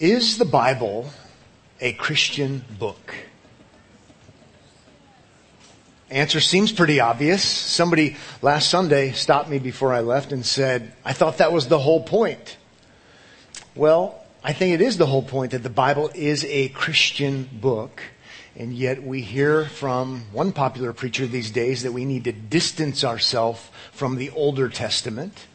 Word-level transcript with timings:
Is 0.00 0.38
the 0.38 0.46
Bible 0.46 1.10
a 1.78 1.92
Christian 1.92 2.64
book? 2.78 3.14
Answer 6.08 6.40
seems 6.40 6.72
pretty 6.72 7.00
obvious. 7.00 7.44
Somebody 7.44 8.16
last 8.40 8.70
Sunday 8.70 9.12
stopped 9.12 9.50
me 9.50 9.58
before 9.58 9.92
I 9.92 10.00
left 10.00 10.32
and 10.32 10.44
said, 10.46 10.94
I 11.04 11.12
thought 11.12 11.36
that 11.36 11.52
was 11.52 11.68
the 11.68 11.78
whole 11.78 12.02
point. 12.02 12.56
Well, 13.74 14.24
I 14.42 14.54
think 14.54 14.72
it 14.72 14.80
is 14.80 14.96
the 14.96 15.04
whole 15.04 15.22
point 15.22 15.52
that 15.52 15.62
the 15.62 15.68
Bible 15.68 16.10
is 16.14 16.46
a 16.46 16.70
Christian 16.70 17.50
book. 17.52 18.00
And 18.56 18.72
yet 18.72 19.02
we 19.02 19.20
hear 19.20 19.66
from 19.66 20.24
one 20.32 20.52
popular 20.52 20.94
preacher 20.94 21.26
these 21.26 21.50
days 21.50 21.82
that 21.82 21.92
we 21.92 22.06
need 22.06 22.24
to 22.24 22.32
distance 22.32 23.04
ourselves 23.04 23.68
from 23.92 24.16
the 24.16 24.30
Older 24.30 24.70
Testament 24.70 25.46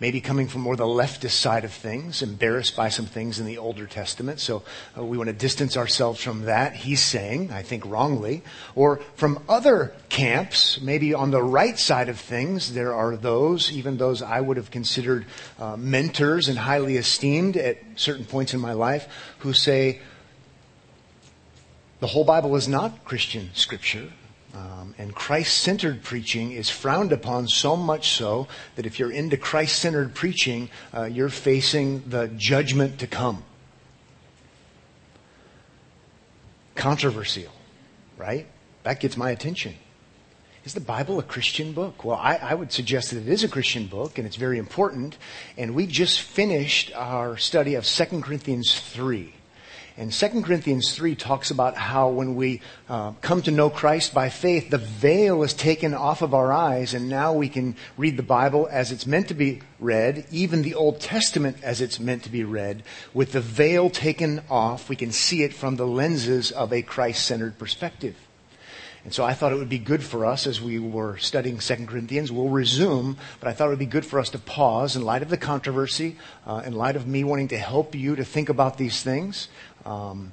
maybe 0.00 0.20
coming 0.20 0.46
from 0.46 0.60
more 0.60 0.76
the 0.76 0.84
leftist 0.84 1.30
side 1.30 1.64
of 1.64 1.72
things, 1.72 2.22
embarrassed 2.22 2.76
by 2.76 2.88
some 2.88 3.06
things 3.06 3.40
in 3.40 3.46
the 3.46 3.58
Older 3.58 3.86
Testament. 3.86 4.40
So 4.40 4.62
uh, 4.96 5.04
we 5.04 5.16
want 5.18 5.28
to 5.28 5.32
distance 5.32 5.76
ourselves 5.76 6.22
from 6.22 6.42
that, 6.42 6.74
he's 6.74 7.02
saying, 7.02 7.50
I 7.50 7.62
think 7.62 7.84
wrongly. 7.84 8.42
Or 8.74 9.00
from 9.16 9.42
other 9.48 9.92
camps, 10.08 10.80
maybe 10.80 11.14
on 11.14 11.30
the 11.30 11.42
right 11.42 11.78
side 11.78 12.08
of 12.08 12.18
things, 12.18 12.74
there 12.74 12.94
are 12.94 13.16
those, 13.16 13.72
even 13.72 13.96
those 13.96 14.22
I 14.22 14.40
would 14.40 14.56
have 14.56 14.70
considered 14.70 15.26
uh, 15.58 15.76
mentors 15.76 16.48
and 16.48 16.58
highly 16.58 16.96
esteemed 16.96 17.56
at 17.56 17.78
certain 17.96 18.24
points 18.24 18.54
in 18.54 18.60
my 18.60 18.72
life, 18.72 19.08
who 19.38 19.52
say, 19.52 20.00
the 22.00 22.06
whole 22.06 22.24
Bible 22.24 22.54
is 22.54 22.68
not 22.68 23.04
Christian 23.04 23.50
scripture. 23.54 24.12
Um, 24.58 24.92
and 24.98 25.14
Christ 25.14 25.58
centered 25.58 26.02
preaching 26.02 26.50
is 26.50 26.68
frowned 26.68 27.12
upon 27.12 27.46
so 27.46 27.76
much 27.76 28.10
so 28.10 28.48
that 28.74 28.86
if 28.86 28.98
you're 28.98 29.12
into 29.12 29.36
Christ 29.36 29.78
centered 29.78 30.14
preaching, 30.14 30.68
uh, 30.92 31.04
you're 31.04 31.28
facing 31.28 32.02
the 32.08 32.26
judgment 32.28 32.98
to 32.98 33.06
come. 33.06 33.44
Controversial, 36.74 37.52
right? 38.16 38.46
That 38.82 38.98
gets 38.98 39.16
my 39.16 39.30
attention. 39.30 39.74
Is 40.64 40.74
the 40.74 40.80
Bible 40.80 41.20
a 41.20 41.22
Christian 41.22 41.72
book? 41.72 42.04
Well, 42.04 42.18
I, 42.20 42.36
I, 42.36 42.54
would 42.54 42.72
suggest 42.72 43.10
that 43.10 43.20
it 43.20 43.28
is 43.28 43.44
a 43.44 43.48
Christian 43.48 43.86
book 43.86 44.18
and 44.18 44.26
it's 44.26 44.36
very 44.36 44.58
important. 44.58 45.16
And 45.56 45.74
we 45.74 45.86
just 45.86 46.20
finished 46.20 46.92
our 46.94 47.36
study 47.36 47.76
of 47.76 47.84
2 47.84 48.20
Corinthians 48.22 48.80
3. 48.80 49.34
And 49.98 50.12
2 50.12 50.42
Corinthians 50.42 50.94
3 50.94 51.16
talks 51.16 51.50
about 51.50 51.76
how 51.76 52.10
when 52.10 52.36
we 52.36 52.60
uh, 52.88 53.10
come 53.20 53.42
to 53.42 53.50
know 53.50 53.68
Christ 53.68 54.14
by 54.14 54.28
faith, 54.28 54.70
the 54.70 54.78
veil 54.78 55.42
is 55.42 55.52
taken 55.52 55.92
off 55.92 56.22
of 56.22 56.34
our 56.34 56.52
eyes, 56.52 56.94
and 56.94 57.08
now 57.08 57.32
we 57.32 57.48
can 57.48 57.74
read 57.96 58.16
the 58.16 58.22
Bible 58.22 58.68
as 58.70 58.92
it's 58.92 59.08
meant 59.08 59.26
to 59.26 59.34
be 59.34 59.60
read, 59.80 60.24
even 60.30 60.62
the 60.62 60.76
Old 60.76 61.00
Testament 61.00 61.56
as 61.64 61.80
it's 61.80 61.98
meant 61.98 62.22
to 62.22 62.30
be 62.30 62.44
read. 62.44 62.84
With 63.12 63.32
the 63.32 63.40
veil 63.40 63.90
taken 63.90 64.40
off, 64.48 64.88
we 64.88 64.94
can 64.94 65.10
see 65.10 65.42
it 65.42 65.52
from 65.52 65.74
the 65.74 65.86
lenses 65.86 66.52
of 66.52 66.72
a 66.72 66.82
Christ 66.82 67.26
centered 67.26 67.58
perspective. 67.58 68.14
And 69.04 69.14
so 69.14 69.24
I 69.24 69.32
thought 69.32 69.52
it 69.52 69.56
would 69.56 69.68
be 69.68 69.78
good 69.78 70.02
for 70.02 70.26
us 70.26 70.46
as 70.46 70.60
we 70.60 70.78
were 70.78 71.16
studying 71.16 71.58
2 71.58 71.86
Corinthians. 71.86 72.30
We'll 72.30 72.48
resume, 72.48 73.16
but 73.40 73.48
I 73.48 73.52
thought 73.52 73.66
it 73.66 73.70
would 73.70 73.78
be 73.78 73.86
good 73.86 74.04
for 74.04 74.18
us 74.18 74.30
to 74.30 74.38
pause 74.38 74.96
in 74.96 75.02
light 75.02 75.22
of 75.22 75.30
the 75.30 75.36
controversy, 75.36 76.16
uh, 76.46 76.62
in 76.66 76.74
light 76.74 76.94
of 76.94 77.06
me 77.06 77.24
wanting 77.24 77.48
to 77.48 77.58
help 77.58 77.94
you 77.94 78.16
to 78.16 78.24
think 78.24 78.48
about 78.48 78.76
these 78.76 79.02
things. 79.02 79.48
Um, 79.88 80.32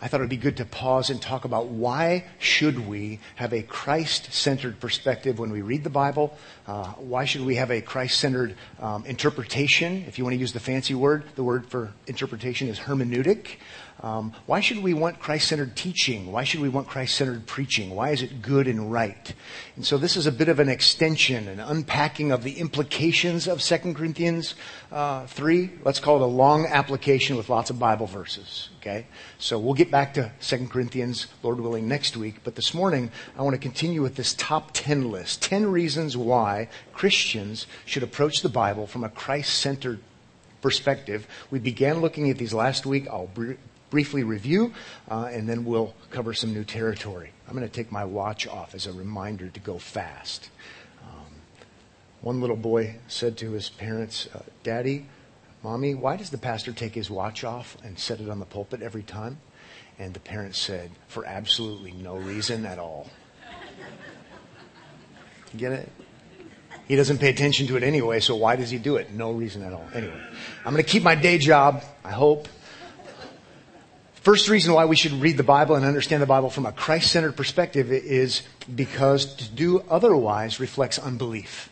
I 0.00 0.06
thought 0.06 0.20
it 0.20 0.24
would 0.24 0.30
be 0.30 0.36
good 0.36 0.56
to 0.58 0.64
pause 0.64 1.10
and 1.10 1.20
talk 1.20 1.44
about 1.44 1.66
why 1.66 2.24
should 2.38 2.86
we 2.86 3.18
have 3.36 3.52
a 3.52 3.62
Christ-centered 3.62 4.80
perspective 4.80 5.38
when 5.38 5.50
we 5.50 5.60
read 5.60 5.82
the 5.82 5.90
Bible? 5.90 6.36
Uh, 6.66 6.86
why 6.92 7.24
should 7.24 7.44
we 7.44 7.56
have 7.56 7.70
a 7.70 7.80
Christ-centered 7.80 8.54
um, 8.80 9.06
interpretation? 9.06 10.04
If 10.06 10.18
you 10.18 10.24
want 10.24 10.34
to 10.34 10.38
use 10.38 10.52
the 10.52 10.60
fancy 10.60 10.94
word, 10.94 11.24
the 11.34 11.44
word 11.44 11.66
for 11.66 11.92
interpretation 12.06 12.68
is 12.68 12.78
hermeneutic. 12.78 13.56
Um, 14.00 14.32
why 14.46 14.60
should 14.60 14.80
we 14.80 14.94
want 14.94 15.18
Christ-centered 15.18 15.74
teaching? 15.74 16.30
Why 16.30 16.44
should 16.44 16.60
we 16.60 16.68
want 16.68 16.86
Christ-centered 16.86 17.46
preaching? 17.46 17.90
Why 17.90 18.10
is 18.10 18.22
it 18.22 18.42
good 18.42 18.68
and 18.68 18.92
right? 18.92 19.34
And 19.74 19.84
so 19.84 19.98
this 19.98 20.16
is 20.16 20.26
a 20.26 20.32
bit 20.32 20.48
of 20.48 20.60
an 20.60 20.68
extension, 20.68 21.48
an 21.48 21.58
unpacking 21.58 22.30
of 22.30 22.44
the 22.44 22.60
implications 22.60 23.48
of 23.48 23.60
2 23.60 23.94
Corinthians 23.94 24.54
uh, 24.92 25.26
3. 25.26 25.70
Let's 25.84 25.98
call 25.98 26.16
it 26.16 26.22
a 26.22 26.26
long 26.26 26.66
application 26.66 27.36
with 27.36 27.48
lots 27.48 27.70
of 27.70 27.80
Bible 27.80 28.06
verses. 28.06 28.68
Okay? 28.80 29.06
So 29.38 29.58
we'll 29.58 29.74
get 29.74 29.90
back 29.90 30.14
to 30.14 30.30
2 30.42 30.68
Corinthians, 30.68 31.26
Lord 31.42 31.58
willing, 31.58 31.88
next 31.88 32.16
week. 32.16 32.36
But 32.44 32.54
this 32.54 32.72
morning, 32.72 33.10
I 33.36 33.42
want 33.42 33.54
to 33.54 33.60
continue 33.60 34.00
with 34.00 34.14
this 34.14 34.32
top 34.34 34.70
10 34.74 35.10
list. 35.10 35.42
10 35.42 35.72
reasons 35.72 36.16
why 36.16 36.68
Christians 36.92 37.66
should 37.84 38.04
approach 38.04 38.42
the 38.42 38.48
Bible 38.48 38.86
from 38.86 39.02
a 39.02 39.08
Christ-centered 39.08 39.98
perspective. 40.60 41.26
We 41.50 41.58
began 41.58 42.00
looking 42.00 42.30
at 42.30 42.38
these 42.38 42.54
last 42.54 42.86
week. 42.86 43.08
I'll 43.08 43.30
briefly 43.90 44.22
review, 44.22 44.72
uh, 45.10 45.28
and 45.32 45.48
then 45.48 45.64
we'll 45.64 45.94
cover 46.10 46.34
some 46.34 46.52
new 46.52 46.64
territory. 46.64 47.30
I'm 47.46 47.54
going 47.54 47.66
to 47.66 47.72
take 47.72 47.90
my 47.90 48.04
watch 48.04 48.46
off 48.46 48.74
as 48.74 48.86
a 48.86 48.92
reminder 48.92 49.48
to 49.48 49.60
go 49.60 49.78
fast. 49.78 50.50
Um, 51.02 51.32
one 52.20 52.40
little 52.40 52.56
boy 52.56 52.96
said 53.08 53.36
to 53.38 53.52
his 53.52 53.68
parents, 53.68 54.28
uh, 54.34 54.40
Daddy, 54.62 55.06
Mommy, 55.62 55.94
why 55.94 56.16
does 56.16 56.30
the 56.30 56.38
pastor 56.38 56.72
take 56.72 56.94
his 56.94 57.10
watch 57.10 57.42
off 57.42 57.76
and 57.82 57.98
set 57.98 58.20
it 58.20 58.28
on 58.28 58.38
the 58.38 58.44
pulpit 58.44 58.82
every 58.82 59.02
time? 59.02 59.38
And 59.98 60.14
the 60.14 60.20
parents 60.20 60.58
said, 60.58 60.90
For 61.08 61.24
absolutely 61.24 61.92
no 61.92 62.16
reason 62.16 62.64
at 62.64 62.78
all. 62.78 63.08
get 65.56 65.72
it? 65.72 65.90
He 66.86 66.96
doesn't 66.96 67.18
pay 67.18 67.28
attention 67.28 67.66
to 67.66 67.76
it 67.76 67.82
anyway, 67.82 68.20
so 68.20 68.36
why 68.36 68.56
does 68.56 68.70
he 68.70 68.78
do 68.78 68.96
it? 68.96 69.12
No 69.12 69.32
reason 69.32 69.62
at 69.62 69.72
all. 69.72 69.86
Anyway, 69.92 70.18
I'm 70.64 70.72
going 70.72 70.82
to 70.82 70.88
keep 70.88 71.02
my 71.02 71.14
day 71.14 71.36
job, 71.36 71.84
I 72.04 72.12
hope. 72.12 72.48
First 74.28 74.50
reason 74.50 74.74
why 74.74 74.84
we 74.84 74.94
should 74.94 75.12
read 75.12 75.38
the 75.38 75.42
Bible 75.42 75.74
and 75.74 75.86
understand 75.86 76.20
the 76.20 76.26
Bible 76.26 76.50
from 76.50 76.66
a 76.66 76.72
Christ-centered 76.72 77.34
perspective 77.34 77.90
is 77.90 78.42
because 78.76 79.24
to 79.36 79.48
do 79.48 79.82
otherwise 79.88 80.60
reflects 80.60 80.98
unbelief. 80.98 81.70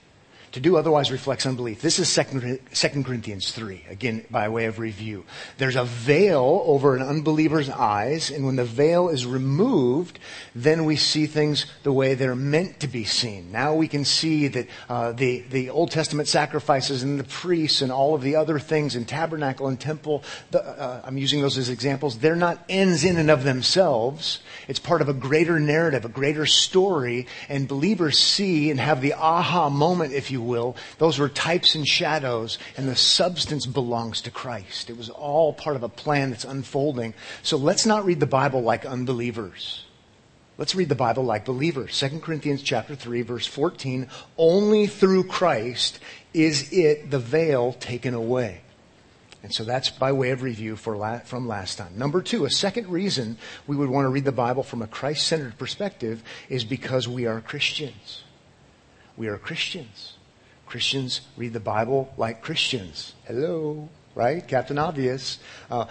To 0.57 0.61
do 0.63 0.79
otherwise 0.79 1.13
reflects 1.13 1.45
unbelief. 1.45 1.83
This 1.83 1.99
is 1.99 2.15
2 2.15 3.03
Corinthians 3.03 3.53
3, 3.53 3.85
again, 3.91 4.25
by 4.31 4.49
way 4.49 4.65
of 4.65 4.79
review. 4.79 5.27
There's 5.59 5.77
a 5.77 5.85
veil 5.85 6.63
over 6.65 6.97
an 6.97 7.03
unbeliever's 7.03 7.69
eyes, 7.69 8.31
and 8.31 8.47
when 8.47 8.57
the 8.57 8.65
veil 8.65 9.11
is 9.11 9.27
removed, 9.27 10.19
then 10.55 10.87
we 10.87 10.97
see 10.97 11.27
things 11.27 11.67
the 11.83 11.93
way 11.93 12.15
they're 12.15 12.35
meant 12.35 12.81
to 12.81 12.89
be 12.89 13.05
seen. 13.05 13.53
Now 13.53 13.75
we 13.75 13.87
can 13.87 14.07
see 14.07 14.49
that 14.49 14.67
uh, 14.89 15.13
the, 15.13 15.41
the 15.41 15.69
Old 15.69 15.91
Testament 15.91 16.27
sacrifices 16.27 17.03
and 17.03 17.21
the 17.21 17.25
priests 17.25 17.83
and 17.83 17.93
all 17.93 18.15
of 18.15 18.23
the 18.23 18.37
other 18.37 18.59
things 18.59 18.97
in 18.97 19.05
tabernacle 19.05 19.69
and 19.69 19.79
temple, 19.79 20.25
the, 20.53 20.65
uh, 20.65 21.03
I'm 21.05 21.19
using 21.19 21.43
those 21.43 21.59
as 21.59 21.69
examples, 21.69 22.17
they're 22.21 22.35
not 22.35 22.65
ends 22.71 23.05
in 23.05 23.19
and 23.19 23.31
of 23.31 23.45
themselves. 23.45 24.41
It's 24.69 24.79
part 24.79 25.03
of 25.03 25.11
a 25.11 25.15
greater 25.15 25.61
narrative, 25.61 26.07
a 26.07 26.09
greater 26.09 26.47
story, 26.47 27.27
and 27.51 27.69
believers 27.69 28.19
see 28.19 28.71
and 28.71 28.81
have 28.81 29.03
the 29.03 29.13
aha 29.13 29.69
moment, 29.69 30.15
if 30.15 30.31
you 30.31 30.46
will. 30.47 30.77
Those 30.99 31.19
were 31.19 31.29
types 31.29 31.75
and 31.75 31.87
shadows, 31.87 32.59
and 32.77 32.89
the 32.89 32.97
substance 32.97 33.67
belongs 33.67 34.23
to 34.23 34.31
Christ. 34.31 34.89
It 34.89 34.97
was 34.97 35.11
all 35.11 35.53
part 35.53 35.77
of 35.77 35.83
a 35.83 35.89
plan 35.89 36.31
that's 36.31 36.45
unfolding. 36.45 37.15
So 37.43 37.57
let's 37.57 37.87
not 37.87 38.05
read 38.05 38.21
the 38.21 38.27
Bible 38.27 38.63
like 38.63 38.87
unbelievers. 38.87 39.85
Let's 40.59 40.75
read 40.75 40.89
the 40.89 40.95
Bible 40.95 41.25
like 41.25 41.45
believers. 41.45 41.99
2 41.99 42.21
Corinthians 42.21 42.63
chapter 42.63 42.95
3 42.95 43.23
verse 43.23 43.47
14, 43.47 44.09
only 44.39 44.87
through 44.87 45.25
Christ 45.25 46.01
is 46.33 46.73
it 46.73 47.11
the 47.11 47.19
veil 47.19 47.75
taken 47.75 48.15
away. 48.15 48.63
And 49.43 49.55
so 49.55 49.63
that's 49.63 49.91
by 49.91 50.11
way 50.11 50.31
of 50.31 50.43
review 50.43 50.77
la- 50.87 51.21
from 51.21 51.47
last 51.47 51.79
time. 51.79 51.97
Number 51.97 52.21
two, 52.21 52.47
a 52.47 52.51
second 52.51 52.89
reason 52.89 53.39
we 53.67 53.77
would 53.77 53.91
want 53.91 54.05
to 54.07 54.09
read 54.09 54.25
the 54.25 54.33
Bible 54.33 54.65
from 54.65 54.83
a 54.83 54.89
Christ-centered 54.89 55.57
perspective 55.57 56.23
is 56.49 56.65
because 56.65 57.07
we 57.07 57.27
are 57.27 57.41
Christians. 57.41 58.25
We 59.17 59.29
are 59.29 59.39
Christians. 59.39 60.16
Christians 60.67 61.21
read 61.37 61.53
the 61.53 61.61
Bible 61.61 62.13
like 62.17 62.43
Christians. 62.43 63.15
Hello, 63.27 63.89
right? 64.15 64.47
Captain 64.47 64.79
Obvious. 64.79 65.39
Uh, 65.71 65.87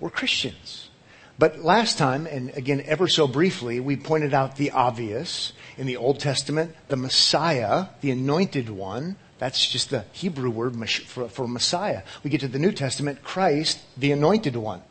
we're 0.00 0.10
Christians. 0.10 0.90
But 1.38 1.60
last 1.60 1.98
time, 1.98 2.26
and 2.26 2.50
again 2.50 2.82
ever 2.86 3.08
so 3.08 3.28
briefly, 3.28 3.78
we 3.80 3.96
pointed 3.96 4.34
out 4.34 4.56
the 4.56 4.72
obvious. 4.72 5.52
In 5.78 5.86
the 5.86 5.98
Old 5.98 6.18
Testament, 6.18 6.74
the 6.88 6.96
Messiah, 6.96 7.86
the 8.00 8.10
anointed 8.10 8.70
one, 8.70 9.16
that's 9.38 9.70
just 9.70 9.90
the 9.90 10.06
Hebrew 10.12 10.48
word 10.50 10.88
for, 10.88 11.28
for 11.28 11.46
Messiah. 11.46 12.02
We 12.24 12.30
get 12.30 12.40
to 12.40 12.48
the 12.48 12.58
New 12.58 12.72
Testament, 12.72 13.22
Christ, 13.22 13.80
the 13.96 14.12
anointed 14.12 14.56
one. 14.56 14.82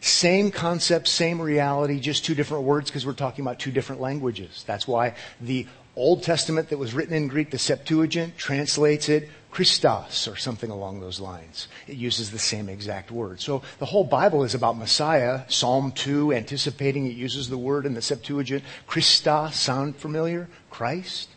Same 0.00 0.50
concept, 0.50 1.08
same 1.08 1.40
reality, 1.40 2.00
just 2.00 2.24
two 2.24 2.34
different 2.34 2.64
words 2.64 2.90
because 2.90 3.04
we're 3.04 3.12
talking 3.12 3.44
about 3.44 3.58
two 3.58 3.72
different 3.72 4.00
languages. 4.00 4.64
That's 4.66 4.86
why 4.86 5.14
the 5.40 5.66
Old 5.94 6.22
Testament 6.22 6.70
that 6.70 6.78
was 6.78 6.94
written 6.94 7.14
in 7.14 7.28
Greek, 7.28 7.50
the 7.50 7.58
Septuagint, 7.58 8.38
translates 8.38 9.08
it 9.08 9.28
Christos 9.50 10.26
or 10.26 10.36
something 10.36 10.70
along 10.70 11.00
those 11.00 11.20
lines. 11.20 11.68
It 11.86 11.96
uses 11.96 12.30
the 12.30 12.38
same 12.38 12.70
exact 12.70 13.10
word. 13.10 13.40
So 13.40 13.62
the 13.78 13.84
whole 13.84 14.04
Bible 14.04 14.44
is 14.44 14.54
about 14.54 14.78
Messiah. 14.78 15.42
Psalm 15.48 15.92
2, 15.92 16.32
anticipating, 16.32 17.06
it 17.06 17.14
uses 17.14 17.50
the 17.50 17.58
word 17.58 17.84
in 17.84 17.92
the 17.92 18.00
Septuagint. 18.00 18.64
Christos, 18.86 19.54
sound 19.54 19.96
familiar? 19.96 20.48
Christ. 20.70 21.28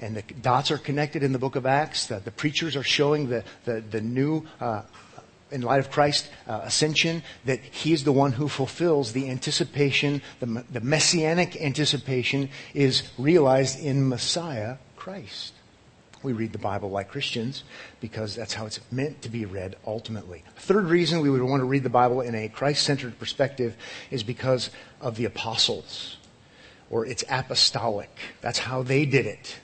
And 0.00 0.16
the 0.16 0.22
dots 0.22 0.70
are 0.70 0.78
connected 0.78 1.22
in 1.22 1.32
the 1.32 1.38
book 1.38 1.56
of 1.56 1.66
Acts. 1.66 2.06
The, 2.06 2.20
the 2.20 2.30
preachers 2.30 2.74
are 2.74 2.82
showing 2.82 3.28
the, 3.28 3.44
the, 3.66 3.82
the 3.82 4.00
new 4.00 4.46
uh, 4.60 4.82
in 5.50 5.62
light 5.62 5.80
of 5.80 5.90
Christ's 5.90 6.28
uh, 6.46 6.60
ascension, 6.64 7.22
that 7.44 7.60
he 7.60 7.92
is 7.92 8.04
the 8.04 8.12
one 8.12 8.32
who 8.32 8.48
fulfills 8.48 9.12
the 9.12 9.30
anticipation, 9.30 10.22
the, 10.40 10.64
the 10.70 10.80
messianic 10.80 11.60
anticipation 11.60 12.50
is 12.74 13.08
realized 13.18 13.80
in 13.80 14.08
Messiah 14.08 14.76
Christ. 14.96 15.54
We 16.22 16.32
read 16.32 16.52
the 16.52 16.58
Bible 16.58 16.90
like 16.90 17.08
Christians 17.08 17.62
because 18.00 18.34
that's 18.34 18.52
how 18.52 18.66
it's 18.66 18.80
meant 18.90 19.22
to 19.22 19.28
be 19.28 19.44
read 19.44 19.76
ultimately. 19.86 20.42
Third 20.56 20.86
reason 20.86 21.20
we 21.20 21.30
would 21.30 21.42
want 21.42 21.60
to 21.60 21.64
read 21.64 21.84
the 21.84 21.90
Bible 21.90 22.20
in 22.20 22.34
a 22.34 22.48
Christ 22.48 22.82
centered 22.82 23.18
perspective 23.18 23.76
is 24.10 24.24
because 24.24 24.70
of 25.00 25.16
the 25.16 25.26
apostles 25.26 26.16
or 26.90 27.06
it's 27.06 27.24
apostolic. 27.30 28.10
That's 28.40 28.58
how 28.58 28.82
they 28.82 29.06
did 29.06 29.26
it. 29.26 29.58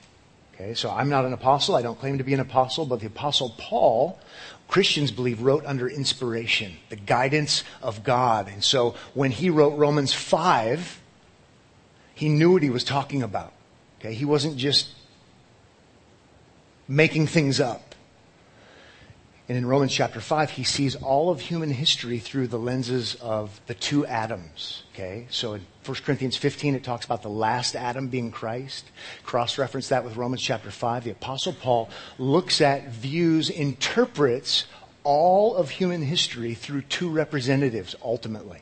Okay, 0.55 0.73
so 0.73 0.89
I'm 0.89 1.09
not 1.09 1.25
an 1.25 1.33
apostle. 1.33 1.75
I 1.75 1.81
don't 1.81 1.99
claim 1.99 2.17
to 2.17 2.23
be 2.23 2.33
an 2.33 2.39
apostle, 2.39 2.85
but 2.85 3.01
the 3.01 3.07
apostle 3.07 3.53
Paul, 3.57 4.17
Christians 4.69 5.11
believe, 5.11 5.41
wrote 5.41 5.65
under 5.65 5.89
inspiration, 5.89 6.77
the 6.89 6.95
guidance 6.95 7.65
of 7.81 8.03
God. 8.03 8.47
And 8.47 8.63
so 8.63 8.95
when 9.13 9.31
he 9.31 9.49
wrote 9.49 9.77
Romans 9.77 10.13
5, 10.13 11.01
he 12.13 12.29
knew 12.29 12.53
what 12.53 12.63
he 12.63 12.69
was 12.69 12.85
talking 12.85 13.21
about. 13.21 13.51
Okay, 13.99 14.13
he 14.13 14.23
wasn't 14.23 14.55
just 14.55 14.89
making 16.87 17.27
things 17.27 17.59
up. 17.59 17.84
And 19.47 19.57
in 19.57 19.65
Romans 19.67 19.93
chapter 19.93 20.19
5, 20.19 20.51
he 20.51 20.63
sees 20.63 20.95
all 20.95 21.29
of 21.29 21.39
human 21.39 21.69
history 21.69 22.17
through 22.17 22.47
the 22.47 22.57
lenses 22.57 23.13
of 23.21 23.61
the 23.67 23.75
two 23.75 24.03
Adams. 24.07 24.83
Okay? 24.93 25.27
So 25.29 25.53
in 25.53 25.65
1 25.85 25.97
Corinthians 26.03 26.35
15, 26.35 26.73
it 26.73 26.83
talks 26.83 27.05
about 27.05 27.21
the 27.21 27.29
last 27.29 27.75
Adam 27.75 28.07
being 28.07 28.31
Christ. 28.31 28.85
Cross 29.23 29.59
reference 29.59 29.89
that 29.89 30.03
with 30.03 30.15
Romans 30.15 30.41
chapter 30.41 30.71
5. 30.71 31.03
The 31.03 31.11
Apostle 31.11 31.53
Paul 31.53 31.89
looks 32.17 32.59
at, 32.59 32.89
views, 32.89 33.51
interprets 33.51 34.65
all 35.03 35.55
of 35.55 35.69
human 35.69 36.01
history 36.01 36.55
through 36.55 36.81
two 36.81 37.09
representatives 37.09 37.95
ultimately. 38.03 38.61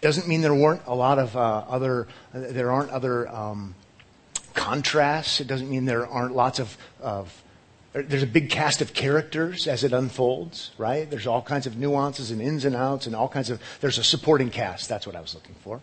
Doesn't 0.00 0.28
mean 0.28 0.42
there 0.42 0.54
weren't 0.54 0.82
a 0.86 0.94
lot 0.94 1.18
of 1.18 1.36
uh, 1.36 1.64
other, 1.68 2.06
there 2.32 2.70
aren't 2.70 2.90
other 2.90 3.28
um, 3.28 3.74
contrasts. 4.54 5.40
It 5.40 5.48
doesn't 5.48 5.68
mean 5.68 5.86
there 5.86 6.06
aren't 6.06 6.36
lots 6.36 6.60
of, 6.60 6.78
of 7.00 7.42
there's 7.92 8.22
a 8.22 8.26
big 8.26 8.50
cast 8.50 8.80
of 8.80 8.94
characters 8.94 9.66
as 9.66 9.82
it 9.82 9.92
unfolds, 9.92 10.70
right? 10.78 11.10
There's 11.10 11.26
all 11.26 11.42
kinds 11.42 11.66
of 11.66 11.76
nuances 11.76 12.30
and 12.30 12.40
ins 12.40 12.64
and 12.64 12.76
outs 12.76 13.06
and 13.06 13.16
all 13.16 13.28
kinds 13.28 13.50
of, 13.50 13.60
there's 13.80 13.98
a 13.98 14.04
supporting 14.04 14.50
cast. 14.50 14.88
That's 14.88 15.06
what 15.06 15.16
I 15.16 15.20
was 15.20 15.34
looking 15.34 15.56
for. 15.64 15.80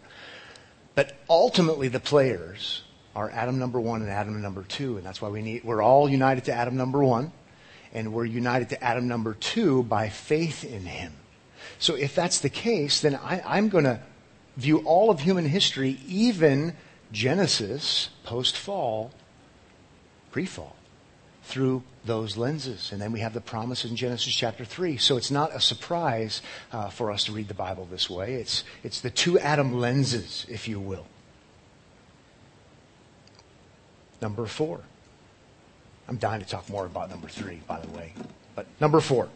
But 0.96 1.18
ultimately 1.30 1.90
the 1.90 2.00
players 2.00 2.84
are 3.14 3.30
Adam 3.32 3.60
number 3.60 3.80
one 3.80 4.02
and 4.02 4.10
Adam 4.10 4.42
number 4.42 4.64
two. 4.64 4.96
And 4.96 5.06
that's 5.06 5.22
why 5.22 5.30
we 5.30 5.42
need, 5.42 5.66
we're 5.66 5.82
all 5.82 6.08
united 6.08 6.46
to 6.46 6.54
Adam 6.54 6.78
number 6.78 7.04
one 7.04 7.34
and 7.94 8.14
we're 8.14 8.26
united 8.26 8.70
to 8.70 8.82
Adam 8.82 9.08
number 9.08 9.34
two 9.34 9.84
by 9.84 10.08
faith 10.08 10.64
in 10.64 10.86
him. 10.86 11.14
So 11.78 11.96
if 11.96 12.16
that's 12.16 12.40
the 12.40 12.50
case, 12.50 13.02
then 13.02 13.16
I, 13.16 13.42
I'm 13.46 13.68
going 13.68 13.84
to 13.84 14.00
view 14.56 14.80
all 14.80 15.10
of 15.10 15.20
human 15.20 15.46
history, 15.46 16.00
even 16.08 16.74
Genesis, 17.12 18.10
post 18.24 18.56
fall, 18.56 19.12
pre 20.32 20.46
fall 20.46 20.77
through 21.48 21.82
those 22.04 22.36
lenses. 22.36 22.92
And 22.92 23.02
then 23.02 23.14
we 23.14 23.22
have 23.22 23.34
the 23.34 23.42
promise 23.42 23.86
in 23.86 23.96
Genesis 23.96 24.36
chapter 24.36 24.66
3. 24.66 24.98
So 24.98 25.16
it's 25.16 25.32
not 25.32 25.56
a 25.56 25.62
surprise 25.62 26.42
uh, 26.74 26.90
for 26.90 27.10
us 27.10 27.24
to 27.26 27.32
read 27.32 27.48
the 27.48 27.54
Bible 27.54 27.88
this 27.90 28.10
way. 28.10 28.36
It's, 28.36 28.66
it's 28.84 29.00
the 29.00 29.10
two 29.10 29.40
Adam 29.40 29.80
lenses, 29.80 30.46
if 30.50 30.68
you 30.68 30.80
will. 30.80 31.08
Number 34.22 34.46
four. 34.46 34.82
I'm 36.08 36.18
dying 36.18 36.42
to 36.42 36.48
talk 36.48 36.70
more 36.70 36.86
about 36.86 37.10
number 37.10 37.28
three, 37.28 37.62
by 37.68 37.80
the 37.80 37.90
way. 37.90 38.14
But 38.56 38.66
number 38.82 39.00
four. 39.00 39.30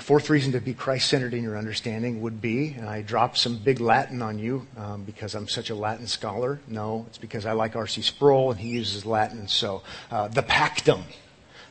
Fourth 0.00 0.28
reason 0.28 0.52
to 0.52 0.60
be 0.60 0.74
Christ 0.74 1.08
centered 1.08 1.34
in 1.34 1.44
your 1.44 1.56
understanding 1.56 2.20
would 2.22 2.40
be, 2.40 2.74
and 2.76 2.88
I 2.88 3.02
dropped 3.02 3.38
some 3.38 3.58
big 3.58 3.80
Latin 3.80 4.22
on 4.22 4.38
you 4.38 4.66
um, 4.76 5.04
because 5.04 5.34
I'm 5.34 5.46
such 5.46 5.70
a 5.70 5.74
Latin 5.74 6.06
scholar. 6.06 6.60
No, 6.66 7.04
it's 7.08 7.18
because 7.18 7.46
I 7.46 7.52
like 7.52 7.76
R.C. 7.76 8.02
Sproul 8.02 8.50
and 8.50 8.58
he 8.58 8.70
uses 8.70 9.06
Latin. 9.06 9.46
So 9.46 9.82
uh, 10.10 10.28
the 10.28 10.42
pactum, 10.42 11.02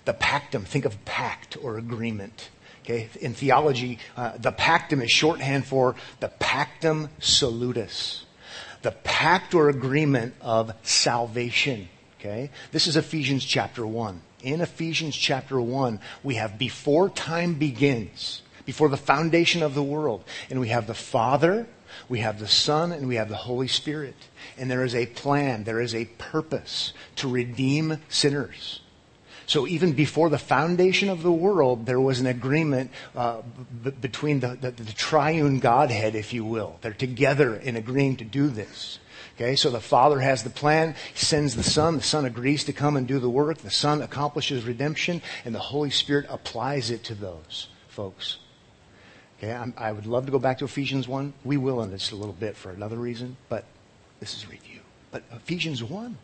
the 0.05 0.13
pactum. 0.13 0.63
Think 0.65 0.85
of 0.85 1.03
pact 1.03 1.57
or 1.61 1.77
agreement. 1.77 2.49
Okay, 2.83 3.09
in 3.19 3.33
theology, 3.33 3.99
uh, 4.15 4.37
the 4.37 4.53
pactum 4.53 5.03
is 5.03 5.11
shorthand 5.11 5.65
for 5.65 5.95
the 6.21 6.31
pactum 6.39 7.09
salutis, 7.19 8.25
the 8.81 8.91
pact 8.91 9.53
or 9.53 9.67
agreement 9.67 10.33
of 10.39 10.71
salvation. 10.83 11.89
Okay, 12.19 12.49
this 12.71 12.87
is 12.87 12.95
Ephesians 12.95 13.43
chapter 13.43 13.85
one 13.85 14.21
in 14.41 14.61
Ephesians 14.61 15.15
chapter 15.15 15.59
1, 15.59 15.99
we 16.23 16.35
have 16.35 16.57
before 16.57 17.09
time 17.09 17.55
begins, 17.55 18.41
before 18.65 18.89
the 18.89 18.97
foundation 18.97 19.63
of 19.63 19.73
the 19.73 19.83
world, 19.83 20.23
and 20.49 20.59
we 20.59 20.69
have 20.69 20.87
the 20.87 20.93
Father, 20.93 21.67
we 22.09 22.19
have 22.19 22.39
the 22.39 22.47
Son, 22.47 22.91
and 22.91 23.07
we 23.07 23.15
have 23.15 23.29
the 23.29 23.35
Holy 23.35 23.67
Spirit. 23.67 24.15
And 24.57 24.69
there 24.69 24.83
is 24.83 24.95
a 24.95 25.05
plan, 25.07 25.63
there 25.63 25.81
is 25.81 25.95
a 25.95 26.05
purpose 26.05 26.93
to 27.17 27.29
redeem 27.29 27.99
sinners. 28.09 28.81
So 29.47 29.65
even 29.65 29.93
before 29.93 30.29
the 30.29 30.37
foundation 30.37 31.07
of 31.07 31.23
the 31.23 31.31
world, 31.31 31.85
there 31.85 32.01
was 32.01 32.19
an 32.19 32.27
agreement 32.27 32.91
uh, 33.15 33.41
b- 33.81 33.91
between 33.91 34.41
the, 34.41 34.57
the, 34.59 34.71
the 34.71 34.91
triune 34.91 35.59
Godhead, 35.59 36.15
if 36.15 36.33
you 36.33 36.43
will. 36.43 36.77
They're 36.81 36.91
together 36.91 37.55
in 37.55 37.77
agreeing 37.77 38.17
to 38.17 38.25
do 38.25 38.49
this. 38.49 38.99
Okay, 39.37 39.55
so 39.55 39.69
the 39.69 39.79
Father 39.79 40.19
has 40.19 40.41
the 40.41 40.49
plan. 40.49 40.95
He 41.13 41.23
sends 41.23 41.55
the 41.55 41.61
Son. 41.61 41.97
The 41.97 42.01
Son 42.01 42.25
agrees 42.25 42.63
to 42.63 42.73
come 42.73 42.97
and 42.97 43.07
do 43.07 43.19
the 43.19 43.29
work. 43.29 43.59
The 43.59 43.69
Son 43.69 44.01
accomplishes 44.01 44.65
redemption, 44.65 45.21
and 45.45 45.53
the 45.53 45.59
Holy 45.59 45.91
Spirit 45.91 46.25
applies 46.27 46.89
it 46.89 47.03
to 47.03 47.13
those 47.13 47.67
folks. 47.87 48.39
Okay, 49.37 49.53
I'm, 49.53 49.75
i 49.77 49.91
would 49.91 50.07
love 50.07 50.25
to 50.25 50.31
go 50.31 50.39
back 50.39 50.57
to 50.57 50.65
Ephesians 50.65 51.07
1. 51.07 51.33
We 51.43 51.57
will 51.57 51.83
in 51.83 51.91
just 51.91 52.11
a 52.11 52.15
little 52.15 52.33
bit 52.33 52.57
for 52.57 52.71
another 52.71 52.97
reason, 52.97 53.37
but 53.47 53.65
this 54.19 54.35
is 54.35 54.49
review. 54.49 54.79
But 55.11 55.21
Ephesians 55.31 55.83
1. 55.83 56.17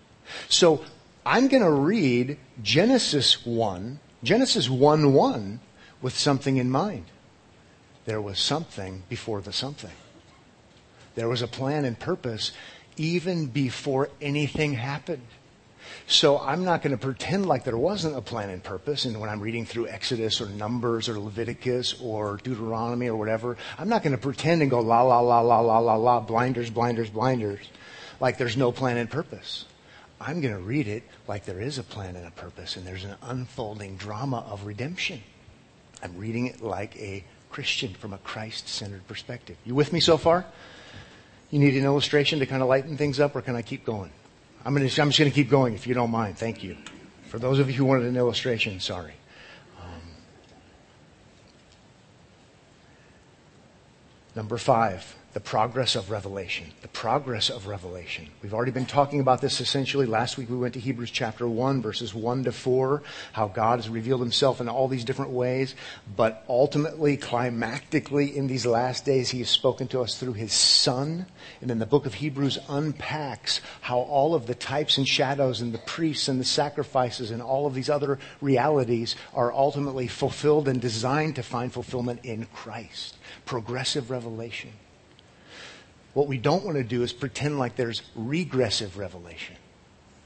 So 0.50 0.84
I'm 1.24 1.48
going 1.50 1.62
to 1.62 1.72
read 1.72 2.40
Genesis 2.64 3.46
1, 3.46 4.00
Genesis 4.24 4.72
1 4.72 5.14
1 5.14 5.60
with 6.02 6.18
something 6.18 6.58
in 6.58 6.72
mind. 6.72 7.06
There 8.06 8.22
was 8.22 8.40
something 8.40 9.04
before 9.08 9.40
the 9.42 9.54
something. 9.54 9.92
There 11.14 11.30
was 11.30 11.44
a 11.44 11.48
plan 11.48 11.86
and 11.86 12.00
purpose 12.00 12.52
even 12.98 13.48
before 13.48 14.10
anything 14.22 14.74
happened. 14.74 15.26
So 16.08 16.40
I'm 16.40 16.64
not 16.64 16.82
going 16.82 16.92
to 16.92 16.98
pretend 16.98 17.46
like 17.46 17.64
there 17.64 17.78
wasn't 17.78 18.18
a 18.18 18.22
plan 18.22 18.50
and 18.50 18.64
purpose. 18.64 19.06
And 19.06 19.20
when 19.20 19.30
I'm 19.30 19.40
reading 19.40 19.66
through 19.66 19.88
Exodus 19.88 20.42
or 20.42 20.48
Numbers 20.48 21.08
or 21.08 21.20
Leviticus 21.20 22.00
or 22.02 22.38
Deuteronomy 22.44 23.08
or 23.08 23.16
whatever, 23.16 23.58
I'm 23.78 23.90
not 23.90 24.04
going 24.04 24.12
to 24.12 24.22
pretend 24.22 24.62
and 24.62 24.70
go 24.70 24.80
la 24.80 25.02
la 25.02 25.20
la 25.20 25.40
la 25.42 25.60
la 25.60 25.80
la 25.80 25.96
la, 25.96 26.20
blinders, 26.20 26.70
blinders, 26.70 27.10
blinders, 27.10 27.66
like 28.20 28.38
there's 28.38 28.58
no 28.58 28.72
plan 28.72 28.98
and 28.98 29.10
purpose. 29.10 29.66
I'm 30.20 30.42
going 30.42 30.54
to 30.54 30.62
read 30.62 30.88
it 30.88 31.04
like 31.28 31.46
there 31.46 31.60
is 31.60 31.78
a 31.78 31.84
plan 31.84 32.16
and 32.16 32.28
a 32.28 32.32
purpose 32.32 32.78
and 32.78 32.86
there's 32.86 33.04
an 33.04 33.16
unfolding 33.24 33.98
drama 33.98 34.46
of 34.50 34.66
redemption. 34.66 35.22
I'm 36.02 36.18
reading 36.18 36.48
it 36.48 36.62
like 36.62 36.96
a 36.98 37.24
Christian 37.50 37.94
from 37.94 38.14
a 38.14 38.18
Christ 38.20 38.68
centered 38.68 39.08
perspective. 39.08 39.58
You 39.66 39.76
with 39.76 39.94
me 39.94 40.00
so 40.00 40.18
far? 40.18 40.46
You 41.54 41.60
need 41.60 41.76
an 41.76 41.86
illustration 41.86 42.40
to 42.40 42.48
kind 42.48 42.64
of 42.64 42.68
lighten 42.68 42.98
things 42.98 43.20
up, 43.20 43.36
or 43.36 43.42
can 43.44 43.56
I 43.56 43.62
keep 43.62 43.86
going? 43.86 44.10
I'm, 44.66 44.74
gonna, 44.74 44.86
I'm 44.86 44.90
just 44.90 45.20
going 45.20 45.30
to 45.30 45.30
keep 45.30 45.52
going 45.52 45.76
if 45.76 45.86
you 45.86 45.94
don't 45.94 46.10
mind. 46.10 46.36
Thank 46.36 46.64
you. 46.64 46.76
For 47.28 47.38
those 47.38 47.60
of 47.60 47.70
you 47.70 47.76
who 47.76 47.86
wanted 47.86 48.08
an 48.08 48.18
illustration, 48.18 48.80
sorry. 48.80 49.14
Um, 49.80 50.02
number 54.36 54.58
five 54.58 55.16
the 55.34 55.40
progress 55.40 55.96
of 55.96 56.12
revelation. 56.12 56.72
The 56.84 56.88
progress 56.88 57.50
of 57.50 57.66
revelation. 57.66 58.28
We've 58.44 58.54
already 58.54 58.72
been 58.72 58.86
talking 58.86 59.20
about 59.20 59.42
this 59.42 59.60
essentially. 59.62 60.06
Last 60.06 60.38
week 60.38 60.48
we 60.48 60.58
went 60.58 60.76
to 60.76 60.80
Hebrews 60.80 61.10
chapter 61.10 61.48
1, 61.48 61.82
verses 61.82 62.14
1 62.14 62.44
to 62.44 62.52
4, 62.52 63.02
how 63.32 63.48
God 63.48 63.80
has 63.80 63.90
revealed 63.90 64.22
himself 64.22 64.62
in 64.62 64.70
all 64.70 64.88
these 64.88 65.04
different 65.04 65.32
ways. 65.32 65.74
But 66.16 66.46
ultimately, 66.48 67.18
climactically, 67.18 68.36
in 68.36 68.46
these 68.46 68.68
last 68.68 69.06
days, 69.06 69.32
he 69.32 69.40
has 69.40 69.50
spoken 69.50 69.88
to 69.88 70.02
us 70.02 70.20
through 70.20 70.34
his 70.34 70.54
Son. 70.54 71.26
And 71.64 71.70
then 71.70 71.80
the 71.80 71.86
book 71.86 72.06
of 72.06 72.16
Hebrews 72.16 72.60
unpacks 72.68 73.62
how 73.80 74.00
all 74.00 74.36
of 74.36 74.48
the 74.48 74.54
types 74.54 74.98
and 74.98 75.08
shadows 75.08 75.62
and 75.62 75.74
the 75.74 75.78
priests 75.78 76.28
and 76.28 76.38
the 76.38 76.44
sacrifices 76.44 77.32
and 77.32 77.42
all 77.42 77.66
of 77.66 77.74
these 77.74 77.90
other 77.90 78.20
realities 78.42 79.16
are 79.34 79.54
ultimately 79.54 80.10
fulfilled 80.10 80.68
and 80.68 80.82
designed 80.82 81.38
to 81.38 81.42
find 81.42 81.72
fulfillment 81.72 82.20
in 82.26 82.48
Christ. 82.54 83.16
Progressive 83.46 84.12
revelation. 84.12 84.72
What 86.14 86.28
we 86.28 86.38
don't 86.38 86.66
want 86.66 86.76
to 86.76 86.84
do 86.84 87.02
is 87.02 87.14
pretend 87.14 87.58
like 87.58 87.78
there's 87.78 88.02
regressive 88.14 88.98
revelation. 88.98 89.56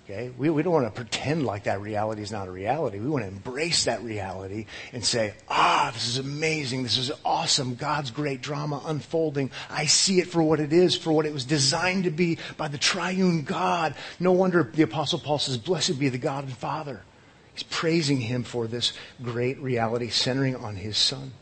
Okay? 0.09 0.31
We, 0.37 0.49
we 0.49 0.63
don't 0.63 0.71
want 0.71 0.85
to 0.85 0.91
pretend 0.91 1.45
like 1.45 1.65
that 1.65 1.81
reality 1.81 2.21
is 2.21 2.31
not 2.31 2.47
a 2.47 2.51
reality. 2.51 2.97
We 2.97 3.09
want 3.09 3.25
to 3.25 3.27
embrace 3.27 3.83
that 3.85 4.01
reality 4.03 4.65
and 4.93 5.03
say, 5.03 5.33
ah, 5.49 5.91
this 5.93 6.07
is 6.07 6.17
amazing. 6.17 6.83
This 6.83 6.97
is 6.97 7.11
awesome. 7.25 7.75
God's 7.75 8.11
great 8.11 8.41
drama 8.41 8.81
unfolding. 8.85 9.51
I 9.69 9.85
see 9.85 10.19
it 10.19 10.27
for 10.27 10.41
what 10.41 10.61
it 10.61 10.71
is, 10.71 10.95
for 10.95 11.11
what 11.11 11.25
it 11.25 11.33
was 11.33 11.43
designed 11.43 12.05
to 12.05 12.09
be 12.09 12.37
by 12.55 12.69
the 12.69 12.77
triune 12.77 13.43
God. 13.43 13.95
No 14.17 14.31
wonder 14.31 14.63
the 14.63 14.83
apostle 14.83 15.19
Paul 15.19 15.39
says, 15.39 15.57
blessed 15.57 15.99
be 15.99 16.07
the 16.07 16.17
God 16.17 16.45
and 16.45 16.55
Father. 16.55 17.01
He's 17.53 17.63
praising 17.63 18.21
him 18.21 18.43
for 18.43 18.65
this 18.65 18.93
great 19.21 19.59
reality 19.59 20.07
centering 20.07 20.55
on 20.55 20.77
his 20.77 20.97
son. 20.97 21.33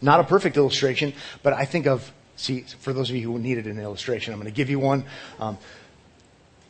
Not 0.00 0.18
a 0.18 0.24
perfect 0.24 0.56
illustration, 0.56 1.12
but 1.42 1.52
I 1.52 1.66
think 1.66 1.86
of, 1.86 2.10
see, 2.36 2.62
for 2.62 2.94
those 2.94 3.10
of 3.10 3.16
you 3.16 3.30
who 3.30 3.38
needed 3.38 3.66
an 3.66 3.78
illustration, 3.78 4.32
I'm 4.32 4.40
going 4.40 4.50
to 4.50 4.56
give 4.56 4.70
you 4.70 4.78
one. 4.78 5.04
Um, 5.38 5.58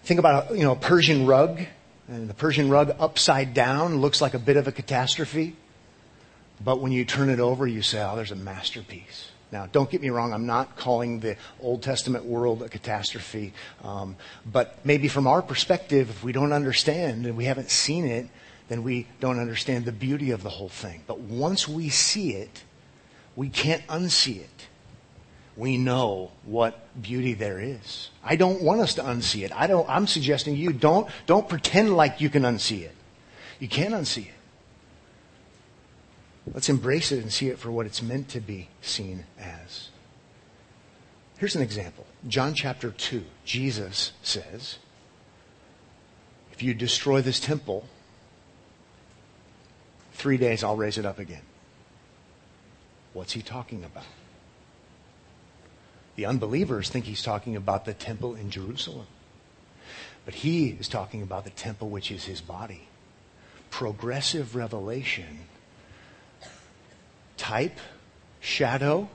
think 0.05 0.21
about, 0.21 0.51
a, 0.51 0.57
you 0.57 0.63
know, 0.63 0.73
a 0.73 0.77
Persian 0.77 1.27
rug. 1.27 1.61
And 2.09 2.29
the 2.29 2.35
Persian 2.35 2.69
rug 2.69 2.95
upside 2.99 3.55
down 3.55 4.01
looks 4.01 4.21
like 4.21 4.35
a 4.35 4.39
bit 4.39 4.57
of 4.57 4.67
a 4.67 4.73
catastrophe. 4.73 5.57
But 6.63 6.81
when 6.81 6.93
you 6.93 7.05
turn 7.05 7.31
it 7.31 7.41
over, 7.41 7.67
you 7.67 7.83
say, 7.83 8.03
oh, 8.03 8.17
there's 8.17 8.31
a 8.31 8.37
masterpiece. 8.37 9.31
Now, 9.51 9.67
don't 9.67 9.91
get 9.91 10.01
me 10.01 10.09
wrong, 10.09 10.33
I'm 10.33 10.47
not 10.47 10.77
calling 10.77 11.21
the 11.21 11.37
Old 11.61 11.83
Testament 11.83 12.25
world 12.25 12.63
a 12.63 12.69
catastrophe. 12.69 13.53
Um, 13.85 14.17
but 14.47 14.79
maybe 14.85 15.09
from 15.09 15.27
our 15.27 15.43
perspective, 15.43 16.09
if 16.09 16.25
we 16.25 16.33
don't 16.33 16.53
understand 16.53 17.27
and 17.27 17.37
we 17.37 17.45
haven't 17.45 17.71
seen 17.71 18.07
it, 18.07 18.29
then 18.69 18.83
we 18.83 19.07
don't 19.21 19.39
understand 19.39 19.85
the 19.85 19.93
beauty 19.93 20.31
of 20.31 20.43
the 20.43 20.49
whole 20.49 20.71
thing. 20.71 21.03
But 21.07 21.21
once 21.21 21.69
we 21.69 21.91
see 21.91 22.33
it, 22.33 22.63
we 23.37 23.51
can't 23.51 23.87
unsee 23.89 24.41
it. 24.41 24.49
We 25.57 25.77
know 25.77 26.31
what 26.45 26.81
beauty 27.01 27.35
there 27.35 27.61
is. 27.61 28.11
I 28.25 28.37
don't 28.37 28.63
want 28.63 28.81
us 28.81 28.95
to 28.95 29.03
unsee 29.03 29.45
it. 29.45 29.53
I 29.55 29.67
don't, 29.67 29.89
I'm 29.89 30.07
suggesting 30.07 30.57
you 30.57 30.73
don't, 30.73 31.09
don't 31.27 31.49
pretend 31.49 31.95
like 31.95 32.21
you 32.21 32.31
can 32.31 32.43
unsee 32.43 32.83
it. 32.83 32.95
You 33.59 33.69
can't 33.69 33.93
unsee 33.93 34.29
it. 34.29 34.35
Let's 36.53 36.69
embrace 36.69 37.13
it 37.13 37.23
and 37.23 37.33
see 37.33 37.49
it 37.49 37.59
for 37.59 37.71
what 37.71 37.87
it's 37.87 38.03
meant 38.03 38.29
to 38.31 38.41
be 38.41 38.69
seen 38.81 39.25
as. 39.39 39.91
Here's 41.39 41.55
an 41.55 41.63
example. 41.63 42.07
John 42.27 42.55
chapter 42.55 42.91
2. 42.91 43.23
Jesus 43.45 44.13
says, 44.23 44.79
If 46.53 46.63
you 46.63 46.73
destroy 46.75 47.21
this 47.21 47.41
temple, 47.41 47.85
three 50.13 50.37
days 50.37 50.65
I'll 50.65 50.77
raise 50.77 50.99
it 50.99 51.07
up 51.07 51.19
again. 51.19 51.43
What's 53.13 53.33
he 53.33 53.43
talking 53.43 53.85
about? 53.85 54.05
The 56.17 56.27
unbelievers 56.27 56.89
think 56.89 57.07
he's 57.07 57.23
talking 57.23 57.57
about 57.57 57.85
the 57.85 57.95
temple 57.95 58.35
in 58.35 58.51
Jerusalem. 58.51 59.07
But 60.25 60.35
he 60.35 60.69
is 60.69 60.89
talking 60.89 61.23
about 61.23 61.45
the 61.45 61.51
temple 61.51 61.89
which 61.89 62.11
is 62.11 62.25
his 62.25 62.41
body. 62.41 62.89
Progressive 63.71 64.55
revelation 64.55 65.41
type, 67.43 67.79
shadow. 68.41 69.09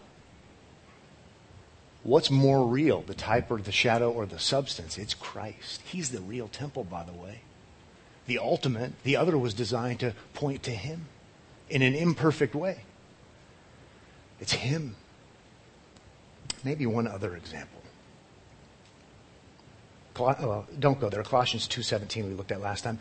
What's 2.04 2.30
more 2.30 2.66
real, 2.66 3.02
the 3.02 3.14
type 3.14 3.50
or 3.50 3.62
the 3.62 3.72
shadow 3.72 4.12
or 4.12 4.26
the 4.26 4.40
substance? 4.40 4.98
It's 4.98 5.14
Christ. 5.14 5.82
He's 5.86 6.10
the 6.10 6.20
real 6.20 6.50
temple, 6.50 6.84
by 6.84 7.04
the 7.04 7.14
way. 7.14 7.42
The 8.26 8.40
ultimate, 8.40 8.92
the 9.04 9.16
other 9.16 9.38
was 9.38 9.54
designed 9.54 10.02
to 10.02 10.14
point 10.34 10.64
to 10.64 10.72
Him 10.72 11.06
in 11.70 11.82
an 11.82 11.96
imperfect 11.96 12.54
way. 12.54 12.80
It's 14.42 14.54
Him. 14.54 14.96
Maybe 16.68 16.86
one 16.86 17.08
other 17.08 17.38
example. 17.38 17.82
Well, 20.20 20.66
uh, 20.70 20.74
don't 20.78 21.00
go 21.00 21.08
there. 21.08 21.24
Colossians 21.24 21.66
2.17 21.66 22.26
we 22.28 22.34
looked 22.34 22.52
at 22.52 22.60
last 22.60 22.84
time. 22.84 23.00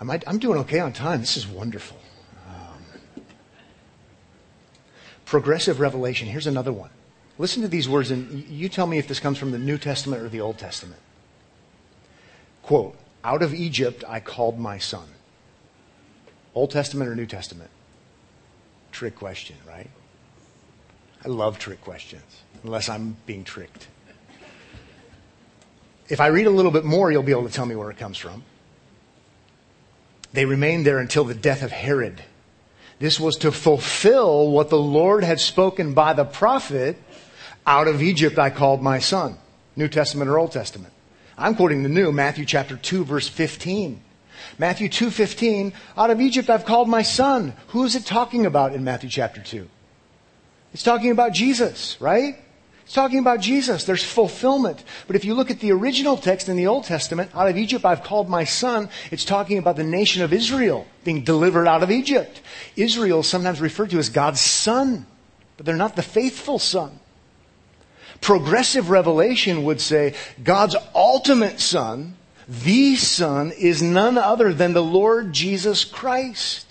I'm 0.00 0.38
doing 0.38 0.58
okay 0.60 0.78
on 0.80 0.94
time. 0.94 1.20
This 1.20 1.36
is 1.36 1.46
wonderful. 1.46 1.98
Um, 2.48 3.22
progressive 5.26 5.78
revelation. 5.78 6.26
Here's 6.26 6.46
another 6.46 6.72
one. 6.72 6.88
Listen 7.36 7.60
to 7.60 7.68
these 7.68 7.86
words, 7.86 8.10
and 8.10 8.48
you 8.48 8.70
tell 8.70 8.86
me 8.86 8.96
if 8.96 9.06
this 9.06 9.20
comes 9.20 9.36
from 9.36 9.50
the 9.50 9.58
New 9.58 9.76
Testament 9.76 10.22
or 10.22 10.30
the 10.30 10.40
Old 10.40 10.56
Testament. 10.56 11.02
Quote, 12.62 12.96
Out 13.22 13.42
of 13.42 13.52
Egypt 13.52 14.04
I 14.08 14.20
called 14.20 14.58
my 14.58 14.78
son. 14.78 15.06
Old 16.54 16.70
Testament 16.70 17.10
or 17.10 17.14
New 17.14 17.26
Testament? 17.26 17.68
Trick 18.90 19.16
question, 19.16 19.56
right? 19.68 19.90
I 21.24 21.28
love 21.28 21.58
trick 21.58 21.80
questions, 21.82 22.42
unless 22.64 22.88
I'm 22.88 23.16
being 23.26 23.44
tricked. 23.44 23.88
If 26.08 26.20
I 26.20 26.28
read 26.28 26.46
a 26.46 26.50
little 26.50 26.72
bit 26.72 26.84
more, 26.84 27.12
you'll 27.12 27.22
be 27.22 27.32
able 27.32 27.46
to 27.46 27.52
tell 27.52 27.66
me 27.66 27.76
where 27.76 27.90
it 27.90 27.98
comes 27.98 28.16
from. 28.16 28.42
They 30.32 30.44
remained 30.44 30.86
there 30.86 30.98
until 30.98 31.24
the 31.24 31.34
death 31.34 31.62
of 31.62 31.70
Herod 31.70 32.22
this 33.00 33.18
was 33.18 33.38
to 33.38 33.50
fulfill 33.50 34.50
what 34.50 34.68
the 34.68 34.78
Lord 34.78 35.24
had 35.24 35.40
spoken 35.40 35.94
by 35.94 36.12
the 36.12 36.24
prophet, 36.24 36.98
out 37.66 37.88
of 37.88 38.02
Egypt 38.02 38.38
I 38.38 38.50
called 38.50 38.82
my 38.82 38.98
son. 38.98 39.38
New 39.74 39.88
Testament 39.88 40.30
or 40.30 40.38
Old 40.38 40.52
Testament. 40.52 40.92
I'm 41.36 41.54
quoting 41.54 41.82
the 41.82 41.88
new, 41.88 42.12
Matthew 42.12 42.44
chapter 42.44 42.76
2 42.76 43.04
verse 43.06 43.26
15. 43.26 44.02
Matthew 44.58 44.88
2:15, 44.88 45.72
out 45.96 46.10
of 46.10 46.20
Egypt 46.20 46.50
I've 46.50 46.66
called 46.66 46.88
my 46.88 47.00
son. 47.00 47.54
Who 47.68 47.84
is 47.84 47.96
it 47.96 48.04
talking 48.04 48.44
about 48.44 48.74
in 48.74 48.84
Matthew 48.84 49.08
chapter 49.08 49.40
2? 49.40 49.66
It's 50.72 50.82
talking 50.82 51.10
about 51.10 51.32
Jesus, 51.32 52.00
right? 52.00 52.36
It's 52.84 52.94
talking 52.94 53.18
about 53.20 53.40
Jesus. 53.40 53.84
There's 53.84 54.02
fulfillment. 54.02 54.82
But 55.06 55.14
if 55.14 55.24
you 55.24 55.34
look 55.34 55.50
at 55.50 55.60
the 55.60 55.72
original 55.72 56.16
text 56.16 56.48
in 56.48 56.56
the 56.56 56.66
Old 56.66 56.84
Testament, 56.84 57.30
out 57.34 57.48
of 57.48 57.56
Egypt 57.56 57.84
I've 57.84 58.02
called 58.02 58.28
my 58.28 58.44
son, 58.44 58.88
it's 59.10 59.24
talking 59.24 59.58
about 59.58 59.76
the 59.76 59.84
nation 59.84 60.22
of 60.22 60.32
Israel 60.32 60.86
being 61.04 61.22
delivered 61.22 61.68
out 61.68 61.82
of 61.82 61.90
Egypt. 61.90 62.40
Israel 62.74 63.20
is 63.20 63.28
sometimes 63.28 63.60
referred 63.60 63.90
to 63.90 63.98
as 63.98 64.08
God's 64.08 64.40
son, 64.40 65.06
but 65.56 65.66
they're 65.66 65.76
not 65.76 65.96
the 65.96 66.02
faithful 66.02 66.58
son. 66.58 66.98
Progressive 68.20 68.90
revelation 68.90 69.62
would 69.64 69.80
say 69.80 70.14
God's 70.42 70.76
ultimate 70.94 71.60
son, 71.60 72.16
the 72.48 72.96
son, 72.96 73.52
is 73.52 73.80
none 73.80 74.18
other 74.18 74.52
than 74.52 74.72
the 74.72 74.82
Lord 74.82 75.32
Jesus 75.32 75.84
Christ. 75.84 76.66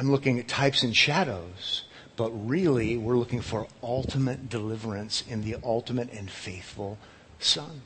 I'm 0.00 0.10
looking 0.10 0.38
at 0.38 0.48
types 0.48 0.82
and 0.82 0.96
shadows 0.96 1.84
but 2.20 2.32
really 2.32 2.98
we're 2.98 3.16
looking 3.16 3.40
for 3.40 3.66
ultimate 3.82 4.50
deliverance 4.50 5.24
in 5.26 5.42
the 5.42 5.56
ultimate 5.64 6.12
and 6.12 6.30
faithful 6.30 6.98
Son. 7.38 7.80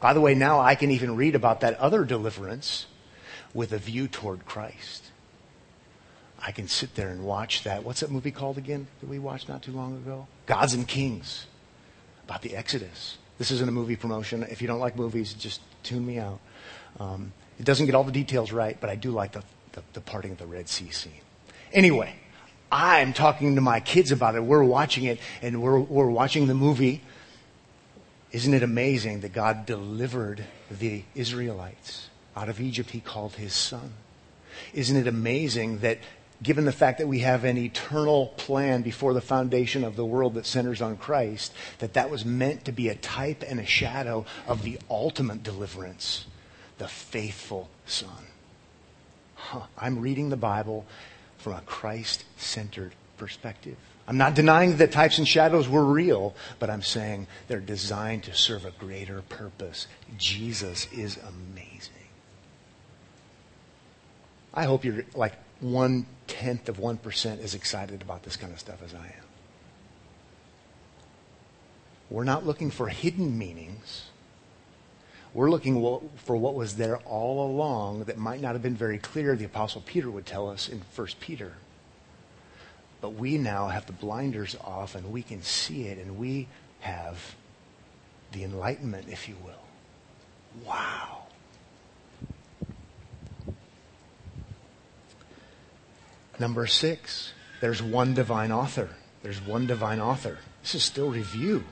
By 0.00 0.14
the 0.14 0.20
way, 0.22 0.34
now 0.34 0.60
I 0.60 0.74
can 0.74 0.90
even 0.90 1.14
read 1.14 1.34
about 1.34 1.60
that 1.60 1.78
other 1.78 2.06
deliverance 2.06 2.86
with 3.52 3.72
a 3.74 3.76
view 3.76 4.08
toward 4.08 4.46
Christ. 4.46 5.10
I 6.38 6.52
can 6.52 6.68
sit 6.68 6.94
there 6.94 7.10
and 7.10 7.22
watch 7.22 7.64
that. 7.64 7.84
What's 7.84 8.00
that 8.00 8.10
movie 8.10 8.30
called 8.30 8.56
again 8.56 8.86
that 9.02 9.10
we 9.10 9.18
watched 9.18 9.46
not 9.46 9.62
too 9.62 9.72
long 9.72 9.94
ago? 9.98 10.26
Gods 10.46 10.72
and 10.72 10.88
Kings, 10.88 11.46
about 12.24 12.40
the 12.40 12.56
Exodus. 12.56 13.18
This 13.36 13.50
isn't 13.50 13.68
a 13.68 13.72
movie 13.72 13.96
promotion. 13.96 14.42
If 14.44 14.62
you 14.62 14.68
don't 14.68 14.80
like 14.80 14.96
movies, 14.96 15.34
just 15.34 15.60
tune 15.82 16.06
me 16.06 16.18
out. 16.18 16.40
Um, 16.98 17.34
it 17.58 17.66
doesn't 17.66 17.84
get 17.84 17.94
all 17.94 18.04
the 18.04 18.12
details 18.12 18.52
right, 18.52 18.78
but 18.80 18.88
I 18.88 18.96
do 18.96 19.10
like 19.10 19.32
the, 19.32 19.42
the, 19.74 19.82
the 19.92 20.00
parting 20.00 20.32
of 20.32 20.38
the 20.38 20.46
Red 20.46 20.68
Sea 20.68 20.90
scene. 20.90 21.12
Anyway, 21.72 22.14
I'm 22.72 23.12
talking 23.12 23.54
to 23.56 23.60
my 23.60 23.80
kids 23.80 24.10
about 24.10 24.34
it. 24.34 24.42
We're 24.42 24.64
watching 24.64 25.04
it 25.04 25.20
and 25.42 25.62
we're, 25.62 25.78
we're 25.78 26.10
watching 26.10 26.46
the 26.46 26.54
movie. 26.54 27.02
Isn't 28.32 28.54
it 28.54 28.62
amazing 28.62 29.20
that 29.20 29.32
God 29.32 29.66
delivered 29.66 30.44
the 30.70 31.04
Israelites 31.14 32.08
out 32.36 32.48
of 32.48 32.60
Egypt? 32.60 32.90
He 32.90 33.00
called 33.00 33.34
his 33.34 33.52
son. 33.52 33.92
Isn't 34.72 34.96
it 34.96 35.06
amazing 35.06 35.78
that 35.78 35.98
given 36.42 36.64
the 36.64 36.72
fact 36.72 36.98
that 36.98 37.06
we 37.06 37.20
have 37.20 37.44
an 37.44 37.56
eternal 37.56 38.28
plan 38.36 38.82
before 38.82 39.14
the 39.14 39.20
foundation 39.20 39.84
of 39.84 39.96
the 39.96 40.04
world 40.04 40.34
that 40.34 40.46
centers 40.46 40.82
on 40.82 40.96
Christ, 40.96 41.52
that 41.78 41.94
that 41.94 42.10
was 42.10 42.24
meant 42.24 42.64
to 42.64 42.72
be 42.72 42.88
a 42.88 42.94
type 42.94 43.44
and 43.46 43.60
a 43.60 43.66
shadow 43.66 44.26
of 44.46 44.62
the 44.62 44.78
ultimate 44.90 45.42
deliverance, 45.42 46.26
the 46.78 46.88
faithful 46.88 47.70
son. 47.86 48.26
Huh. 49.44 49.60
I'm 49.76 50.00
reading 50.00 50.30
the 50.30 50.38
Bible 50.38 50.86
from 51.36 51.52
a 51.52 51.60
Christ 51.60 52.24
centered 52.38 52.94
perspective. 53.18 53.76
I'm 54.08 54.16
not 54.16 54.34
denying 54.34 54.78
that 54.78 54.90
types 54.90 55.18
and 55.18 55.28
shadows 55.28 55.68
were 55.68 55.84
real, 55.84 56.34
but 56.58 56.70
I'm 56.70 56.80
saying 56.80 57.26
they're 57.46 57.60
designed 57.60 58.24
to 58.24 58.34
serve 58.34 58.64
a 58.64 58.70
greater 58.70 59.20
purpose. 59.20 59.86
Jesus 60.16 60.90
is 60.92 61.18
amazing. 61.18 61.92
I 64.54 64.64
hope 64.64 64.82
you're 64.82 65.04
like 65.14 65.34
one 65.60 66.06
tenth 66.26 66.70
of 66.70 66.78
1% 66.78 67.42
as 67.42 67.54
excited 67.54 68.00
about 68.00 68.22
this 68.22 68.36
kind 68.36 68.52
of 68.52 68.58
stuff 68.58 68.82
as 68.82 68.94
I 68.94 69.06
am. 69.06 69.24
We're 72.08 72.24
not 72.24 72.46
looking 72.46 72.70
for 72.70 72.88
hidden 72.88 73.36
meanings. 73.36 74.04
We're 75.34 75.50
looking 75.50 75.82
for 76.24 76.36
what 76.36 76.54
was 76.54 76.76
there 76.76 76.98
all 76.98 77.50
along 77.50 78.04
that 78.04 78.16
might 78.16 78.40
not 78.40 78.52
have 78.52 78.62
been 78.62 78.76
very 78.76 78.98
clear, 78.98 79.34
the 79.34 79.44
Apostle 79.44 79.82
Peter 79.84 80.08
would 80.08 80.26
tell 80.26 80.48
us 80.48 80.68
in 80.68 80.80
1 80.94 81.08
Peter. 81.18 81.54
But 83.00 83.14
we 83.14 83.36
now 83.36 83.66
have 83.66 83.86
the 83.86 83.92
blinders 83.92 84.56
off 84.62 84.94
and 84.94 85.12
we 85.12 85.22
can 85.22 85.42
see 85.42 85.88
it 85.88 85.98
and 85.98 86.18
we 86.18 86.46
have 86.80 87.34
the 88.30 88.44
enlightenment, 88.44 89.08
if 89.08 89.28
you 89.28 89.34
will. 89.44 90.64
Wow. 90.64 91.24
Number 96.38 96.66
six, 96.68 97.32
there's 97.60 97.82
one 97.82 98.14
divine 98.14 98.52
author. 98.52 98.90
There's 99.22 99.40
one 99.40 99.66
divine 99.66 100.00
author. 100.00 100.38
This 100.62 100.76
is 100.76 100.84
still 100.84 101.10
review. 101.10 101.64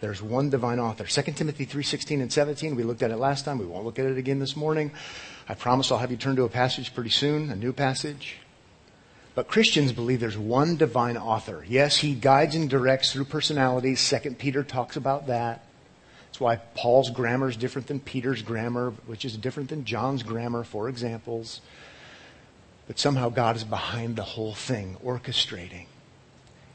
There's 0.00 0.22
one 0.22 0.48
divine 0.50 0.78
author. 0.78 1.04
2 1.04 1.36
Timothy 1.36 1.66
3:16 1.66 2.20
and 2.20 2.32
17. 2.32 2.76
We 2.76 2.84
looked 2.84 3.02
at 3.02 3.10
it 3.10 3.16
last 3.16 3.44
time. 3.44 3.58
We 3.58 3.66
won't 3.66 3.84
look 3.84 3.98
at 3.98 4.06
it 4.06 4.16
again 4.16 4.38
this 4.38 4.56
morning. 4.56 4.92
I 5.48 5.54
promise 5.54 5.90
I'll 5.90 5.98
have 5.98 6.10
you 6.10 6.16
turn 6.16 6.36
to 6.36 6.44
a 6.44 6.48
passage 6.48 6.94
pretty 6.94 7.10
soon, 7.10 7.50
a 7.50 7.56
new 7.56 7.72
passage. 7.72 8.36
But 9.34 9.48
Christians 9.48 9.92
believe 9.92 10.20
there's 10.20 10.38
one 10.38 10.76
divine 10.76 11.16
author. 11.16 11.64
Yes, 11.68 11.98
he 11.98 12.14
guides 12.14 12.54
and 12.54 12.68
directs 12.68 13.12
through 13.12 13.26
personalities. 13.26 14.00
Second 14.00 14.38
Peter 14.38 14.64
talks 14.64 14.96
about 14.96 15.28
that. 15.28 15.64
That's 16.26 16.40
why 16.40 16.56
Paul's 16.56 17.10
grammar 17.10 17.48
is 17.48 17.56
different 17.56 17.88
than 17.88 18.00
Peter's 18.00 18.42
grammar, 18.42 18.90
which 19.06 19.24
is 19.24 19.36
different 19.36 19.70
than 19.70 19.84
John's 19.84 20.22
grammar, 20.22 20.64
for 20.64 20.88
examples. 20.88 21.60
But 22.86 22.98
somehow 22.98 23.28
God 23.28 23.56
is 23.56 23.64
behind 23.64 24.16
the 24.16 24.24
whole 24.24 24.54
thing, 24.54 24.96
orchestrating. 25.04 25.86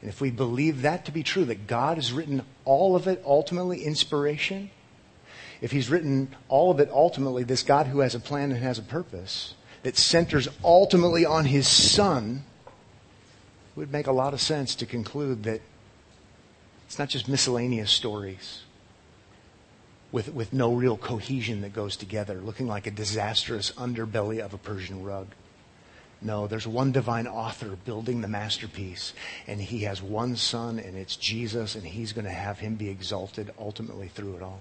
And 0.04 0.12
if 0.12 0.20
we 0.20 0.30
believe 0.30 0.82
that 0.82 1.06
to 1.06 1.12
be 1.12 1.22
true, 1.22 1.46
that 1.46 1.66
God 1.66 1.96
has 1.96 2.12
written 2.12 2.42
all 2.66 2.94
of 2.94 3.06
it 3.06 3.22
ultimately 3.24 3.82
inspiration, 3.82 4.70
if 5.62 5.70
He's 5.70 5.88
written 5.88 6.36
all 6.48 6.70
of 6.70 6.78
it 6.78 6.90
ultimately, 6.90 7.42
this 7.42 7.62
God 7.62 7.86
who 7.86 8.00
has 8.00 8.14
a 8.14 8.20
plan 8.20 8.52
and 8.52 8.62
has 8.62 8.78
a 8.78 8.82
purpose 8.82 9.54
that 9.82 9.96
centers 9.96 10.46
ultimately 10.62 11.24
on 11.24 11.46
His 11.46 11.66
Son, 11.66 12.44
it 12.66 13.78
would 13.78 13.90
make 13.90 14.06
a 14.06 14.12
lot 14.12 14.34
of 14.34 14.42
sense 14.42 14.74
to 14.74 14.84
conclude 14.84 15.44
that 15.44 15.62
it's 16.84 16.98
not 16.98 17.08
just 17.08 17.26
miscellaneous 17.26 17.90
stories 17.90 18.60
with, 20.12 20.34
with 20.34 20.52
no 20.52 20.74
real 20.74 20.98
cohesion 20.98 21.62
that 21.62 21.72
goes 21.72 21.96
together, 21.96 22.42
looking 22.42 22.66
like 22.66 22.86
a 22.86 22.90
disastrous 22.90 23.70
underbelly 23.70 24.40
of 24.40 24.52
a 24.52 24.58
Persian 24.58 25.02
rug. 25.02 25.28
No, 26.24 26.46
there's 26.46 26.66
one 26.66 26.90
divine 26.90 27.26
author 27.26 27.76
building 27.84 28.22
the 28.22 28.28
masterpiece, 28.28 29.12
and 29.46 29.60
he 29.60 29.80
has 29.80 30.02
one 30.02 30.36
son, 30.36 30.78
and 30.78 30.96
it's 30.96 31.16
Jesus, 31.16 31.74
and 31.74 31.84
he's 31.84 32.14
going 32.14 32.24
to 32.24 32.30
have 32.30 32.58
him 32.58 32.76
be 32.76 32.88
exalted 32.88 33.52
ultimately 33.58 34.08
through 34.08 34.36
it 34.36 34.42
all. 34.42 34.60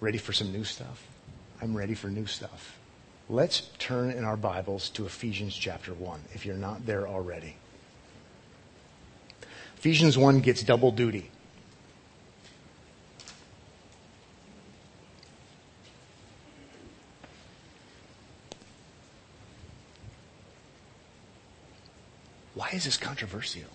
Ready 0.00 0.18
for 0.18 0.32
some 0.32 0.52
new 0.52 0.62
stuff? 0.62 1.04
I'm 1.60 1.76
ready 1.76 1.94
for 1.94 2.08
new 2.08 2.26
stuff. 2.26 2.78
Let's 3.28 3.70
turn 3.78 4.10
in 4.10 4.22
our 4.22 4.36
Bibles 4.36 4.88
to 4.90 5.04
Ephesians 5.04 5.56
chapter 5.56 5.92
1, 5.94 6.20
if 6.32 6.46
you're 6.46 6.56
not 6.56 6.86
there 6.86 7.08
already. 7.08 7.56
Ephesians 9.78 10.16
1 10.16 10.40
gets 10.40 10.62
double 10.62 10.92
duty. 10.92 11.30
Why 22.54 22.70
is 22.72 22.84
this 22.84 22.96
controversial? 22.96 23.68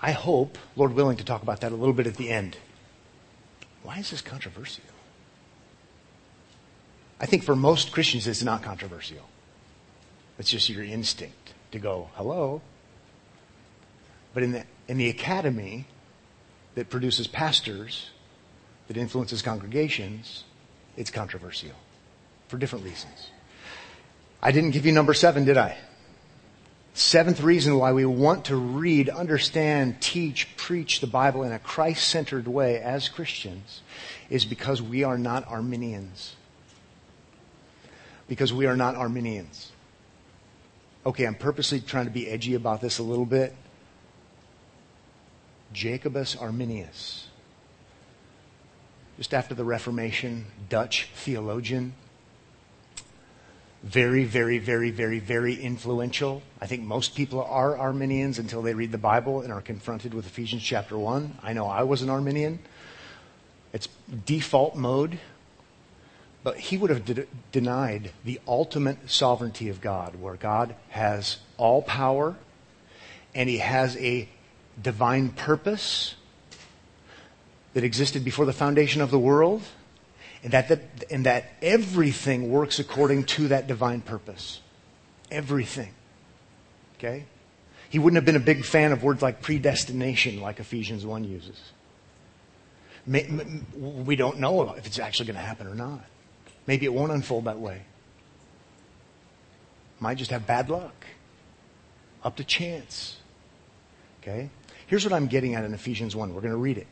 I 0.00 0.12
hope, 0.12 0.58
Lord 0.76 0.92
willing, 0.92 1.16
to 1.16 1.24
talk 1.24 1.42
about 1.42 1.60
that 1.62 1.72
a 1.72 1.74
little 1.74 1.94
bit 1.94 2.06
at 2.06 2.16
the 2.16 2.30
end. 2.30 2.56
Why 3.82 3.98
is 3.98 4.10
this 4.10 4.22
controversial? 4.22 4.84
I 7.20 7.26
think 7.26 7.42
for 7.42 7.56
most 7.56 7.90
Christians, 7.90 8.26
it's 8.26 8.42
not 8.42 8.62
controversial. 8.62 9.28
It's 10.38 10.50
just 10.50 10.68
your 10.68 10.84
instinct 10.84 11.54
to 11.72 11.78
go, 11.78 12.10
hello. 12.14 12.62
But 14.34 14.44
in 14.44 14.52
the, 14.52 14.64
in 14.86 14.98
the 14.98 15.08
academy 15.08 15.86
that 16.76 16.90
produces 16.90 17.26
pastors, 17.26 18.10
that 18.86 18.96
influences 18.96 19.42
congregations, 19.42 20.44
it's 20.96 21.10
controversial 21.10 21.74
for 22.46 22.56
different 22.56 22.84
reasons. 22.84 23.30
I 24.42 24.52
didn't 24.52 24.70
give 24.70 24.86
you 24.86 24.92
number 24.92 25.14
seven, 25.14 25.44
did 25.44 25.56
I? 25.56 25.76
Seventh 26.94 27.40
reason 27.40 27.78
why 27.78 27.92
we 27.92 28.04
want 28.04 28.46
to 28.46 28.56
read, 28.56 29.08
understand, 29.08 30.00
teach, 30.00 30.56
preach 30.56 31.00
the 31.00 31.06
Bible 31.06 31.42
in 31.44 31.52
a 31.52 31.58
Christ 31.58 32.08
centered 32.08 32.48
way 32.48 32.80
as 32.80 33.08
Christians 33.08 33.82
is 34.30 34.44
because 34.44 34.82
we 34.82 35.04
are 35.04 35.18
not 35.18 35.46
Arminians. 35.46 36.34
Because 38.28 38.52
we 38.52 38.66
are 38.66 38.76
not 38.76 38.96
Arminians. 38.96 39.70
Okay, 41.06 41.24
I'm 41.24 41.36
purposely 41.36 41.80
trying 41.80 42.06
to 42.06 42.10
be 42.10 42.28
edgy 42.28 42.54
about 42.54 42.80
this 42.80 42.98
a 42.98 43.02
little 43.02 43.26
bit. 43.26 43.54
Jacobus 45.72 46.34
Arminius, 46.34 47.28
just 49.16 49.34
after 49.34 49.54
the 49.54 49.64
Reformation, 49.64 50.46
Dutch 50.68 51.08
theologian, 51.14 51.94
very, 53.82 54.24
very, 54.24 54.58
very, 54.58 54.90
very, 54.90 55.20
very 55.20 55.54
influential. 55.54 56.42
I 56.60 56.66
think 56.66 56.82
most 56.82 57.14
people 57.14 57.42
are 57.42 57.76
Arminians 57.76 58.38
until 58.38 58.62
they 58.62 58.74
read 58.74 58.92
the 58.92 58.98
Bible 58.98 59.42
and 59.42 59.52
are 59.52 59.60
confronted 59.60 60.14
with 60.14 60.26
Ephesians 60.26 60.62
chapter 60.62 60.98
1. 60.98 61.38
I 61.42 61.52
know 61.52 61.66
I 61.66 61.84
was 61.84 62.02
an 62.02 62.10
Arminian. 62.10 62.58
It's 63.72 63.88
default 64.26 64.74
mode. 64.74 65.18
But 66.42 66.56
he 66.56 66.76
would 66.76 66.90
have 66.90 67.04
de- 67.04 67.26
denied 67.52 68.12
the 68.24 68.40
ultimate 68.48 69.10
sovereignty 69.10 69.68
of 69.68 69.80
God, 69.80 70.16
where 70.20 70.36
God 70.36 70.74
has 70.90 71.38
all 71.56 71.82
power 71.82 72.36
and 73.34 73.48
he 73.48 73.58
has 73.58 73.96
a 73.98 74.28
divine 74.80 75.30
purpose 75.30 76.14
that 77.74 77.84
existed 77.84 78.24
before 78.24 78.46
the 78.46 78.52
foundation 78.52 79.00
of 79.00 79.10
the 79.10 79.18
world 79.18 79.62
and 80.42 80.52
that, 80.52 80.68
that, 80.68 80.80
and 81.10 81.26
that 81.26 81.44
everything 81.62 82.50
works 82.50 82.78
according 82.78 83.24
to 83.24 83.48
that 83.48 83.66
divine 83.66 84.00
purpose. 84.00 84.60
Everything. 85.30 85.92
Okay? 86.96 87.24
He 87.90 87.98
wouldn't 87.98 88.16
have 88.16 88.24
been 88.24 88.36
a 88.36 88.44
big 88.44 88.64
fan 88.64 88.92
of 88.92 89.02
words 89.02 89.22
like 89.22 89.42
predestination, 89.42 90.40
like 90.40 90.60
Ephesians 90.60 91.04
1 91.04 91.24
uses. 91.24 91.60
We 93.06 94.16
don't 94.16 94.38
know 94.38 94.74
if 94.74 94.86
it's 94.86 94.98
actually 94.98 95.26
going 95.26 95.36
to 95.36 95.42
happen 95.42 95.66
or 95.66 95.74
not. 95.74 96.04
Maybe 96.66 96.84
it 96.84 96.92
won't 96.92 97.10
unfold 97.10 97.44
that 97.44 97.58
way. 97.58 97.82
Might 100.00 100.18
just 100.18 100.30
have 100.30 100.46
bad 100.46 100.68
luck. 100.68 101.06
Up 102.22 102.36
to 102.36 102.44
chance. 102.44 103.16
Okay? 104.20 104.50
Here's 104.86 105.04
what 105.04 105.14
I'm 105.14 105.26
getting 105.26 105.54
at 105.54 105.64
in 105.64 105.72
Ephesians 105.72 106.14
1. 106.14 106.34
We're 106.34 106.40
going 106.40 106.52
to 106.52 106.58
read 106.58 106.78
it. 106.78 106.86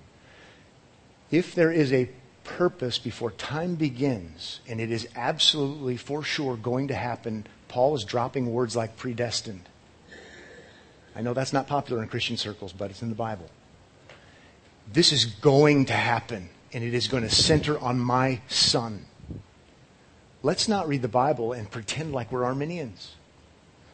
If 1.30 1.54
there 1.54 1.70
is 1.70 1.92
a 1.92 2.08
purpose 2.46 2.98
before 2.98 3.32
time 3.32 3.74
begins, 3.74 4.60
and 4.68 4.80
it 4.80 4.92
is 4.92 5.08
absolutely 5.16 5.96
for 5.96 6.22
sure 6.22 6.56
going 6.56 6.88
to 6.88 6.94
happen, 6.94 7.46
Paul 7.68 7.96
is 7.96 8.04
dropping 8.04 8.52
words 8.52 8.76
like 8.76 8.96
predestined. 8.96 9.68
I 11.14 11.22
know 11.22 11.34
that's 11.34 11.52
not 11.52 11.66
popular 11.66 12.02
in 12.02 12.08
Christian 12.08 12.36
circles, 12.36 12.72
but 12.72 12.90
it's 12.90 13.02
in 13.02 13.08
the 13.08 13.14
Bible. 13.14 13.50
This 14.92 15.12
is 15.12 15.24
going 15.24 15.86
to 15.86 15.92
happen, 15.92 16.48
and 16.72 16.84
it 16.84 16.94
is 16.94 17.08
going 17.08 17.24
to 17.24 17.30
center 17.30 17.78
on 17.78 17.98
my 17.98 18.40
son. 18.48 19.06
Let's 20.42 20.68
not 20.68 20.86
read 20.86 21.02
the 21.02 21.08
Bible 21.08 21.52
and 21.52 21.68
pretend 21.68 22.12
like 22.12 22.30
we're 22.30 22.44
Arminians. 22.44 23.16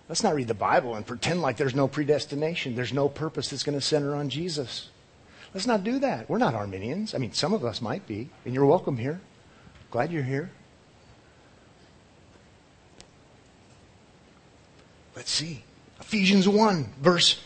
Let's 0.09 0.23
not 0.23 0.35
read 0.35 0.49
the 0.49 0.55
Bible 0.55 0.95
and 0.95 1.07
pretend 1.07 1.41
like 1.41 1.57
there's 1.57 1.75
no 1.75 1.89
predestination, 1.89 2.75
there's 2.75 2.93
no 2.93 3.09
purpose 3.09 3.49
that's 3.49 3.63
going 3.63 3.79
to 3.79 3.81
center 3.81 4.15
on 4.15 4.29
Jesus. 4.29 4.91
Let's 5.55 5.67
not 5.67 5.85
do 5.85 5.99
that. 5.99 6.31
We're 6.31 6.39
not 6.39 6.55
Arminians. 6.55 7.15
I 7.15 7.19
mean, 7.19 7.33
some 7.33 7.53
of 7.53 7.65
us 7.65 7.83
might 7.83 8.07
be, 8.07 8.31
and 8.45 8.55
you're 8.55 8.67
welcome 8.67 8.97
here. 8.97 9.21
Glad 9.91 10.11
you're 10.11 10.23
here. 10.23 10.51
Let's 15.15 15.31
see. 15.31 15.65
Ephesians 16.01 16.49
1, 16.49 16.95
verse. 17.01 17.41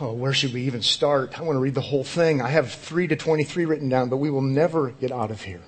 Oh, 0.00 0.12
where 0.12 0.32
should 0.32 0.54
we 0.54 0.62
even 0.62 0.82
start? 0.82 1.38
I 1.38 1.42
want 1.42 1.56
to 1.56 1.60
read 1.60 1.74
the 1.74 1.82
whole 1.82 2.04
thing. 2.04 2.40
I 2.40 2.48
have 2.48 2.72
3 2.72 3.08
to 3.08 3.16
23 3.16 3.66
written 3.66 3.88
down, 3.90 4.08
but 4.08 4.16
we 4.16 4.30
will 4.30 4.40
never 4.40 4.90
get 4.90 5.12
out 5.12 5.30
of 5.30 5.42
here. 5.42 5.60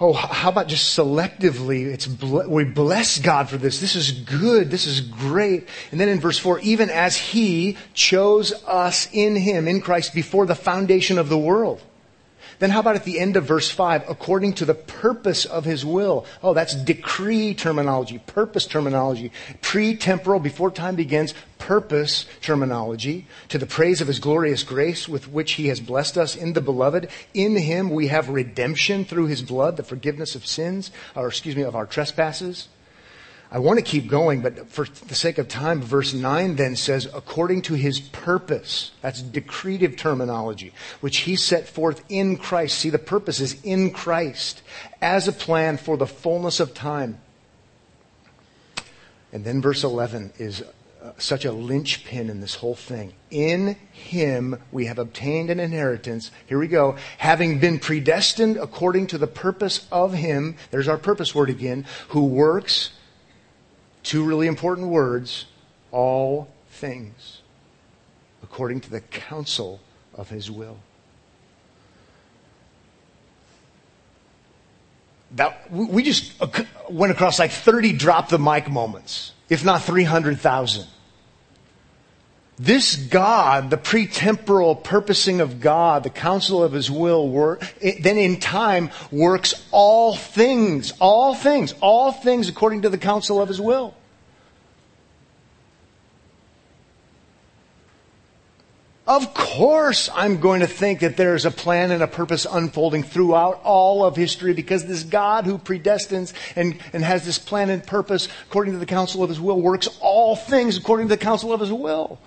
Oh, 0.00 0.12
how 0.12 0.50
about 0.50 0.68
just 0.68 0.96
selectively? 0.96 1.86
It's 1.86 2.06
we 2.06 2.64
bless 2.64 3.18
God 3.18 3.48
for 3.48 3.56
this. 3.56 3.80
This 3.80 3.96
is 3.96 4.12
good. 4.12 4.70
This 4.70 4.86
is 4.86 5.00
great. 5.00 5.66
And 5.90 6.00
then 6.00 6.08
in 6.08 6.20
verse 6.20 6.38
four, 6.38 6.60
even 6.60 6.88
as 6.88 7.16
He 7.16 7.76
chose 7.94 8.52
us 8.64 9.08
in 9.12 9.34
Him, 9.34 9.66
in 9.66 9.80
Christ, 9.80 10.14
before 10.14 10.46
the 10.46 10.54
foundation 10.54 11.18
of 11.18 11.28
the 11.28 11.38
world 11.38 11.82
then 12.58 12.70
how 12.70 12.80
about 12.80 12.96
at 12.96 13.04
the 13.04 13.20
end 13.20 13.36
of 13.36 13.44
verse 13.44 13.70
5, 13.70 14.04
according 14.08 14.54
to 14.54 14.64
the 14.64 14.74
purpose 14.74 15.44
of 15.44 15.64
his 15.64 15.84
will? 15.84 16.26
Oh, 16.42 16.54
that's 16.54 16.74
decree 16.74 17.54
terminology, 17.54 18.18
purpose 18.18 18.66
terminology, 18.66 19.32
pre-temporal, 19.60 20.40
before 20.40 20.70
time 20.70 20.96
begins, 20.96 21.34
purpose 21.58 22.26
terminology, 22.40 23.26
to 23.48 23.58
the 23.58 23.66
praise 23.66 24.00
of 24.00 24.08
his 24.08 24.18
glorious 24.18 24.62
grace 24.62 25.08
with 25.08 25.28
which 25.28 25.52
he 25.52 25.68
has 25.68 25.80
blessed 25.80 26.18
us 26.18 26.34
in 26.34 26.52
the 26.52 26.60
beloved. 26.60 27.08
In 27.34 27.56
him 27.56 27.90
we 27.90 28.08
have 28.08 28.28
redemption 28.28 29.04
through 29.04 29.26
his 29.26 29.42
blood, 29.42 29.76
the 29.76 29.82
forgiveness 29.82 30.34
of 30.34 30.46
sins, 30.46 30.90
or 31.14 31.28
excuse 31.28 31.56
me, 31.56 31.62
of 31.62 31.76
our 31.76 31.86
trespasses 31.86 32.68
I 33.50 33.60
want 33.60 33.78
to 33.78 33.84
keep 33.84 34.08
going, 34.08 34.42
but 34.42 34.68
for 34.68 34.84
the 34.84 35.14
sake 35.14 35.38
of 35.38 35.48
time, 35.48 35.80
verse 35.80 36.12
9 36.12 36.56
then 36.56 36.76
says, 36.76 37.08
according 37.14 37.62
to 37.62 37.74
his 37.74 37.98
purpose. 37.98 38.90
That's 39.00 39.22
decretive 39.22 39.96
terminology, 39.96 40.74
which 41.00 41.18
he 41.18 41.34
set 41.34 41.66
forth 41.66 42.04
in 42.10 42.36
Christ. 42.36 42.78
See, 42.78 42.90
the 42.90 42.98
purpose 42.98 43.40
is 43.40 43.58
in 43.62 43.90
Christ 43.90 44.62
as 45.00 45.28
a 45.28 45.32
plan 45.32 45.78
for 45.78 45.96
the 45.96 46.06
fullness 46.06 46.60
of 46.60 46.74
time. 46.74 47.20
And 49.32 49.44
then 49.44 49.62
verse 49.62 49.82
11 49.82 50.32
is 50.38 50.62
uh, 51.02 51.12
such 51.16 51.46
a 51.46 51.52
linchpin 51.52 52.28
in 52.28 52.40
this 52.40 52.56
whole 52.56 52.74
thing. 52.74 53.14
In 53.30 53.76
him 53.92 54.60
we 54.72 54.86
have 54.86 54.98
obtained 54.98 55.48
an 55.48 55.60
inheritance. 55.60 56.30
Here 56.46 56.58
we 56.58 56.68
go. 56.68 56.96
Having 57.16 57.60
been 57.60 57.78
predestined 57.78 58.58
according 58.58 59.06
to 59.08 59.18
the 59.18 59.26
purpose 59.26 59.86
of 59.90 60.12
him, 60.12 60.56
there's 60.70 60.88
our 60.88 60.98
purpose 60.98 61.34
word 61.34 61.50
again, 61.50 61.86
who 62.08 62.26
works, 62.26 62.90
two 64.08 64.24
really 64.24 64.46
important 64.46 64.88
words, 64.88 65.44
all 65.92 66.48
things 66.70 67.42
according 68.42 68.80
to 68.80 68.90
the 68.90 69.00
counsel 69.00 69.80
of 70.14 70.30
his 70.30 70.50
will. 70.50 70.78
That, 75.32 75.70
we 75.70 76.02
just 76.02 76.32
went 76.88 77.12
across 77.12 77.38
like 77.38 77.50
30 77.50 77.92
drop 77.92 78.30
the 78.30 78.38
mic 78.38 78.70
moments 78.70 79.32
if 79.48 79.64
not 79.64 79.82
300,000. 79.82 80.86
This 82.58 82.96
God, 82.96 83.70
the 83.70 83.76
pre-temporal 83.76 84.74
purposing 84.74 85.40
of 85.40 85.60
God, 85.60 86.02
the 86.02 86.10
counsel 86.10 86.62
of 86.62 86.72
His 86.72 86.90
will, 86.90 87.28
work, 87.28 87.62
then 87.80 88.18
in 88.18 88.40
time 88.40 88.90
works 89.12 89.54
all 89.70 90.16
things, 90.16 90.92
all 90.98 91.34
things, 91.34 91.74
all 91.80 92.10
things 92.10 92.48
according 92.48 92.82
to 92.82 92.88
the 92.88 92.98
counsel 92.98 93.40
of 93.40 93.48
His 93.48 93.60
will. 93.60 93.94
Of 99.06 99.32
course, 99.32 100.10
I'm 100.14 100.38
going 100.38 100.60
to 100.60 100.66
think 100.66 101.00
that 101.00 101.16
there's 101.16 101.46
a 101.46 101.50
plan 101.50 101.92
and 101.92 102.02
a 102.02 102.06
purpose 102.06 102.44
unfolding 102.44 103.04
throughout 103.04 103.62
all 103.64 104.04
of 104.04 104.16
history 104.16 104.52
because 104.52 104.84
this 104.84 105.02
God 105.02 105.46
who 105.46 105.56
predestines 105.56 106.34
and, 106.54 106.78
and 106.92 107.02
has 107.02 107.24
this 107.24 107.38
plan 107.38 107.70
and 107.70 107.82
purpose 107.82 108.28
according 108.48 108.74
to 108.74 108.78
the 108.78 108.84
counsel 108.84 109.22
of 109.22 109.30
his 109.30 109.40
will 109.40 109.62
works 109.62 109.88
all 110.02 110.36
things 110.36 110.76
according 110.76 111.08
to 111.08 111.14
the 111.14 111.24
counsel 111.24 111.54
of 111.54 111.60
his 111.60 111.72
will. 111.72 112.18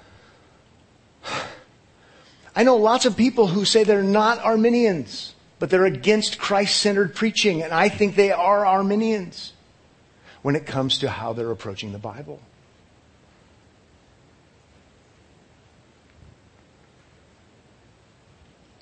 I 2.55 2.63
know 2.63 2.77
lots 2.77 3.05
of 3.05 3.15
people 3.15 3.47
who 3.47 3.65
say 3.65 3.83
they're 3.83 4.03
not 4.03 4.39
Arminians, 4.39 5.35
but 5.59 5.69
they're 5.69 5.85
against 5.85 6.37
Christ 6.37 6.77
centered 6.77 7.15
preaching, 7.15 7.61
and 7.61 7.73
I 7.73 7.89
think 7.89 8.15
they 8.15 8.31
are 8.31 8.65
Arminians 8.65 9.53
when 10.41 10.55
it 10.55 10.65
comes 10.65 10.99
to 10.99 11.09
how 11.09 11.33
they're 11.33 11.51
approaching 11.51 11.91
the 11.91 11.99
Bible. 11.99 12.39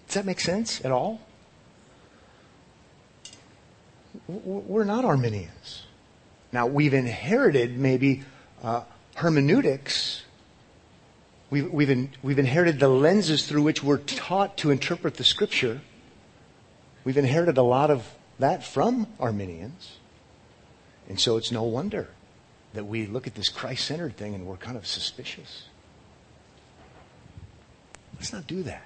Does 0.07 0.15
that 0.15 0.25
make 0.25 0.39
sense 0.39 0.83
at 0.83 0.91
all? 0.91 1.21
We're 4.27 4.83
not 4.83 5.05
Arminians. 5.05 5.83
Now, 6.51 6.65
we've 6.65 6.95
inherited 6.95 7.77
maybe 7.77 8.23
uh, 8.63 8.83
hermeneutics. 9.15 10.23
We've, 11.49 11.71
we've, 11.71 11.89
in, 11.89 12.11
we've 12.21 12.39
inherited 12.39 12.79
the 12.79 12.87
lenses 12.87 13.47
through 13.47 13.63
which 13.63 13.83
we're 13.83 13.97
taught 13.97 14.57
to 14.57 14.71
interpret 14.71 15.15
the 15.15 15.23
scripture. 15.23 15.81
We've 17.03 17.17
inherited 17.17 17.57
a 17.57 17.63
lot 17.63 17.89
of 17.89 18.07
that 18.37 18.63
from 18.63 19.07
Arminians. 19.19 19.97
And 21.07 21.19
so 21.19 21.37
it's 21.37 21.51
no 21.51 21.63
wonder 21.63 22.09
that 22.73 22.85
we 22.85 23.07
look 23.07 23.25
at 23.25 23.33
this 23.33 23.49
Christ 23.49 23.85
centered 23.85 24.15
thing 24.15 24.35
and 24.35 24.45
we're 24.45 24.57
kind 24.57 24.77
of 24.77 24.85
suspicious. 24.85 25.63
Let's 28.15 28.31
not 28.31 28.45
do 28.45 28.61
that 28.63 28.83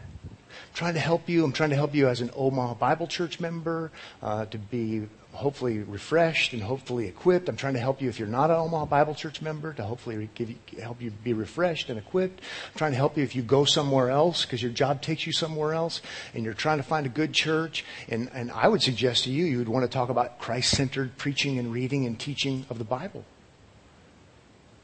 I'm 0.53 0.77
trying 0.77 0.93
to 0.95 0.99
help 0.99 1.29
you. 1.29 1.43
I'm 1.43 1.51
trying 1.51 1.69
to 1.69 1.75
help 1.75 1.93
you 1.93 2.07
as 2.07 2.21
an 2.21 2.31
Omaha 2.35 2.75
Bible 2.75 3.07
Church 3.07 3.39
member 3.39 3.91
uh, 4.21 4.45
to 4.45 4.57
be 4.57 5.07
hopefully 5.33 5.79
refreshed 5.79 6.53
and 6.53 6.61
hopefully 6.61 7.07
equipped. 7.07 7.49
I'm 7.49 7.55
trying 7.55 7.73
to 7.73 7.79
help 7.79 8.01
you 8.01 8.09
if 8.09 8.19
you're 8.19 8.27
not 8.27 8.51
an 8.51 8.55
Omaha 8.55 8.85
Bible 8.85 9.15
Church 9.15 9.41
member 9.41 9.73
to 9.73 9.83
hopefully 9.83 10.29
you, 10.37 10.55
help 10.79 11.01
you 11.01 11.11
be 11.11 11.33
refreshed 11.33 11.89
and 11.89 11.97
equipped. 11.97 12.39
I'm 12.39 12.77
trying 12.77 12.91
to 12.91 12.97
help 12.97 13.17
you 13.17 13.23
if 13.23 13.35
you 13.35 13.41
go 13.41 13.65
somewhere 13.65 14.09
else 14.09 14.45
because 14.45 14.61
your 14.61 14.71
job 14.71 15.01
takes 15.01 15.25
you 15.25 15.33
somewhere 15.33 15.73
else 15.73 16.01
and 16.33 16.45
you're 16.45 16.53
trying 16.53 16.77
to 16.77 16.83
find 16.83 17.05
a 17.05 17.09
good 17.09 17.33
church. 17.33 17.83
And, 18.07 18.29
and 18.33 18.51
I 18.51 18.67
would 18.67 18.81
suggest 18.81 19.23
to 19.25 19.31
you, 19.31 19.45
you 19.45 19.57
would 19.57 19.69
want 19.69 19.83
to 19.83 19.89
talk 19.89 20.09
about 20.09 20.39
Christ-centered 20.39 21.17
preaching 21.17 21.57
and 21.57 21.73
reading 21.73 22.05
and 22.05 22.19
teaching 22.19 22.65
of 22.69 22.77
the 22.77 22.85
Bible. 22.85 23.25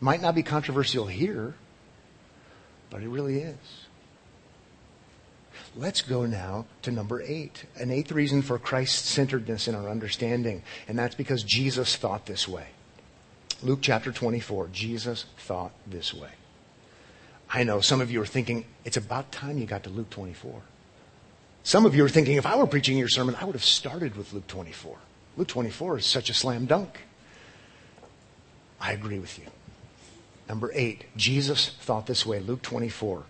Might 0.01 0.21
not 0.21 0.33
be 0.33 0.43
controversial 0.43 1.05
here, 1.07 1.53
but 2.89 3.03
it 3.03 3.09
really 3.09 3.39
is. 3.39 3.57
Let's 5.75 6.01
go 6.01 6.25
now 6.25 6.65
to 6.81 6.91
number 6.91 7.21
eight. 7.21 7.65
An 7.75 7.91
eighth 7.91 8.11
reason 8.11 8.41
for 8.41 8.57
Christ 8.57 9.05
centeredness 9.05 9.67
in 9.67 9.75
our 9.75 9.89
understanding, 9.89 10.63
and 10.87 10.97
that's 10.97 11.15
because 11.15 11.43
Jesus 11.43 11.95
thought 11.95 12.25
this 12.25 12.47
way. 12.47 12.67
Luke 13.61 13.79
chapter 13.81 14.11
24, 14.11 14.69
Jesus 14.71 15.25
thought 15.37 15.71
this 15.85 16.13
way. 16.13 16.29
I 17.51 17.63
know 17.63 17.81
some 17.81 17.99
of 17.99 18.11
you 18.11 18.21
are 18.21 18.25
thinking, 18.25 18.65
it's 18.85 18.97
about 18.97 19.31
time 19.31 19.57
you 19.57 19.65
got 19.65 19.83
to 19.83 19.89
Luke 19.89 20.09
24. 20.09 20.61
Some 21.63 21.85
of 21.85 21.95
you 21.95 22.05
are 22.05 22.09
thinking, 22.09 22.37
if 22.37 22.45
I 22.45 22.55
were 22.55 22.67
preaching 22.67 22.97
your 22.97 23.09
sermon, 23.09 23.35
I 23.35 23.45
would 23.45 23.55
have 23.55 23.63
started 23.63 24.15
with 24.15 24.33
Luke 24.33 24.47
24. 24.47 24.97
Luke 25.35 25.47
24 25.47 25.99
is 25.99 26.05
such 26.05 26.29
a 26.29 26.33
slam 26.33 26.65
dunk. 26.65 26.99
I 28.79 28.93
agree 28.93 29.19
with 29.19 29.37
you. 29.37 29.45
Number 30.47 30.71
eight, 30.73 31.05
Jesus 31.15 31.69
thought 31.81 32.07
this 32.07 32.25
way. 32.25 32.39
Luke 32.39 32.61
24. 32.61 33.23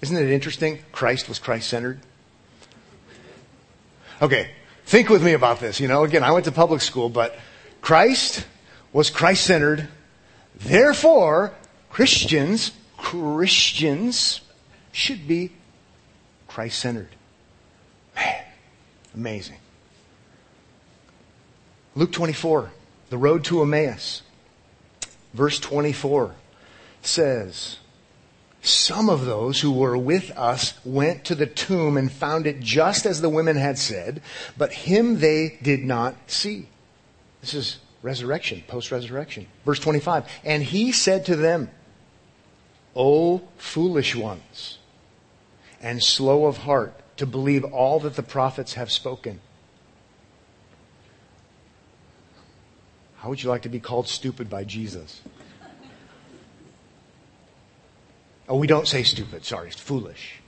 Isn't 0.00 0.16
it 0.16 0.30
interesting? 0.30 0.80
Christ 0.92 1.28
was 1.28 1.38
Christ 1.38 1.68
centered. 1.68 2.00
Okay, 4.20 4.50
think 4.84 5.08
with 5.08 5.22
me 5.22 5.32
about 5.32 5.60
this. 5.60 5.80
You 5.80 5.88
know, 5.88 6.04
again, 6.04 6.22
I 6.22 6.32
went 6.32 6.44
to 6.46 6.52
public 6.52 6.80
school, 6.80 7.08
but 7.08 7.36
Christ 7.80 8.46
was 8.92 9.10
Christ 9.10 9.44
centered. 9.44 9.88
Therefore, 10.54 11.52
Christians, 11.90 12.72
Christians 12.96 14.40
should 14.92 15.28
be 15.28 15.52
Christ 16.48 16.78
centered. 16.78 17.10
Man, 18.14 18.44
amazing. 19.14 19.58
Luke 21.94 22.12
24, 22.12 22.70
the 23.10 23.18
road 23.18 23.44
to 23.44 23.62
Emmaus, 23.62 24.22
verse 25.32 25.58
24 25.58 26.34
says, 27.02 27.78
some 28.66 29.08
of 29.08 29.24
those 29.24 29.60
who 29.60 29.72
were 29.72 29.96
with 29.96 30.30
us 30.36 30.74
went 30.84 31.24
to 31.26 31.34
the 31.34 31.46
tomb 31.46 31.96
and 31.96 32.10
found 32.10 32.46
it 32.46 32.60
just 32.60 33.06
as 33.06 33.20
the 33.20 33.28
women 33.28 33.56
had 33.56 33.78
said, 33.78 34.20
but 34.56 34.72
him 34.72 35.20
they 35.20 35.58
did 35.62 35.84
not 35.84 36.16
see. 36.26 36.68
This 37.40 37.54
is 37.54 37.78
resurrection, 38.02 38.62
post 38.66 38.90
resurrection. 38.90 39.46
Verse 39.64 39.78
25. 39.78 40.28
And 40.44 40.62
he 40.62 40.92
said 40.92 41.26
to 41.26 41.36
them, 41.36 41.70
O 42.96 43.42
foolish 43.56 44.16
ones, 44.16 44.78
and 45.80 46.02
slow 46.02 46.46
of 46.46 46.58
heart 46.58 46.94
to 47.18 47.26
believe 47.26 47.64
all 47.64 48.00
that 48.00 48.16
the 48.16 48.22
prophets 48.22 48.74
have 48.74 48.90
spoken. 48.90 49.40
How 53.18 53.28
would 53.28 53.42
you 53.42 53.48
like 53.48 53.62
to 53.62 53.68
be 53.68 53.80
called 53.80 54.08
stupid 54.08 54.48
by 54.48 54.64
Jesus? 54.64 55.20
Oh, 58.48 58.56
we 58.56 58.66
don't 58.66 58.86
say 58.86 59.02
stupid. 59.02 59.44
Sorry, 59.44 59.68
it's 59.68 59.80
foolish. 59.80 60.40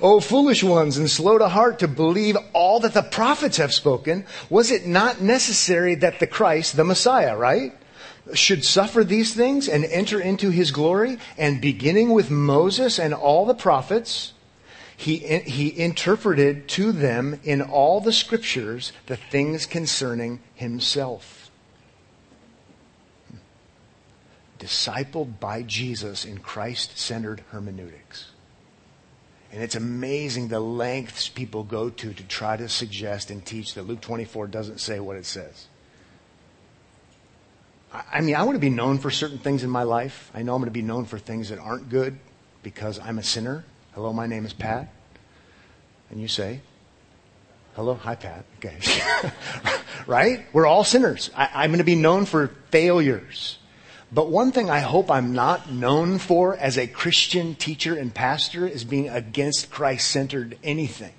oh, 0.00 0.20
foolish 0.20 0.62
ones 0.62 0.96
and 0.96 1.10
slow 1.10 1.38
to 1.38 1.48
heart 1.48 1.80
to 1.80 1.88
believe 1.88 2.36
all 2.52 2.80
that 2.80 2.94
the 2.94 3.02
prophets 3.02 3.56
have 3.56 3.72
spoken. 3.72 4.26
Was 4.48 4.70
it 4.70 4.86
not 4.86 5.20
necessary 5.20 5.94
that 5.96 6.20
the 6.20 6.26
Christ, 6.26 6.76
the 6.76 6.84
Messiah, 6.84 7.36
right? 7.36 7.72
Should 8.32 8.64
suffer 8.64 9.04
these 9.04 9.34
things 9.34 9.68
and 9.68 9.84
enter 9.84 10.20
into 10.20 10.50
his 10.50 10.70
glory? 10.70 11.18
And 11.36 11.60
beginning 11.60 12.12
with 12.12 12.30
Moses 12.30 12.98
and 12.98 13.12
all 13.12 13.44
the 13.44 13.54
prophets, 13.54 14.32
he, 14.96 15.18
he 15.18 15.78
interpreted 15.78 16.68
to 16.68 16.92
them 16.92 17.40
in 17.42 17.60
all 17.60 18.00
the 18.00 18.12
scriptures 18.12 18.92
the 19.06 19.16
things 19.16 19.66
concerning 19.66 20.40
himself. 20.54 21.43
Discipled 24.64 25.38
by 25.38 25.60
Jesus 25.62 26.24
in 26.24 26.38
Christ 26.38 26.98
centered 26.98 27.44
hermeneutics. 27.50 28.30
And 29.52 29.62
it's 29.62 29.74
amazing 29.74 30.48
the 30.48 30.58
lengths 30.58 31.28
people 31.28 31.64
go 31.64 31.90
to 31.90 32.14
to 32.14 32.22
try 32.24 32.56
to 32.56 32.68
suggest 32.68 33.30
and 33.30 33.44
teach 33.44 33.74
that 33.74 33.82
Luke 33.82 34.00
24 34.00 34.46
doesn't 34.46 34.80
say 34.80 35.00
what 35.00 35.16
it 35.16 35.26
says. 35.26 35.66
I 37.92 38.22
mean, 38.22 38.34
I 38.34 38.42
want 38.42 38.56
to 38.56 38.60
be 38.60 38.70
known 38.70 38.98
for 38.98 39.10
certain 39.10 39.38
things 39.38 39.62
in 39.62 39.70
my 39.70 39.82
life. 39.82 40.30
I 40.34 40.42
know 40.42 40.54
I'm 40.54 40.62
going 40.62 40.70
to 40.70 40.72
be 40.72 40.82
known 40.82 41.04
for 41.04 41.18
things 41.18 41.50
that 41.50 41.58
aren't 41.58 41.90
good 41.90 42.18
because 42.62 42.98
I'm 42.98 43.18
a 43.18 43.22
sinner. 43.22 43.64
Hello, 43.92 44.12
my 44.14 44.26
name 44.26 44.46
is 44.46 44.54
Pat. 44.54 44.88
And 46.10 46.20
you 46.20 46.26
say, 46.26 46.62
Hello, 47.76 47.94
hi, 47.94 48.14
Pat. 48.14 48.44
Okay. 48.58 48.78
right? 50.06 50.46
We're 50.52 50.66
all 50.66 50.84
sinners. 50.84 51.30
I, 51.36 51.64
am 51.64 51.70
going 51.70 51.78
to 51.78 51.84
be 51.84 51.96
known 51.96 52.24
for 52.24 52.48
failures. 52.70 53.58
But 54.14 54.30
one 54.30 54.52
thing 54.52 54.70
I 54.70 54.78
hope 54.78 55.10
I'm 55.10 55.32
not 55.32 55.72
known 55.72 56.18
for 56.18 56.56
as 56.56 56.78
a 56.78 56.86
Christian 56.86 57.56
teacher 57.56 57.96
and 57.98 58.14
pastor 58.14 58.64
is 58.64 58.84
being 58.84 59.08
against 59.08 59.72
Christ 59.72 60.08
centered 60.08 60.56
anything. 60.62 61.12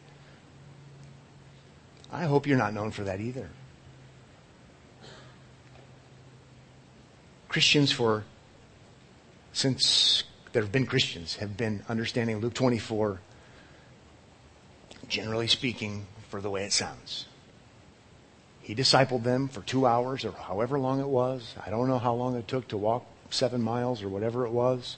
I 2.10 2.24
hope 2.24 2.48
you're 2.48 2.58
not 2.58 2.74
known 2.74 2.92
for 2.92 3.04
that 3.04 3.20
either. 3.20 3.50
Christians 7.50 7.92
for, 7.92 8.24
since 9.52 10.24
there 10.54 10.62
have 10.62 10.72
been 10.72 10.86
Christians, 10.86 11.36
have 11.38 11.58
been 11.58 11.84
understanding 11.90 12.38
Luke 12.38 12.54
24, 12.54 13.20
generally 15.10 15.48
speaking, 15.48 16.06
for 16.30 16.40
the 16.40 16.50
way 16.50 16.64
it 16.64 16.72
sounds. 16.72 17.26
He 18.66 18.74
discipled 18.74 19.22
them 19.22 19.48
for 19.48 19.62
two 19.62 19.86
hours 19.86 20.26
or 20.26 20.32
however 20.32 20.80
long 20.80 21.00
it 21.00 21.08
was. 21.08 21.54
I 21.64 21.70
don't 21.70 21.88
know 21.88 22.00
how 22.00 22.16
long 22.16 22.36
it 22.36 22.48
took 22.48 22.68
to 22.70 22.78
walk 22.78 23.06
seven 23.30 23.62
miles 23.62 24.02
or 24.02 24.10
whatever 24.10 24.44
it 24.44 24.50
was. 24.50 24.98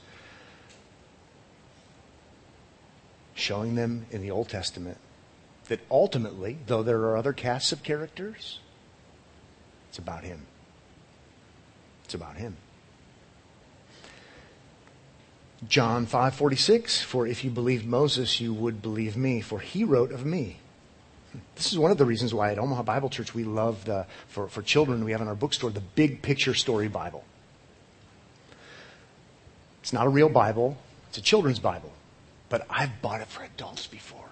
Showing 3.36 3.76
them 3.76 4.06
in 4.10 4.22
the 4.22 4.32
Old 4.32 4.48
Testament 4.48 5.00
that 5.68 5.82
ultimately, 5.92 6.60
though 6.68 6.82
there 6.82 7.02
are 7.02 7.18
other 7.18 7.34
casts 7.34 7.74
of 7.74 7.84
characters, 7.84 8.62
it's 9.90 9.98
about 9.98 10.24
Him. 10.24 10.46
It's 12.06 12.14
about 12.14 12.38
Him. 12.38 12.56
John 15.68 16.08
5:46 16.08 17.04
For 17.04 17.28
if 17.28 17.44
you 17.44 17.52
believed 17.52 17.86
Moses 17.86 18.40
you 18.40 18.54
would 18.54 18.82
believe 18.82 19.18
me 19.18 19.42
for 19.42 19.60
he 19.60 19.84
wrote 19.84 20.14
of 20.14 20.26
me 20.26 20.60
this 21.56 21.72
is 21.72 21.80
one 21.80 21.92
of 21.92 21.98
the 21.98 22.06
reasons 22.06 22.34
why 22.34 22.52
at 22.52 22.60
Omaha 22.60 22.84
Bible 22.84 23.10
Church 23.10 23.34
we 23.34 23.44
love 23.44 23.86
the, 23.86 24.06
for, 24.28 24.48
for 24.48 24.62
children 24.62 25.04
we 25.04 25.12
have 25.12 25.22
in 25.22 25.28
our 25.28 25.36
bookstore 25.36 25.70
the 25.70 25.82
big 25.82 26.22
picture 26.22 26.54
story 26.54 26.88
Bible. 26.88 27.24
It's 29.82 29.94
not 29.94 30.06
a 30.06 30.10
real 30.10 30.30
Bible, 30.30 30.78
it's 31.10 31.18
a 31.18 31.22
children's 31.22 31.60
Bible. 31.60 31.92
But 32.50 32.66
I've 32.70 33.02
bought 33.02 33.22
it 33.22 33.28
for 33.28 33.44
adults 33.44 33.88
before. 33.88 34.30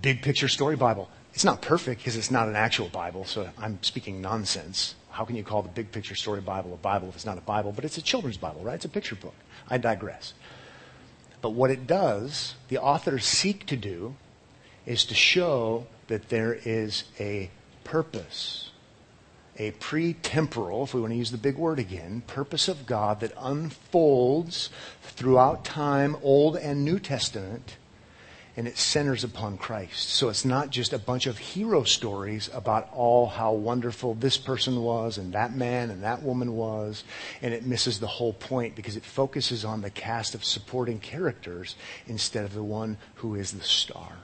Big 0.00 0.22
picture 0.22 0.48
story 0.48 0.76
Bible. 0.76 1.08
It's 1.34 1.44
not 1.44 1.62
perfect 1.62 2.00
because 2.00 2.16
it's 2.16 2.30
not 2.30 2.48
an 2.48 2.56
actual 2.56 2.88
Bible, 2.88 3.24
so 3.24 3.48
I'm 3.58 3.82
speaking 3.82 4.20
nonsense. 4.20 4.94
How 5.10 5.24
can 5.24 5.36
you 5.36 5.44
call 5.44 5.62
the 5.62 5.68
big 5.68 5.92
picture 5.92 6.14
story 6.14 6.40
Bible 6.40 6.72
a 6.72 6.76
Bible 6.76 7.08
if 7.08 7.16
it's 7.16 7.26
not 7.26 7.38
a 7.38 7.42
Bible? 7.42 7.72
But 7.72 7.84
it's 7.84 7.98
a 7.98 8.02
children's 8.02 8.36
Bible, 8.36 8.62
right? 8.62 8.74
It's 8.74 8.84
a 8.84 8.88
picture 8.88 9.16
book. 9.16 9.34
I 9.68 9.78
digress. 9.78 10.34
But 11.42 11.50
what 11.50 11.70
it 11.70 11.86
does, 11.86 12.54
the 12.68 12.78
authors 12.78 13.24
seek 13.24 13.66
to 13.66 13.76
do 13.76 14.14
is 14.90 15.04
to 15.04 15.14
show 15.14 15.86
that 16.08 16.30
there 16.30 16.52
is 16.64 17.04
a 17.20 17.48
purpose, 17.84 18.72
a 19.56 19.70
pre-temporal, 19.70 20.82
if 20.82 20.92
we 20.92 21.00
want 21.00 21.12
to 21.12 21.16
use 21.16 21.30
the 21.30 21.38
big 21.38 21.56
word 21.56 21.78
again, 21.78 22.24
purpose 22.26 22.66
of 22.66 22.86
God 22.86 23.20
that 23.20 23.32
unfolds 23.38 24.68
throughout 25.02 25.64
time, 25.64 26.16
Old 26.24 26.56
and 26.56 26.84
New 26.84 26.98
Testament, 26.98 27.76
and 28.56 28.66
it 28.66 28.76
centers 28.76 29.22
upon 29.22 29.58
Christ. 29.58 30.08
So 30.08 30.28
it's 30.28 30.44
not 30.44 30.70
just 30.70 30.92
a 30.92 30.98
bunch 30.98 31.28
of 31.28 31.38
hero 31.38 31.84
stories 31.84 32.50
about 32.52 32.92
all 32.92 33.28
how 33.28 33.52
wonderful 33.52 34.14
this 34.14 34.38
person 34.38 34.82
was 34.82 35.18
and 35.18 35.34
that 35.34 35.54
man 35.54 35.90
and 35.90 36.02
that 36.02 36.24
woman 36.24 36.56
was, 36.56 37.04
and 37.42 37.54
it 37.54 37.64
misses 37.64 38.00
the 38.00 38.08
whole 38.08 38.32
point 38.32 38.74
because 38.74 38.96
it 38.96 39.04
focuses 39.04 39.64
on 39.64 39.82
the 39.82 39.90
cast 39.90 40.34
of 40.34 40.44
supporting 40.44 40.98
characters 40.98 41.76
instead 42.08 42.44
of 42.44 42.54
the 42.54 42.64
one 42.64 42.96
who 43.14 43.36
is 43.36 43.52
the 43.52 43.62
star. 43.62 44.16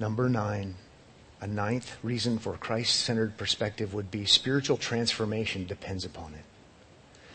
Number 0.00 0.30
nine, 0.30 0.76
a 1.42 1.46
ninth 1.46 1.98
reason 2.02 2.38
for 2.38 2.56
Christ 2.56 3.00
centered 3.00 3.36
perspective 3.36 3.92
would 3.92 4.10
be 4.10 4.24
spiritual 4.24 4.78
transformation 4.78 5.66
depends 5.66 6.06
upon 6.06 6.32
it. 6.32 6.44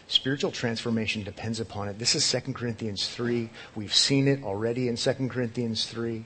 Spiritual 0.08 0.52
transformation 0.52 1.24
depends 1.24 1.60
upon 1.60 1.88
it. 1.88 2.00
This 2.00 2.16
is 2.16 2.30
2 2.30 2.54
Corinthians 2.54 3.08
3. 3.08 3.50
We've 3.76 3.94
seen 3.94 4.28
it 4.28 4.44
already 4.44 4.88
in 4.88 4.98
2 4.98 5.30
Corinthians 5.30 5.86
3. 5.86 6.26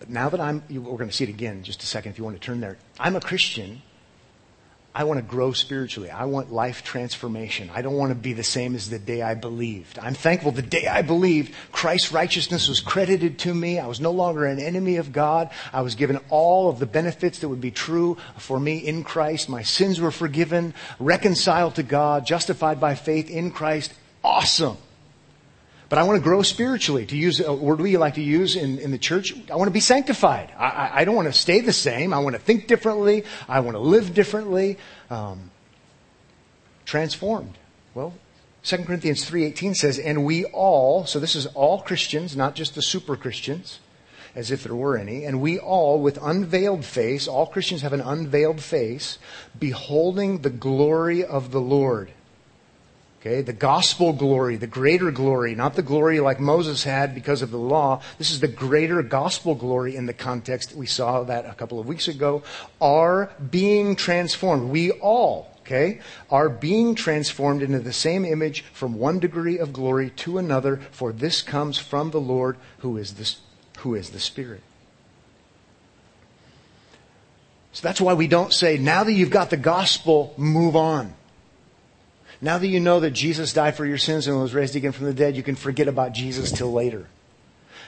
But 0.00 0.10
now 0.10 0.28
that 0.28 0.40
I'm, 0.40 0.62
we're 0.68 0.98
going 0.98 1.08
to 1.08 1.12
see 1.12 1.24
it 1.24 1.30
again 1.30 1.58
in 1.58 1.62
just 1.62 1.82
a 1.84 1.86
second 1.86 2.12
if 2.12 2.18
you 2.18 2.24
want 2.24 2.36
to 2.36 2.44
turn 2.44 2.60
there. 2.60 2.78
I'm 2.98 3.14
a 3.14 3.20
Christian 3.20 3.82
I 4.96 5.02
want 5.04 5.18
to 5.18 5.22
grow 5.22 5.52
spiritually. 5.52 6.08
I 6.08 6.26
want 6.26 6.52
life 6.52 6.84
transformation. 6.84 7.68
I 7.74 7.82
don't 7.82 7.96
want 7.96 8.10
to 8.10 8.14
be 8.14 8.32
the 8.32 8.44
same 8.44 8.76
as 8.76 8.88
the 8.88 9.00
day 9.00 9.22
I 9.22 9.34
believed. 9.34 9.98
I'm 9.98 10.14
thankful 10.14 10.52
the 10.52 10.62
day 10.62 10.86
I 10.86 11.02
believed 11.02 11.52
Christ's 11.72 12.12
righteousness 12.12 12.68
was 12.68 12.78
credited 12.78 13.40
to 13.40 13.52
me. 13.52 13.80
I 13.80 13.88
was 13.88 14.00
no 14.00 14.12
longer 14.12 14.44
an 14.46 14.60
enemy 14.60 14.96
of 14.96 15.12
God. 15.12 15.50
I 15.72 15.82
was 15.82 15.96
given 15.96 16.20
all 16.30 16.70
of 16.70 16.78
the 16.78 16.86
benefits 16.86 17.40
that 17.40 17.48
would 17.48 17.60
be 17.60 17.72
true 17.72 18.16
for 18.38 18.60
me 18.60 18.78
in 18.78 19.02
Christ. 19.02 19.48
My 19.48 19.62
sins 19.62 20.00
were 20.00 20.12
forgiven, 20.12 20.74
reconciled 21.00 21.74
to 21.74 21.82
God, 21.82 22.24
justified 22.24 22.78
by 22.78 22.94
faith 22.94 23.28
in 23.28 23.50
Christ. 23.50 23.92
Awesome. 24.22 24.76
But 25.94 26.00
I 26.00 26.02
want 26.06 26.16
to 26.16 26.24
grow 26.24 26.42
spiritually. 26.42 27.06
To 27.06 27.16
use 27.16 27.38
a 27.38 27.52
word 27.52 27.80
we 27.80 27.96
like 27.96 28.14
to 28.14 28.20
use 28.20 28.56
in, 28.56 28.80
in 28.80 28.90
the 28.90 28.98
church, 28.98 29.32
I 29.48 29.54
want 29.54 29.68
to 29.68 29.72
be 29.72 29.78
sanctified. 29.78 30.50
I, 30.58 30.90
I, 30.92 31.04
don't 31.04 31.14
want 31.14 31.28
to 31.28 31.32
stay 31.32 31.60
the 31.60 31.72
same. 31.72 32.12
I 32.12 32.18
want 32.18 32.34
to 32.34 32.42
think 32.42 32.66
differently. 32.66 33.22
I 33.48 33.60
want 33.60 33.76
to 33.76 33.78
live 33.78 34.12
differently. 34.12 34.76
Um, 35.08 35.52
transformed. 36.84 37.56
Well, 37.94 38.12
2 38.64 38.78
Corinthians 38.78 39.24
3.18 39.24 39.76
says, 39.76 40.00
and 40.00 40.24
we 40.24 40.46
all, 40.46 41.06
so 41.06 41.20
this 41.20 41.36
is 41.36 41.46
all 41.46 41.80
Christians, 41.82 42.36
not 42.36 42.56
just 42.56 42.74
the 42.74 42.82
super 42.82 43.16
Christians, 43.16 43.78
as 44.34 44.50
if 44.50 44.64
there 44.64 44.74
were 44.74 44.98
any, 44.98 45.24
and 45.24 45.40
we 45.40 45.60
all 45.60 46.00
with 46.00 46.18
unveiled 46.20 46.84
face, 46.84 47.28
all 47.28 47.46
Christians 47.46 47.82
have 47.82 47.92
an 47.92 48.00
unveiled 48.00 48.60
face, 48.60 49.18
beholding 49.60 50.38
the 50.38 50.50
glory 50.50 51.24
of 51.24 51.52
the 51.52 51.60
Lord. 51.60 52.10
Okay, 53.26 53.40
the 53.40 53.54
gospel 53.54 54.12
glory, 54.12 54.56
the 54.56 54.66
greater 54.66 55.10
glory, 55.10 55.54
not 55.54 55.76
the 55.76 55.82
glory 55.82 56.20
like 56.20 56.40
Moses 56.40 56.84
had 56.84 57.14
because 57.14 57.40
of 57.40 57.50
the 57.50 57.56
law. 57.56 58.02
This 58.18 58.30
is 58.30 58.40
the 58.40 58.48
greater 58.48 59.02
gospel 59.02 59.54
glory 59.54 59.96
in 59.96 60.04
the 60.04 60.12
context. 60.12 60.68
That 60.68 60.76
we 60.76 60.84
saw 60.84 61.22
that 61.22 61.46
a 61.46 61.54
couple 61.54 61.80
of 61.80 61.86
weeks 61.86 62.06
ago. 62.06 62.42
Are 62.82 63.30
being 63.50 63.96
transformed. 63.96 64.68
We 64.68 64.90
all, 64.90 65.56
okay, 65.60 66.00
are 66.28 66.50
being 66.50 66.94
transformed 66.94 67.62
into 67.62 67.78
the 67.78 67.94
same 67.94 68.26
image 68.26 68.60
from 68.74 68.98
one 68.98 69.20
degree 69.20 69.58
of 69.58 69.72
glory 69.72 70.10
to 70.16 70.36
another, 70.36 70.82
for 70.90 71.10
this 71.10 71.40
comes 71.40 71.78
from 71.78 72.10
the 72.10 72.20
Lord 72.20 72.58
who 72.80 72.98
is 72.98 73.14
the, 73.14 73.34
who 73.78 73.94
is 73.94 74.10
the 74.10 74.20
Spirit. 74.20 74.60
So 77.72 77.88
that's 77.88 78.02
why 78.02 78.12
we 78.12 78.26
don't 78.26 78.52
say, 78.52 78.76
now 78.76 79.02
that 79.02 79.14
you've 79.14 79.30
got 79.30 79.48
the 79.48 79.56
gospel, 79.56 80.34
move 80.36 80.76
on. 80.76 81.14
Now 82.44 82.58
that 82.58 82.66
you 82.66 82.78
know 82.78 83.00
that 83.00 83.12
Jesus 83.12 83.54
died 83.54 83.74
for 83.74 83.86
your 83.86 83.96
sins 83.96 84.26
and 84.26 84.38
was 84.38 84.52
raised 84.52 84.76
again 84.76 84.92
from 84.92 85.06
the 85.06 85.14
dead, 85.14 85.34
you 85.34 85.42
can 85.42 85.54
forget 85.54 85.88
about 85.88 86.12
Jesus 86.12 86.52
till 86.52 86.70
later. 86.70 87.06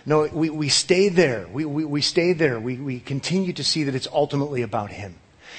No, 0.07 0.27
we, 0.33 0.49
we 0.49 0.71
stay 0.71 1.11
there. 1.11 1.47
We, 1.53 1.66
we, 1.66 1.85
we 1.85 2.01
stay 2.01 2.33
there. 2.33 2.59
We, 2.59 2.77
we 2.79 3.01
continue 3.01 3.53
to 3.53 3.62
see 3.62 3.85
that 3.85 3.95
it's 3.95 4.09
ultimately 4.11 4.62
about 4.62 4.88
Him. 4.88 5.16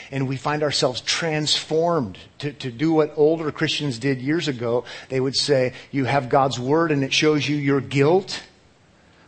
And 0.09 0.27
we 0.27 0.35
find 0.35 0.63
ourselves 0.63 1.01
transformed 1.01 2.17
to, 2.39 2.51
to 2.53 2.71
do 2.71 2.91
what 2.91 3.13
older 3.17 3.51
Christians 3.51 3.99
did 3.99 4.19
years 4.19 4.47
ago. 4.47 4.83
They 5.09 5.19
would 5.19 5.35
say, 5.35 5.73
you 5.91 6.05
have 6.05 6.27
God's 6.27 6.59
Word 6.59 6.91
and 6.91 7.03
it 7.03 7.13
shows 7.13 7.47
you 7.47 7.55
your 7.55 7.81
guilt, 7.81 8.41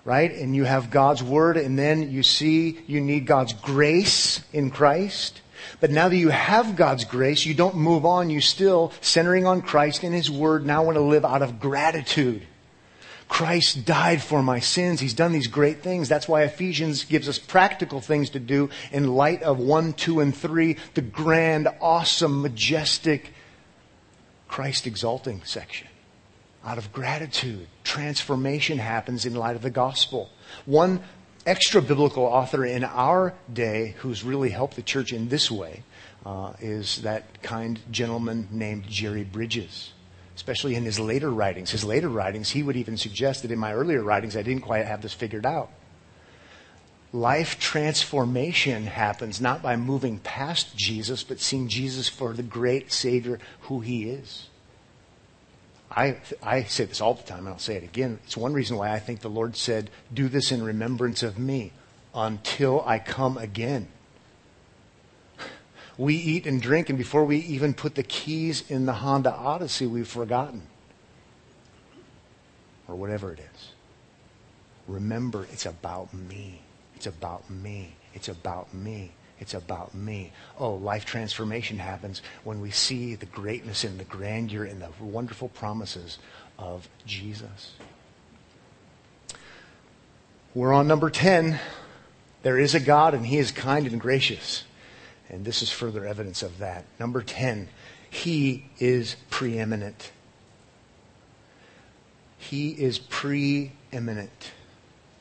right? 0.04 0.32
And 0.32 0.56
you 0.56 0.64
have 0.64 0.90
God's 0.90 1.22
Word 1.22 1.58
and 1.58 1.78
then 1.78 2.10
you 2.10 2.24
see 2.24 2.80
you 2.88 3.02
need 3.02 3.28
God's 3.28 3.54
grace 3.54 4.42
in 4.52 4.72
Christ. 4.72 5.42
But 5.80 5.92
now 5.92 6.10
that 6.10 6.18
you 6.18 6.30
have 6.30 6.76
God's 6.76 7.06
grace, 7.06 7.46
you 7.46 7.54
don't 7.54 7.76
move 7.76 8.06
on. 8.06 8.30
You 8.30 8.42
still, 8.42 8.92
centering 9.02 9.46
on 9.46 9.62
Christ 9.62 10.04
and 10.04 10.14
His 10.14 10.30
Word, 10.30 10.66
now 10.66 10.84
want 10.84 10.98
to 10.98 11.02
live 11.02 11.24
out 11.24 11.42
of 11.42 11.60
gratitude. 11.60 12.46
Christ 13.30 13.86
died 13.86 14.22
for 14.24 14.42
my 14.42 14.60
sins. 14.60 15.00
He's 15.00 15.14
done 15.14 15.32
these 15.32 15.48
great 15.48 15.84
things. 15.84 16.10
That's 16.10 16.28
why 16.28 16.44
Ephesians 16.44 17.04
gives 17.04 17.30
us 17.30 17.38
practical 17.38 18.02
things 18.02 18.32
to 18.32 18.40
do 18.40 18.72
in 18.92 19.14
light 19.14 19.44
of 19.44 19.60
1, 19.60 19.94
2, 19.94 20.20
and 20.20 20.36
3, 20.36 20.76
the 20.96 21.02
grand, 21.02 21.70
awesome, 21.80 22.42
majestic, 22.42 23.34
Christ 24.48 24.88
exalting 24.88 25.44
section. 25.46 25.88
Out 26.66 26.80
of 26.80 26.92
gratitude, 26.92 27.68
transformation 27.84 28.80
happens 28.80 29.26
in 29.26 29.36
light 29.36 29.56
of 29.56 29.62
the 29.62 29.70
gospel. 29.70 30.30
One 30.66 31.02
extra 31.46 31.82
biblical 31.82 32.24
author 32.24 32.66
in 32.66 32.84
our 32.84 33.34
day 33.52 33.96
who's 34.00 34.24
really 34.24 34.50
helped 34.50 34.76
the 34.76 34.82
church 34.82 35.14
in 35.14 35.30
this 35.30 35.50
way 35.50 35.84
uh, 36.26 36.54
is 36.60 37.02
that 37.02 37.42
kind 37.42 37.80
gentleman 37.92 38.48
named 38.52 38.88
Jerry 38.88 39.24
Bridges. 39.24 39.94
Especially 40.36 40.76
in 40.76 40.86
his 40.86 41.00
later 41.00 41.30
writings. 41.30 41.72
His 41.72 41.84
later 41.84 42.08
writings, 42.08 42.52
he 42.52 42.64
would 42.64 42.78
even 42.78 42.96
suggest 42.96 43.42
that 43.42 43.52
in 43.52 43.60
my 43.60 43.74
earlier 43.74 44.02
writings, 44.02 44.38
I 44.38 44.42
didn't 44.42 44.62
quite 44.62 44.86
have 44.86 45.02
this 45.02 45.14
figured 45.14 45.46
out. 45.46 45.70
Life 47.12 47.60
transformation 47.60 48.86
happens 48.86 49.42
not 49.42 49.62
by 49.62 49.76
moving 49.76 50.20
past 50.20 50.78
Jesus, 50.78 51.24
but 51.24 51.40
seeing 51.40 51.68
Jesus 51.68 52.08
for 52.08 52.34
the 52.34 52.44
great 52.44 52.92
Savior 52.92 53.40
who 53.62 53.80
he 53.80 54.10
is. 54.10 54.49
I, 56.00 56.16
I 56.42 56.64
say 56.64 56.86
this 56.86 57.02
all 57.02 57.14
the 57.14 57.24
time, 57.24 57.40
and 57.40 57.50
I'll 57.50 57.60
say 57.60 57.76
it 57.76 57.84
again. 57.84 58.20
It's 58.24 58.38
one 58.38 58.54
reason 58.54 58.78
why 58.78 58.94
I 58.94 59.00
think 59.00 59.20
the 59.20 59.30
Lord 59.30 59.58
said, 59.58 59.90
Do 60.14 60.30
this 60.30 60.50
in 60.50 60.64
remembrance 60.64 61.24
of 61.24 61.38
me 61.38 61.74
until 62.16 62.82
I 62.86 63.00
come 63.00 63.38
again. 63.38 63.90
We 65.98 66.16
eat 66.16 66.48
and 66.48 66.62
drink, 66.62 66.88
and 66.88 66.98
before 66.98 67.26
we 67.26 67.40
even 67.40 67.74
put 67.74 67.96
the 67.96 68.04
keys 68.04 68.64
in 68.70 68.86
the 68.86 68.94
Honda 68.94 69.34
Odyssey, 69.34 69.86
we've 69.86 70.08
forgotten. 70.08 70.62
Or 72.88 72.96
whatever 72.96 73.34
it 73.34 73.40
is. 73.40 73.72
Remember, 74.88 75.46
it's 75.52 75.66
about 75.66 76.14
me. 76.14 76.62
It's 76.96 77.08
about 77.08 77.50
me. 77.50 77.96
It's 78.14 78.30
about 78.30 78.74
me. 78.74 79.12
It's 79.40 79.54
about 79.54 79.96
me. 79.96 80.32
Oh, 80.58 80.74
life 80.74 81.06
transformation 81.06 81.78
happens 81.78 82.22
when 82.44 82.60
we 82.60 82.72
see 82.72 83.16
the 83.16 83.26
greatness 83.26 83.84
and 83.84 84.00
the 84.00 84.04
grandeur 84.04 84.66
and 84.66 84.82
the 84.82 84.90
wonderful 85.00 85.50
promises 85.50 86.20
of 86.58 86.88
Jesus. 87.06 87.72
We're 90.54 90.74
on 90.74 90.88
number 90.88 91.10
10. 91.10 91.60
There 92.44 92.60
is 92.60 92.76
a 92.76 92.80
God 92.80 93.14
and 93.14 93.26
He 93.26 93.38
is 93.38 93.52
kind 93.52 93.88
and 93.88 94.00
gracious. 94.00 94.64
And 95.30 95.46
this 95.46 95.62
is 95.62 95.72
further 95.72 96.06
evidence 96.06 96.44
of 96.44 96.58
that. 96.58 96.86
Number 97.00 97.22
10, 97.22 97.70
He 98.10 98.66
is 98.80 99.16
preeminent. 99.30 100.12
He 102.38 102.72
is 102.72 103.00
preeminent. 103.00 104.52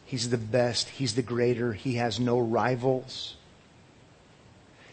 He's 0.05 0.31
the 0.31 0.39
best. 0.39 0.89
He's 0.89 1.15
the 1.15 1.23
greater. 1.23 1.75
He 1.75 1.95
has 1.95 2.19
no 2.19 2.39
rivals. 2.39 3.37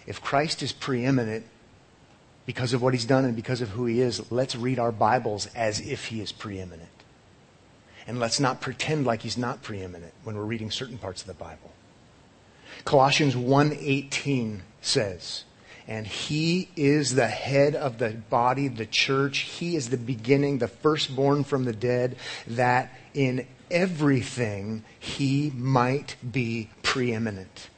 If 0.07 0.21
Christ 0.21 0.61
is 0.61 0.71
preeminent 0.71 1.45
because 2.45 2.73
of 2.73 2.81
what 2.81 2.93
he's 2.93 3.05
done 3.05 3.25
and 3.25 3.35
because 3.35 3.61
of 3.61 3.69
who 3.69 3.85
he 3.85 4.01
is, 4.01 4.31
let's 4.31 4.55
read 4.55 4.79
our 4.79 4.91
Bibles 4.91 5.47
as 5.55 5.79
if 5.79 6.05
he 6.05 6.21
is 6.21 6.31
preeminent. 6.31 6.89
And 8.07 8.19
let's 8.19 8.39
not 8.39 8.61
pretend 8.61 9.05
like 9.05 9.23
he's 9.23 9.37
not 9.37 9.63
preeminent 9.63 10.13
when 10.23 10.35
we're 10.35 10.43
reading 10.43 10.69
certain 10.69 10.99
parts 10.99 11.21
of 11.21 11.27
the 11.27 11.33
Bible. 11.33 11.71
Colossians 12.83 13.35
1:18 13.35 14.59
says, 14.81 15.43
and 15.87 16.07
he 16.07 16.69
is 16.75 17.15
the 17.15 17.27
head 17.27 17.75
of 17.75 17.99
the 17.99 18.09
body, 18.09 18.67
the 18.67 18.85
church. 18.85 19.39
He 19.39 19.75
is 19.75 19.89
the 19.89 19.97
beginning, 19.97 20.57
the 20.57 20.67
firstborn 20.67 21.43
from 21.43 21.65
the 21.65 21.73
dead, 21.73 22.15
that 22.47 22.91
in 23.13 23.47
everything 23.69 24.83
he 24.99 25.51
might 25.55 26.15
be 26.31 26.69
preeminent. 26.81 27.69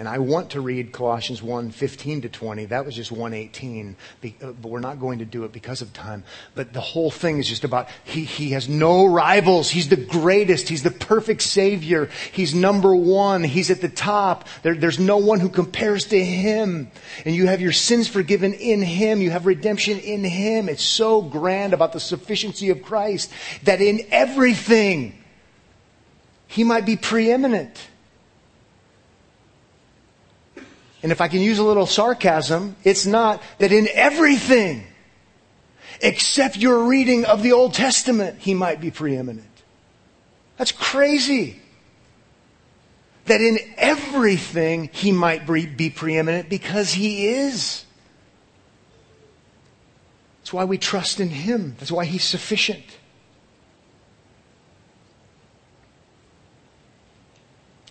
And 0.00 0.08
I 0.08 0.16
want 0.16 0.52
to 0.52 0.62
read 0.62 0.92
Colossians 0.92 1.42
1 1.42 1.72
15 1.72 2.22
to 2.22 2.30
20. 2.30 2.64
That 2.64 2.86
was 2.86 2.96
just 2.96 3.12
118, 3.12 3.96
uh, 4.24 4.52
but 4.52 4.70
we're 4.70 4.80
not 4.80 4.98
going 4.98 5.18
to 5.18 5.26
do 5.26 5.44
it 5.44 5.52
because 5.52 5.82
of 5.82 5.92
time. 5.92 6.24
But 6.54 6.72
the 6.72 6.80
whole 6.80 7.10
thing 7.10 7.36
is 7.36 7.46
just 7.46 7.64
about 7.64 7.86
he, 8.04 8.24
he 8.24 8.52
has 8.52 8.66
no 8.66 9.04
rivals. 9.04 9.68
He's 9.68 9.90
the 9.90 9.98
greatest. 9.98 10.70
He's 10.70 10.82
the 10.82 10.90
perfect 10.90 11.42
Savior. 11.42 12.08
He's 12.32 12.54
number 12.54 12.94
one. 12.94 13.44
He's 13.44 13.70
at 13.70 13.82
the 13.82 13.90
top. 13.90 14.48
There, 14.62 14.74
there's 14.74 14.98
no 14.98 15.18
one 15.18 15.38
who 15.38 15.50
compares 15.50 16.06
to 16.06 16.24
Him. 16.24 16.90
And 17.26 17.36
you 17.36 17.48
have 17.48 17.60
your 17.60 17.72
sins 17.72 18.08
forgiven 18.08 18.54
in 18.54 18.80
Him. 18.80 19.20
You 19.20 19.28
have 19.32 19.44
redemption 19.44 19.98
in 19.98 20.24
Him. 20.24 20.70
It's 20.70 20.82
so 20.82 21.20
grand 21.20 21.74
about 21.74 21.92
the 21.92 22.00
sufficiency 22.00 22.70
of 22.70 22.80
Christ 22.82 23.30
that 23.64 23.82
in 23.82 24.06
everything, 24.10 25.22
He 26.46 26.64
might 26.64 26.86
be 26.86 26.96
preeminent. 26.96 27.89
And 31.02 31.12
if 31.12 31.20
I 31.20 31.28
can 31.28 31.40
use 31.40 31.58
a 31.58 31.64
little 31.64 31.86
sarcasm, 31.86 32.76
it's 32.84 33.06
not 33.06 33.42
that 33.58 33.72
in 33.72 33.88
everything, 33.94 34.86
except 36.02 36.56
your 36.56 36.84
reading 36.84 37.24
of 37.24 37.42
the 37.42 37.52
Old 37.52 37.74
Testament, 37.74 38.38
he 38.38 38.54
might 38.54 38.80
be 38.80 38.90
preeminent. 38.90 39.46
That's 40.58 40.72
crazy. 40.72 41.60
That 43.24 43.40
in 43.40 43.58
everything 43.78 44.90
he 44.92 45.12
might 45.12 45.46
be 45.46 45.88
preeminent 45.88 46.50
because 46.50 46.92
he 46.92 47.28
is. 47.28 47.84
That's 50.40 50.52
why 50.52 50.64
we 50.64 50.76
trust 50.78 51.20
in 51.20 51.30
him. 51.30 51.76
That's 51.78 51.92
why 51.92 52.04
he's 52.04 52.24
sufficient. 52.24 52.84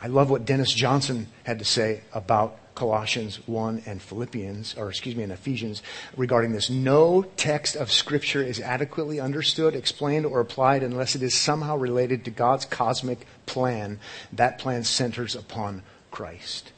I 0.01 0.07
love 0.07 0.29
what 0.29 0.45
Dennis 0.45 0.73
Johnson 0.73 1.27
had 1.43 1.59
to 1.59 1.65
say 1.65 2.01
about 2.13 2.57
Colossians 2.79 3.45
1 3.45 3.83
and 3.85 4.01
Philippians, 4.01 4.75
or 4.77 4.89
excuse 4.89 5.13
me, 5.13 5.23
in 5.23 5.31
Ephesians 5.31 5.83
regarding 6.15 6.53
this. 6.53 6.69
No 6.69 7.23
text 7.35 7.75
of 7.75 7.91
Scripture 7.91 8.41
is 8.41 8.61
adequately 8.61 9.19
understood, 9.19 9.75
explained, 9.75 10.25
or 10.25 10.39
applied 10.39 10.81
unless 10.81 11.13
it 11.13 11.21
is 11.21 11.33
somehow 11.35 11.75
related 11.75 12.23
to 12.23 12.31
God's 12.31 12.63
cosmic 12.63 13.27
plan. 13.45 13.99
That 14.31 14.59
plan 14.59 14.85
centers 14.85 15.35
upon 15.35 15.83
Christ. 16.09 16.71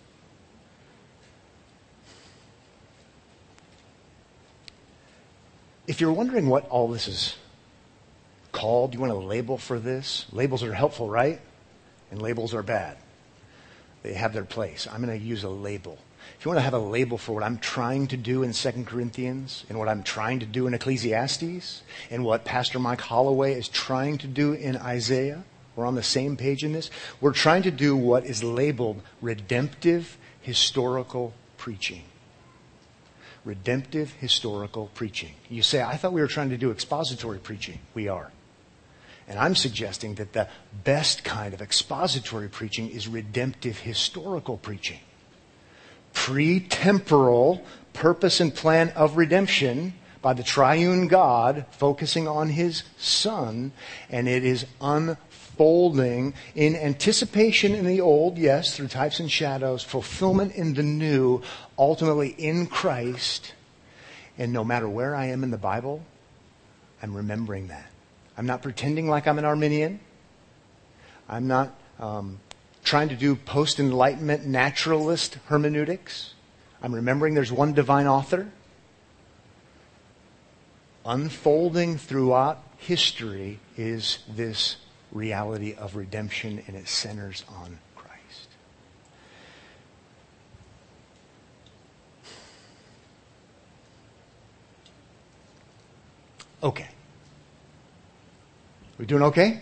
If 5.85 6.01
you're 6.01 6.13
wondering 6.13 6.47
what 6.47 6.67
all 6.69 6.87
this 6.87 7.07
is 7.07 7.35
called, 8.51 8.95
you 8.95 8.99
want 8.99 9.11
a 9.11 9.15
label 9.15 9.59
for 9.59 9.77
this? 9.77 10.25
Labels 10.31 10.63
are 10.63 10.73
helpful, 10.73 11.07
right? 11.07 11.39
And 12.09 12.19
labels 12.19 12.55
are 12.55 12.63
bad. 12.63 12.97
They 14.03 14.13
have 14.13 14.33
their 14.33 14.45
place. 14.45 14.87
I'm 14.91 15.03
going 15.03 15.17
to 15.17 15.25
use 15.25 15.43
a 15.43 15.49
label. 15.49 15.97
If 16.37 16.45
you 16.45 16.49
want 16.49 16.57
to 16.57 16.63
have 16.63 16.73
a 16.73 16.79
label 16.79 17.17
for 17.17 17.33
what 17.33 17.43
I'm 17.43 17.59
trying 17.59 18.07
to 18.07 18.17
do 18.17 18.43
in 18.43 18.53
2 18.53 18.83
Corinthians 18.85 19.63
and 19.69 19.77
what 19.77 19.87
I'm 19.87 20.03
trying 20.03 20.39
to 20.39 20.45
do 20.45 20.67
in 20.67 20.73
Ecclesiastes 20.73 21.83
and 22.09 22.25
what 22.25 22.45
Pastor 22.45 22.79
Mike 22.79 23.01
Holloway 23.01 23.53
is 23.53 23.67
trying 23.67 24.17
to 24.19 24.27
do 24.27 24.53
in 24.53 24.75
Isaiah, 24.77 25.43
we're 25.75 25.85
on 25.85 25.95
the 25.95 26.03
same 26.03 26.37
page 26.37 26.63
in 26.63 26.73
this. 26.73 26.89
We're 27.19 27.33
trying 27.33 27.63
to 27.63 27.71
do 27.71 27.95
what 27.95 28.25
is 28.25 28.43
labeled 28.43 29.01
redemptive 29.21 30.17
historical 30.41 31.33
preaching. 31.57 32.03
Redemptive 33.45 34.13
historical 34.13 34.91
preaching. 34.93 35.33
You 35.49 35.63
say, 35.63 35.81
I 35.81 35.95
thought 35.95 36.13
we 36.13 36.21
were 36.21 36.27
trying 36.27 36.49
to 36.49 36.57
do 36.57 36.71
expository 36.71 37.39
preaching. 37.39 37.79
We 37.93 38.07
are. 38.07 38.31
And 39.27 39.39
I'm 39.39 39.55
suggesting 39.55 40.15
that 40.15 40.33
the 40.33 40.47
best 40.83 41.23
kind 41.23 41.53
of 41.53 41.61
expository 41.61 42.49
preaching 42.49 42.89
is 42.89 43.07
redemptive 43.07 43.79
historical 43.79 44.57
preaching. 44.57 44.99
Pre-temporal 46.13 47.63
purpose 47.93 48.39
and 48.39 48.53
plan 48.53 48.89
of 48.89 49.17
redemption 49.17 49.93
by 50.21 50.33
the 50.33 50.43
triune 50.43 51.07
God 51.07 51.65
focusing 51.71 52.27
on 52.27 52.49
his 52.49 52.83
son 52.97 53.71
and 54.09 54.27
it 54.27 54.43
is 54.43 54.65
unfolding 54.79 56.33
in 56.55 56.75
anticipation 56.75 57.73
in 57.73 57.85
the 57.85 58.01
old, 58.01 58.37
yes, 58.37 58.75
through 58.75 58.87
types 58.87 59.19
and 59.19 59.31
shadows, 59.31 59.83
fulfillment 59.83 60.53
in 60.55 60.73
the 60.73 60.83
new, 60.83 61.41
ultimately 61.77 62.29
in 62.29 62.67
Christ. 62.67 63.53
And 64.37 64.53
no 64.53 64.63
matter 64.63 64.87
where 64.87 65.15
I 65.15 65.27
am 65.27 65.43
in 65.43 65.51
the 65.51 65.57
Bible, 65.57 66.03
I'm 67.01 67.15
remembering 67.15 67.67
that. 67.67 67.90
I'm 68.41 68.47
not 68.47 68.63
pretending 68.63 69.07
like 69.07 69.27
I'm 69.27 69.37
an 69.37 69.45
Arminian. 69.45 69.99
I'm 71.29 71.45
not 71.45 71.75
um, 71.99 72.39
trying 72.83 73.09
to 73.09 73.15
do 73.15 73.35
post 73.35 73.79
Enlightenment 73.79 74.47
naturalist 74.47 75.37
hermeneutics. 75.45 76.33
I'm 76.81 76.95
remembering 76.95 77.35
there's 77.35 77.51
one 77.51 77.73
divine 77.73 78.07
author. 78.07 78.49
Unfolding 81.05 81.99
throughout 81.99 82.63
history 82.77 83.59
is 83.77 84.17
this 84.27 84.77
reality 85.11 85.75
of 85.75 85.95
redemption, 85.95 86.63
and 86.65 86.75
it 86.75 86.87
centers 86.87 87.43
on 87.47 87.77
Christ. 87.95 88.47
Okay. 96.63 96.87
We 99.01 99.07
doing 99.07 99.23
okay? 99.23 99.59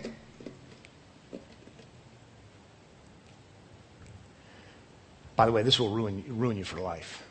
By 5.38 5.46
the 5.46 5.54
way, 5.54 5.64
this 5.64 5.80
will 5.80 5.92
ruin, 5.92 6.26
ruin 6.28 6.58
you 6.58 6.66
for 6.66 6.82
life 6.82 7.24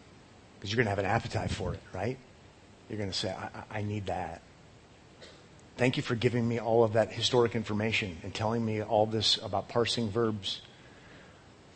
because 0.55 0.73
you're 0.73 0.79
going 0.83 0.87
to 0.87 0.91
have 0.91 0.99
an 0.99 1.05
appetite 1.05 1.51
for 1.51 1.75
it, 1.75 1.81
right? 1.93 2.17
You're 2.89 2.97
going 2.97 3.11
to 3.11 3.17
say, 3.17 3.29
I, 3.31 3.81
I 3.81 3.83
need 3.83 4.07
that. 4.07 4.41
Thank 5.77 5.99
you 5.99 6.03
for 6.03 6.15
giving 6.15 6.49
me 6.49 6.59
all 6.59 6.83
of 6.83 6.95
that 6.95 7.13
historic 7.13 7.55
information 7.55 8.17
and 8.23 8.35
telling 8.35 8.65
me 8.65 8.81
all 8.81 9.05
this 9.05 9.37
about 9.43 9.69
parsing 9.69 10.09
verbs. 10.09 10.63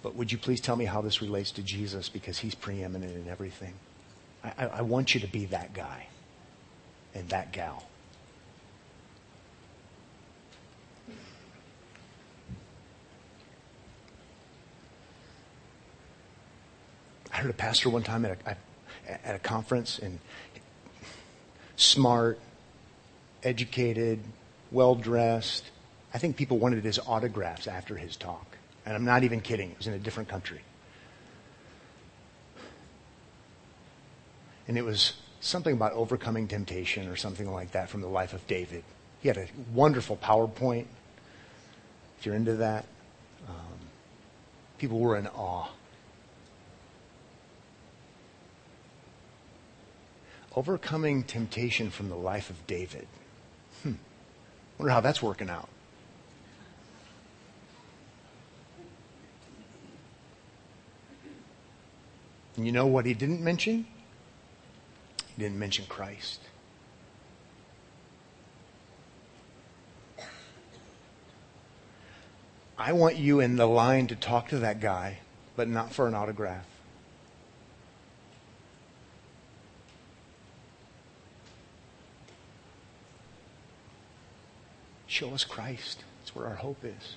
But 0.02 0.14
would 0.14 0.32
you 0.32 0.38
please 0.38 0.62
tell 0.62 0.76
me 0.76 0.86
how 0.86 1.02
this 1.02 1.20
relates 1.20 1.50
to 1.52 1.62
Jesus 1.62 2.09
because 2.09 2.38
he's 2.38 2.54
preeminent 2.54 3.14
in 3.14 3.28
everything? 3.28 3.74
I, 4.42 4.52
I, 4.56 4.66
I 4.66 4.80
want 4.80 5.14
you 5.14 5.20
to 5.20 5.28
be 5.28 5.44
that 5.46 5.74
guy 5.74 6.06
and 7.14 7.28
that 7.28 7.52
gal. 7.52 7.84
I 17.32 17.36
heard 17.36 17.50
a 17.50 17.54
pastor 17.54 17.88
one 17.88 18.02
time 18.02 18.24
at 18.24 18.38
a, 18.44 18.56
at 19.26 19.34
a 19.34 19.38
conference 19.38 19.98
and 19.98 20.18
smart, 21.76 22.38
educated, 23.42 24.20
well 24.70 24.94
dressed. 24.94 25.64
I 26.12 26.18
think 26.18 26.36
people 26.36 26.58
wanted 26.58 26.84
his 26.84 26.98
autographs 26.98 27.66
after 27.66 27.96
his 27.96 28.16
talk. 28.16 28.46
And 28.84 28.94
I'm 28.94 29.04
not 29.04 29.24
even 29.24 29.40
kidding. 29.40 29.70
It 29.70 29.78
was 29.78 29.86
in 29.86 29.94
a 29.94 29.98
different 29.98 30.28
country. 30.28 30.60
And 34.68 34.76
it 34.76 34.84
was 34.84 35.14
something 35.40 35.74
about 35.74 35.92
overcoming 35.92 36.48
temptation 36.48 37.08
or 37.08 37.16
something 37.16 37.50
like 37.50 37.72
that 37.72 37.88
from 37.88 38.00
the 38.00 38.08
life 38.08 38.32
of 38.32 38.46
David. 38.46 38.84
He 39.20 39.28
had 39.28 39.36
a 39.36 39.46
wonderful 39.72 40.16
PowerPoint 40.16 40.86
if 42.22 42.26
you're 42.26 42.36
into 42.36 42.54
that, 42.54 42.84
um, 43.48 43.80
people 44.78 45.00
were 45.00 45.16
in 45.16 45.26
awe. 45.26 45.66
Overcoming 50.55 51.22
temptation 51.22 51.90
from 51.90 52.09
the 52.09 52.16
life 52.16 52.50
of 52.50 52.66
David. 52.66 53.07
Hmm. 53.82 53.94
Wonder 54.78 54.92
how 54.92 55.00
that's 55.00 55.22
working 55.22 55.48
out. 55.48 55.68
And 62.57 62.66
you 62.66 62.72
know 62.72 62.86
what 62.86 63.07
he 63.07 63.14
didn't 63.14 63.40
mention? 63.40 63.86
He 65.34 65.42
didn't 65.42 65.59
mention 65.59 65.86
Christ. 65.86 66.40
I 72.76 72.92
want 72.92 73.16
you 73.16 73.40
in 73.40 73.57
the 73.57 73.66
line 73.66 74.09
to 74.09 74.16
talk 74.16 74.48
to 74.48 74.59
that 74.59 74.80
guy, 74.80 75.18
but 75.57 75.68
not 75.68 75.92
for 75.92 76.09
an 76.09 76.14
autograph. 76.14 76.66
Show 85.12 85.34
us 85.34 85.44
Christ. 85.44 86.02
That's 86.18 86.34
where 86.34 86.46
our 86.46 86.54
hope 86.54 86.82
is. 86.86 87.16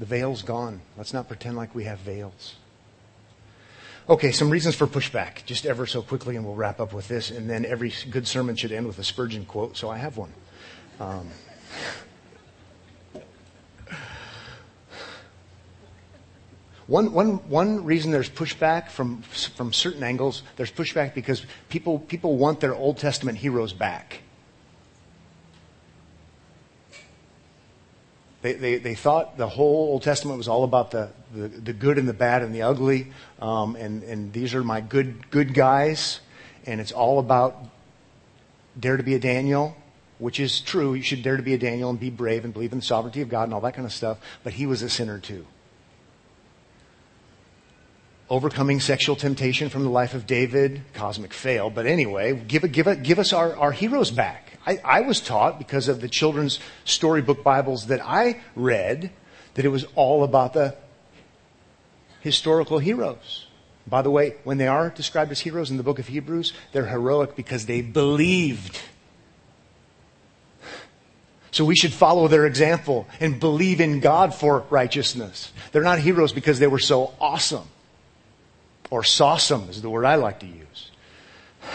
The 0.00 0.04
veil's 0.04 0.42
gone. 0.42 0.80
Let's 0.98 1.14
not 1.14 1.28
pretend 1.28 1.56
like 1.56 1.76
we 1.76 1.84
have 1.84 2.00
veils. 2.00 2.56
Okay, 4.08 4.32
some 4.32 4.50
reasons 4.50 4.74
for 4.74 4.88
pushback, 4.88 5.44
just 5.44 5.64
ever 5.64 5.86
so 5.86 6.02
quickly, 6.02 6.34
and 6.34 6.44
we'll 6.44 6.56
wrap 6.56 6.80
up 6.80 6.92
with 6.92 7.06
this. 7.06 7.30
And 7.30 7.48
then 7.48 7.64
every 7.64 7.92
good 8.10 8.26
sermon 8.26 8.56
should 8.56 8.72
end 8.72 8.88
with 8.88 8.98
a 8.98 9.04
Spurgeon 9.04 9.44
quote, 9.44 9.76
so 9.76 9.88
I 9.88 9.98
have 9.98 10.16
one. 10.16 10.32
Um, 10.98 11.28
one, 16.88 17.12
one, 17.12 17.48
one 17.48 17.84
reason 17.84 18.10
there's 18.10 18.28
pushback 18.28 18.90
from, 18.90 19.22
from 19.22 19.72
certain 19.72 20.02
angles, 20.02 20.42
there's 20.56 20.72
pushback 20.72 21.14
because 21.14 21.46
people, 21.68 22.00
people 22.00 22.36
want 22.36 22.58
their 22.58 22.74
Old 22.74 22.98
Testament 22.98 23.38
heroes 23.38 23.72
back. 23.72 24.22
They, 28.46 28.52
they, 28.52 28.78
they 28.78 28.94
thought 28.94 29.36
the 29.36 29.48
whole 29.48 29.88
Old 29.88 30.04
Testament 30.04 30.38
was 30.38 30.46
all 30.46 30.62
about 30.62 30.92
the, 30.92 31.10
the, 31.34 31.48
the 31.48 31.72
good 31.72 31.98
and 31.98 32.08
the 32.08 32.12
bad 32.12 32.44
and 32.44 32.54
the 32.54 32.62
ugly, 32.62 33.08
um, 33.42 33.74
and, 33.74 34.04
and 34.04 34.32
these 34.32 34.54
are 34.54 34.62
my 34.62 34.80
good, 34.80 35.32
good 35.32 35.52
guys, 35.52 36.20
and 36.64 36.80
it's 36.80 36.92
all 36.92 37.18
about 37.18 37.56
dare 38.78 38.96
to 38.98 39.02
be 39.02 39.16
a 39.16 39.18
Daniel, 39.18 39.76
which 40.18 40.38
is 40.38 40.60
true. 40.60 40.94
You 40.94 41.02
should 41.02 41.24
dare 41.24 41.36
to 41.36 41.42
be 41.42 41.54
a 41.54 41.58
Daniel 41.58 41.90
and 41.90 41.98
be 41.98 42.08
brave 42.08 42.44
and 42.44 42.52
believe 42.52 42.70
in 42.70 42.78
the 42.78 42.84
sovereignty 42.84 43.20
of 43.20 43.28
God 43.28 43.44
and 43.44 43.54
all 43.54 43.60
that 43.62 43.74
kind 43.74 43.84
of 43.84 43.92
stuff, 43.92 44.18
but 44.44 44.52
he 44.52 44.64
was 44.64 44.80
a 44.80 44.88
sinner 44.88 45.18
too. 45.18 45.44
Overcoming 48.30 48.78
sexual 48.78 49.16
temptation 49.16 49.70
from 49.70 49.82
the 49.82 49.90
life 49.90 50.14
of 50.14 50.24
David, 50.24 50.82
cosmic 50.94 51.32
fail, 51.32 51.68
but 51.68 51.84
anyway, 51.84 52.32
give, 52.46 52.70
give, 52.70 53.02
give 53.02 53.18
us 53.18 53.32
our, 53.32 53.56
our 53.56 53.72
heroes 53.72 54.12
back. 54.12 54.45
I, 54.66 55.00
was 55.02 55.20
taught 55.20 55.58
because 55.58 55.86
of 55.86 56.00
the 56.00 56.08
children's 56.08 56.58
storybook 56.84 57.44
Bibles 57.44 57.86
that 57.86 58.00
I 58.04 58.40
read 58.56 59.10
that 59.54 59.64
it 59.64 59.68
was 59.68 59.84
all 59.94 60.24
about 60.24 60.54
the 60.54 60.74
historical 62.20 62.80
heroes. 62.80 63.46
By 63.86 64.02
the 64.02 64.10
way, 64.10 64.34
when 64.42 64.58
they 64.58 64.66
are 64.66 64.90
described 64.90 65.30
as 65.30 65.38
heroes 65.38 65.70
in 65.70 65.76
the 65.76 65.84
book 65.84 66.00
of 66.00 66.08
Hebrews, 66.08 66.52
they're 66.72 66.86
heroic 66.86 67.36
because 67.36 67.66
they 67.66 67.80
believed. 67.80 68.80
So 71.52 71.64
we 71.64 71.76
should 71.76 71.92
follow 71.92 72.26
their 72.26 72.44
example 72.44 73.06
and 73.20 73.38
believe 73.38 73.80
in 73.80 74.00
God 74.00 74.34
for 74.34 74.64
righteousness. 74.68 75.52
They're 75.70 75.82
not 75.82 76.00
heroes 76.00 76.32
because 76.32 76.58
they 76.58 76.66
were 76.66 76.80
so 76.80 77.14
awesome. 77.20 77.68
Or 78.90 79.02
sawsome 79.02 79.70
is 79.70 79.80
the 79.80 79.90
word 79.90 80.04
I 80.04 80.16
like 80.16 80.40
to 80.40 80.46
use. 80.46 80.90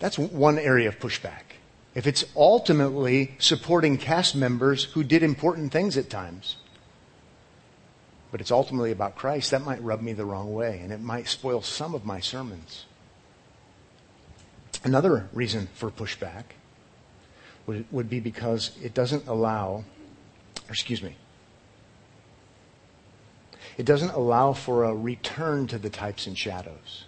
That's 0.00 0.18
one 0.18 0.58
area 0.58 0.88
of 0.88 0.98
pushback 0.98 1.51
if 1.94 2.06
it's 2.06 2.24
ultimately 2.34 3.34
supporting 3.38 3.98
cast 3.98 4.34
members 4.34 4.84
who 4.84 5.04
did 5.04 5.22
important 5.22 5.72
things 5.72 5.96
at 5.96 6.08
times, 6.08 6.56
but 8.30 8.40
it's 8.40 8.50
ultimately 8.50 8.92
about 8.92 9.14
Christ, 9.14 9.50
that 9.50 9.62
might 9.62 9.82
rub 9.82 10.00
me 10.00 10.14
the 10.14 10.24
wrong 10.24 10.54
way 10.54 10.80
and 10.80 10.90
it 10.90 11.00
might 11.00 11.28
spoil 11.28 11.60
some 11.60 11.94
of 11.94 12.06
my 12.06 12.18
sermons. 12.18 12.86
Another 14.84 15.28
reason 15.32 15.68
for 15.74 15.90
pushback 15.90 16.44
would, 17.66 17.84
would 17.92 18.08
be 18.08 18.20
because 18.20 18.76
it 18.82 18.94
doesn't 18.94 19.26
allow, 19.28 19.84
or 20.68 20.70
excuse 20.70 21.02
me, 21.02 21.16
it 23.76 23.86
doesn't 23.86 24.10
allow 24.10 24.54
for 24.54 24.84
a 24.84 24.94
return 24.94 25.66
to 25.66 25.78
the 25.78 25.90
types 25.90 26.26
and 26.26 26.36
shadows. 26.36 27.04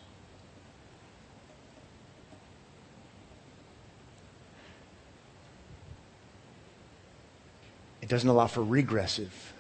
It 8.05 8.11
doesn't 8.11 8.29
allow 8.29 8.49
for 8.49 8.63
regressive. 8.63 9.55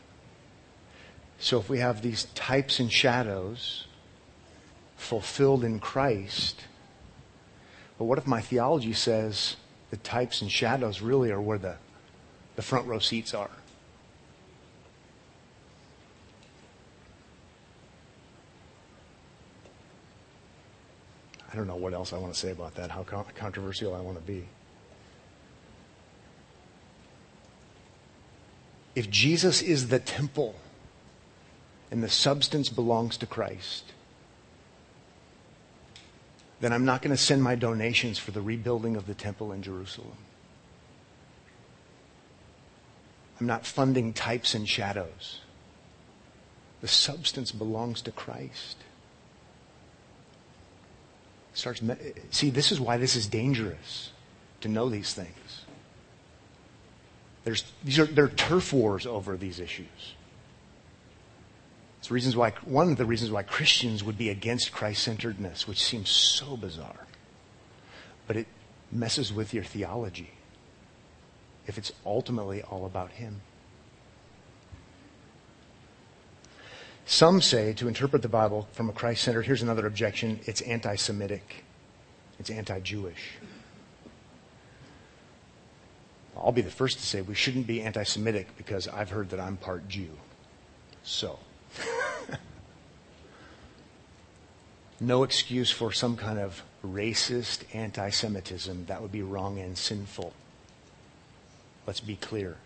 So 1.38 1.58
if 1.58 1.70
we 1.70 1.78
have 1.78 2.02
these 2.02 2.24
types 2.34 2.78
and 2.78 2.92
shadows 2.92 3.86
fulfilled 4.98 5.64
in 5.64 5.80
Christ, 5.80 6.60
but 7.96 8.04
what 8.04 8.18
if 8.18 8.26
my 8.26 8.42
theology 8.42 8.92
says 8.92 9.56
the 9.88 9.96
types 9.96 10.42
and 10.42 10.52
shadows 10.52 11.00
really 11.00 11.30
are 11.30 11.40
where 11.40 11.56
the, 11.56 11.76
the 12.56 12.60
front 12.60 12.86
row 12.86 12.98
seats 12.98 13.32
are? 13.32 13.48
I 21.50 21.56
don't 21.56 21.66
know 21.66 21.76
what 21.76 21.94
else 21.94 22.12
I 22.12 22.18
want 22.18 22.34
to 22.34 22.38
say 22.38 22.50
about 22.50 22.74
that, 22.74 22.90
how 22.90 23.04
controversial 23.04 23.94
I 23.94 24.02
want 24.02 24.18
to 24.18 24.22
be. 24.22 24.44
If 28.94 29.10
Jesus 29.10 29.60
is 29.60 29.88
the 29.88 29.98
temple 29.98 30.54
and 31.90 32.02
the 32.02 32.08
substance 32.08 32.68
belongs 32.68 33.16
to 33.18 33.26
Christ, 33.26 33.92
then 36.60 36.72
I'm 36.72 36.84
not 36.84 37.02
going 37.02 37.10
to 37.10 37.22
send 37.22 37.42
my 37.42 37.56
donations 37.56 38.18
for 38.18 38.30
the 38.30 38.40
rebuilding 38.40 38.96
of 38.96 39.06
the 39.06 39.14
temple 39.14 39.52
in 39.52 39.62
Jerusalem. 39.62 40.16
I'm 43.40 43.46
not 43.46 43.66
funding 43.66 44.12
types 44.12 44.54
and 44.54 44.68
shadows. 44.68 45.40
The 46.80 46.88
substance 46.88 47.50
belongs 47.50 48.00
to 48.02 48.12
Christ. 48.12 48.76
Starts 51.52 51.82
see, 52.30 52.50
this 52.50 52.72
is 52.72 52.80
why 52.80 52.96
this 52.96 53.16
is 53.16 53.26
dangerous 53.26 54.12
to 54.60 54.68
know 54.68 54.88
these 54.88 55.12
things. 55.14 55.63
There's, 57.44 57.64
these 57.84 57.98
are, 57.98 58.06
there 58.06 58.24
are 58.24 58.28
turf 58.28 58.72
wars 58.72 59.06
over 59.06 59.36
these 59.36 59.60
issues. 59.60 60.14
It's 61.98 62.10
reasons 62.10 62.36
why, 62.36 62.50
one 62.64 62.92
of 62.92 62.98
the 62.98 63.04
reasons 63.04 63.30
why 63.30 63.42
Christians 63.42 64.02
would 64.02 64.18
be 64.18 64.28
against 64.30 64.72
Christ-centeredness, 64.72 65.68
which 65.68 65.82
seems 65.82 66.10
so 66.10 66.56
bizarre. 66.56 67.06
But 68.26 68.36
it 68.36 68.46
messes 68.90 69.32
with 69.32 69.54
your 69.54 69.64
theology 69.64 70.30
if 71.66 71.78
it's 71.78 71.92
ultimately 72.04 72.62
all 72.62 72.86
about 72.86 73.12
Him. 73.12 73.40
Some 77.06 77.42
say 77.42 77.74
to 77.74 77.88
interpret 77.88 78.22
the 78.22 78.28
Bible 78.28 78.68
from 78.72 78.88
a 78.88 78.92
Christ 78.92 79.22
centered, 79.22 79.42
here's 79.42 79.62
another 79.62 79.86
objection, 79.86 80.40
it's 80.44 80.62
anti 80.62 80.96
Semitic, 80.96 81.64
it's 82.38 82.50
anti 82.50 82.80
Jewish. 82.80 83.32
I'll 86.36 86.52
be 86.52 86.62
the 86.62 86.70
first 86.70 86.98
to 86.98 87.06
say 87.06 87.22
we 87.22 87.34
shouldn't 87.34 87.66
be 87.66 87.82
anti 87.82 88.02
Semitic 88.02 88.56
because 88.56 88.88
I've 88.88 89.10
heard 89.10 89.30
that 89.30 89.40
I'm 89.40 89.56
part 89.56 89.88
Jew. 89.88 90.10
So. 91.02 91.38
no 95.00 95.22
excuse 95.22 95.70
for 95.70 95.92
some 95.92 96.16
kind 96.16 96.38
of 96.38 96.62
racist 96.84 97.62
anti 97.72 98.10
Semitism. 98.10 98.86
That 98.86 99.00
would 99.02 99.12
be 99.12 99.22
wrong 99.22 99.58
and 99.58 99.78
sinful. 99.78 100.32
Let's 101.86 102.00
be 102.00 102.16
clear. 102.16 102.56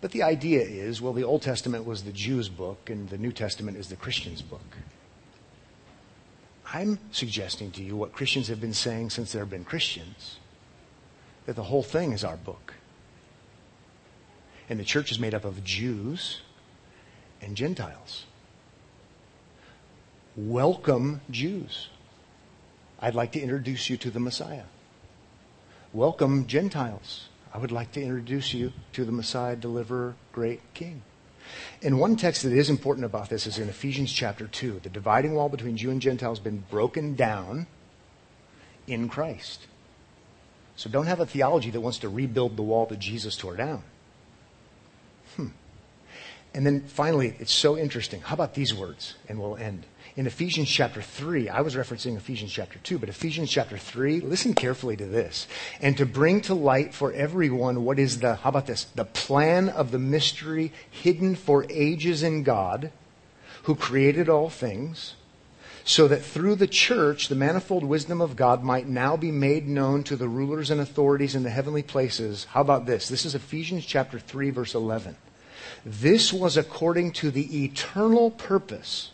But 0.00 0.12
the 0.12 0.22
idea 0.22 0.62
is 0.62 1.00
well, 1.02 1.12
the 1.12 1.24
Old 1.24 1.42
Testament 1.42 1.84
was 1.84 2.04
the 2.04 2.12
Jews' 2.12 2.48
book, 2.48 2.90
and 2.90 3.08
the 3.08 3.18
New 3.18 3.32
Testament 3.32 3.76
is 3.76 3.88
the 3.88 3.96
Christians' 3.96 4.42
book. 4.42 4.76
I'm 6.72 6.98
suggesting 7.12 7.70
to 7.72 7.82
you 7.82 7.96
what 7.96 8.12
Christians 8.12 8.48
have 8.48 8.60
been 8.60 8.74
saying 8.74 9.10
since 9.10 9.32
there 9.32 9.42
have 9.42 9.50
been 9.50 9.64
Christians 9.64 10.36
that 11.48 11.56
the 11.56 11.62
whole 11.62 11.82
thing 11.82 12.12
is 12.12 12.24
our 12.24 12.36
book. 12.36 12.74
And 14.68 14.78
the 14.78 14.84
church 14.84 15.10
is 15.10 15.18
made 15.18 15.32
up 15.32 15.46
of 15.46 15.64
Jews 15.64 16.42
and 17.40 17.56
Gentiles. 17.56 18.26
Welcome, 20.36 21.22
Jews. 21.30 21.88
I'd 23.00 23.14
like 23.14 23.32
to 23.32 23.40
introduce 23.40 23.88
you 23.88 23.96
to 23.96 24.10
the 24.10 24.20
Messiah. 24.20 24.64
Welcome, 25.94 26.46
Gentiles. 26.46 27.30
I 27.54 27.56
would 27.56 27.72
like 27.72 27.92
to 27.92 28.02
introduce 28.02 28.52
you 28.52 28.74
to 28.92 29.06
the 29.06 29.12
Messiah, 29.12 29.56
deliverer, 29.56 30.16
great 30.32 30.60
king. 30.74 31.00
And 31.82 31.98
one 31.98 32.16
text 32.16 32.42
that 32.42 32.52
is 32.52 32.68
important 32.68 33.06
about 33.06 33.30
this 33.30 33.46
is 33.46 33.58
in 33.58 33.70
Ephesians 33.70 34.12
chapter 34.12 34.46
2. 34.46 34.80
The 34.82 34.90
dividing 34.90 35.34
wall 35.34 35.48
between 35.48 35.78
Jew 35.78 35.90
and 35.90 36.02
Gentile 36.02 36.32
has 36.32 36.40
been 36.40 36.64
broken 36.70 37.14
down 37.14 37.68
in 38.86 39.08
Christ. 39.08 39.67
So 40.78 40.88
don't 40.88 41.06
have 41.06 41.18
a 41.18 41.26
theology 41.26 41.70
that 41.72 41.80
wants 41.80 41.98
to 41.98 42.08
rebuild 42.08 42.56
the 42.56 42.62
wall 42.62 42.86
that 42.86 43.00
Jesus 43.00 43.36
tore 43.36 43.56
down. 43.56 43.82
Hmm. 45.34 45.48
And 46.54 46.64
then 46.64 46.82
finally, 46.86 47.34
it's 47.40 47.52
so 47.52 47.76
interesting. 47.76 48.20
How 48.20 48.34
about 48.34 48.54
these 48.54 48.72
words? 48.72 49.16
And 49.28 49.40
we'll 49.40 49.56
end. 49.56 49.86
In 50.14 50.28
Ephesians 50.28 50.70
chapter 50.70 51.02
3, 51.02 51.48
I 51.48 51.62
was 51.62 51.74
referencing 51.74 52.16
Ephesians 52.16 52.52
chapter 52.52 52.78
2, 52.78 53.00
but 53.00 53.08
Ephesians 53.08 53.50
chapter 53.50 53.76
3, 53.76 54.20
listen 54.20 54.54
carefully 54.54 54.96
to 54.96 55.04
this. 55.04 55.48
And 55.80 55.96
to 55.96 56.06
bring 56.06 56.42
to 56.42 56.54
light 56.54 56.94
for 56.94 57.12
everyone 57.12 57.84
what 57.84 57.98
is 57.98 58.20
the, 58.20 58.36
how 58.36 58.50
about 58.50 58.66
this? 58.66 58.84
The 58.84 59.04
plan 59.04 59.68
of 59.68 59.90
the 59.90 59.98
mystery 59.98 60.72
hidden 60.88 61.34
for 61.34 61.66
ages 61.68 62.22
in 62.22 62.44
God, 62.44 62.92
who 63.64 63.74
created 63.74 64.28
all 64.28 64.48
things, 64.48 65.14
so 65.88 66.06
that 66.06 66.22
through 66.22 66.54
the 66.54 66.66
church 66.66 67.28
the 67.28 67.34
manifold 67.34 67.82
wisdom 67.82 68.20
of 68.20 68.36
God 68.36 68.62
might 68.62 68.86
now 68.86 69.16
be 69.16 69.32
made 69.32 69.66
known 69.66 70.02
to 70.04 70.16
the 70.16 70.28
rulers 70.28 70.70
and 70.70 70.82
authorities 70.82 71.34
in 71.34 71.44
the 71.44 71.50
heavenly 71.50 71.82
places. 71.82 72.44
How 72.44 72.60
about 72.60 72.84
this? 72.84 73.08
This 73.08 73.24
is 73.24 73.34
Ephesians 73.34 73.86
chapter 73.86 74.18
3 74.18 74.50
verse 74.50 74.74
11. 74.74 75.16
This 75.86 76.30
was 76.30 76.58
according 76.58 77.12
to 77.12 77.30
the 77.30 77.64
eternal 77.64 78.30
purpose 78.30 79.12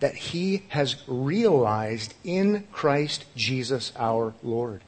that 0.00 0.16
he 0.16 0.64
has 0.70 0.96
realized 1.06 2.12
in 2.24 2.66
Christ 2.72 3.24
Jesus 3.36 3.92
our 3.94 4.34
Lord. 4.42 4.82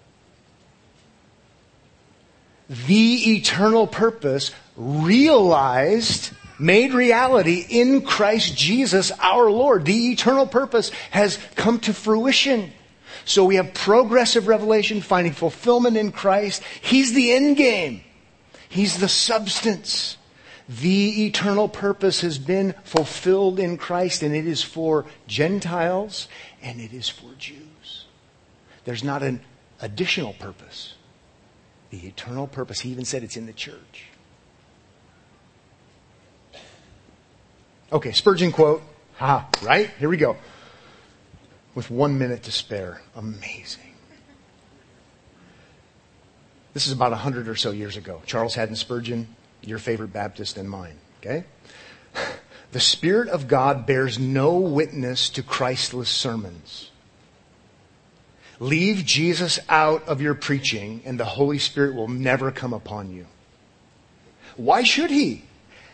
The 2.68 3.36
eternal 3.36 3.86
purpose 3.86 4.50
realized, 4.76 6.32
made 6.58 6.92
reality 6.92 7.64
in 7.68 8.02
Christ 8.02 8.56
Jesus 8.56 9.10
our 9.20 9.50
Lord. 9.50 9.84
The 9.84 10.10
eternal 10.10 10.46
purpose 10.46 10.90
has 11.10 11.38
come 11.54 11.80
to 11.80 11.94
fruition. 11.94 12.72
So 13.24 13.44
we 13.44 13.56
have 13.56 13.74
progressive 13.74 14.48
revelation, 14.48 15.00
finding 15.00 15.32
fulfillment 15.32 15.96
in 15.96 16.12
Christ. 16.12 16.62
He's 16.80 17.12
the 17.12 17.32
end 17.32 17.56
game. 17.56 18.02
He's 18.68 18.98
the 18.98 19.08
substance. 19.08 20.16
The 20.68 21.26
eternal 21.26 21.68
purpose 21.68 22.20
has 22.20 22.38
been 22.38 22.74
fulfilled 22.84 23.58
in 23.58 23.78
Christ, 23.78 24.22
and 24.22 24.34
it 24.34 24.46
is 24.46 24.62
for 24.62 25.06
Gentiles 25.26 26.28
and 26.62 26.80
it 26.80 26.92
is 26.92 27.08
for 27.08 27.30
Jews. 27.38 28.04
There's 28.84 29.04
not 29.04 29.22
an 29.22 29.40
additional 29.80 30.34
purpose. 30.34 30.94
The 31.90 32.06
eternal 32.06 32.46
purpose, 32.46 32.80
he 32.80 32.90
even 32.90 33.06
said 33.06 33.22
it's 33.22 33.36
in 33.36 33.46
the 33.46 33.52
church. 33.54 34.07
Okay, 37.90 38.12
Spurgeon 38.12 38.52
quote. 38.52 38.82
Ha, 39.16 39.48
right? 39.62 39.90
Here 39.98 40.08
we 40.08 40.16
go. 40.16 40.36
With 41.74 41.90
one 41.90 42.18
minute 42.18 42.44
to 42.44 42.52
spare. 42.52 43.00
Amazing. 43.16 43.94
This 46.74 46.86
is 46.86 46.92
about 46.92 47.12
a 47.12 47.16
hundred 47.16 47.48
or 47.48 47.56
so 47.56 47.70
years 47.70 47.96
ago. 47.96 48.22
Charles 48.26 48.54
Haddon 48.54 48.76
Spurgeon, 48.76 49.34
your 49.62 49.78
favorite 49.78 50.12
Baptist 50.12 50.56
and 50.56 50.68
mine. 50.68 50.96
Okay? 51.20 51.44
The 52.70 52.80
Spirit 52.80 53.30
of 53.30 53.48
God 53.48 53.86
bears 53.86 54.18
no 54.18 54.58
witness 54.58 55.30
to 55.30 55.42
Christless 55.42 56.10
sermons. 56.10 56.90
Leave 58.60 59.06
Jesus 59.06 59.58
out 59.70 60.06
of 60.06 60.20
your 60.20 60.34
preaching 60.34 61.00
and 61.06 61.18
the 61.18 61.24
Holy 61.24 61.58
Spirit 61.58 61.94
will 61.94 62.08
never 62.08 62.50
come 62.50 62.74
upon 62.74 63.10
you. 63.10 63.26
Why 64.56 64.82
should 64.82 65.10
he? 65.10 65.44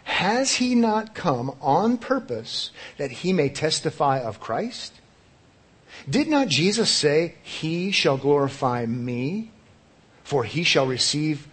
Has 0.04 0.54
he 0.56 0.74
not 0.74 1.14
come 1.14 1.56
on 1.60 1.98
purpose 1.98 2.70
that 2.98 3.10
he 3.10 3.32
may 3.32 3.48
testify 3.48 4.20
of 4.20 4.40
Christ? 4.40 4.92
Did 6.08 6.28
not 6.28 6.48
Jesus 6.48 6.90
say, 6.90 7.34
He 7.42 7.90
shall 7.90 8.16
glorify 8.16 8.86
me, 8.86 9.50
for 10.22 10.44
he 10.44 10.62
shall 10.62 10.86
receive 10.86 11.48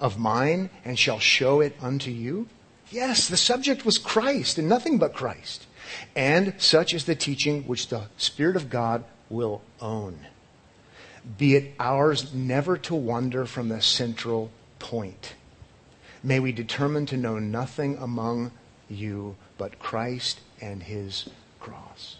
of 0.00 0.18
mine 0.18 0.70
and 0.84 0.98
shall 0.98 1.20
show 1.20 1.60
it 1.60 1.76
unto 1.80 2.10
you? 2.10 2.48
Yes, 2.90 3.28
the 3.28 3.36
subject 3.36 3.84
was 3.86 3.98
Christ 3.98 4.58
and 4.58 4.68
nothing 4.68 4.98
but 4.98 5.14
Christ. 5.14 5.66
And 6.16 6.54
such 6.58 6.92
is 6.92 7.04
the 7.04 7.14
teaching 7.14 7.62
which 7.62 7.88
the 7.88 8.04
Spirit 8.16 8.56
of 8.56 8.68
God 8.68 9.04
will 9.30 9.62
own. 9.80 10.26
Be 11.38 11.54
it 11.54 11.74
ours 11.78 12.34
never 12.34 12.76
to 12.78 12.94
wander 12.94 13.46
from 13.46 13.68
the 13.68 13.80
central 13.80 14.50
point. 14.78 15.34
May 16.22 16.38
we 16.38 16.52
determine 16.52 17.06
to 17.06 17.16
know 17.16 17.38
nothing 17.38 17.96
among 17.96 18.52
you 18.88 19.36
but 19.58 19.78
Christ 19.78 20.40
and 20.60 20.82
his 20.82 21.28
cross. 21.58 22.18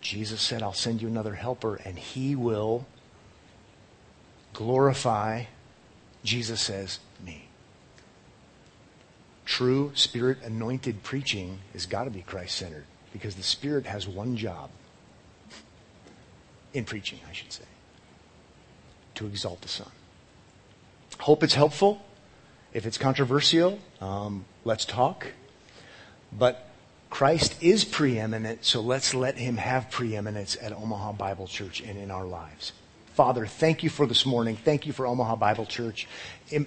Jesus 0.00 0.40
said, 0.40 0.62
I'll 0.62 0.72
send 0.72 1.02
you 1.02 1.08
another 1.08 1.34
helper, 1.34 1.76
and 1.84 1.98
he 1.98 2.34
will 2.34 2.86
glorify, 4.54 5.44
Jesus 6.24 6.60
says, 6.60 6.98
me. 7.24 7.44
True 9.44 9.92
spirit 9.94 10.38
anointed 10.42 11.02
preaching 11.02 11.58
has 11.72 11.84
got 11.84 12.04
to 12.04 12.10
be 12.10 12.22
Christ 12.22 12.56
centered 12.56 12.84
because 13.12 13.34
the 13.34 13.42
Spirit 13.42 13.86
has 13.86 14.06
one 14.06 14.36
job 14.36 14.70
in 16.72 16.84
preaching, 16.84 17.18
I 17.28 17.32
should 17.32 17.52
say, 17.52 17.64
to 19.16 19.26
exalt 19.26 19.60
the 19.62 19.68
Son. 19.68 19.90
Hope 21.18 21.42
it's 21.42 21.54
helpful. 21.54 22.02
If 22.72 22.86
it's 22.86 22.98
controversial, 22.98 23.78
um, 24.00 24.44
let's 24.64 24.84
talk. 24.84 25.26
But 26.32 26.68
Christ 27.10 27.60
is 27.60 27.84
preeminent, 27.84 28.64
so 28.64 28.80
let's 28.80 29.14
let 29.14 29.36
him 29.36 29.56
have 29.56 29.90
preeminence 29.90 30.56
at 30.62 30.72
Omaha 30.72 31.12
Bible 31.12 31.48
Church 31.48 31.80
and 31.80 31.98
in 31.98 32.10
our 32.10 32.24
lives. 32.24 32.72
Father, 33.14 33.44
thank 33.44 33.82
you 33.82 33.90
for 33.90 34.06
this 34.06 34.24
morning. 34.24 34.56
Thank 34.56 34.86
you 34.86 34.92
for 34.92 35.06
Omaha 35.06 35.36
Bible 35.36 35.66
Church. 35.66 36.06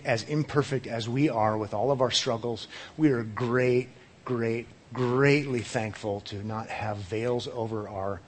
As 0.04 0.24
imperfect 0.24 0.86
as 0.86 1.08
we 1.08 1.30
are 1.30 1.58
with 1.58 1.74
all 1.74 1.90
of 1.90 2.02
our 2.02 2.12
struggles, 2.12 2.68
we 2.98 3.12
are 3.12 3.24
great, 3.24 3.88
great, 4.26 4.68
greatly 4.92 5.62
thankful 5.62 6.20
to 6.22 6.46
not 6.46 6.68
have 6.68 6.98
veils 6.98 7.48
over 7.48 7.88
our 7.88 8.20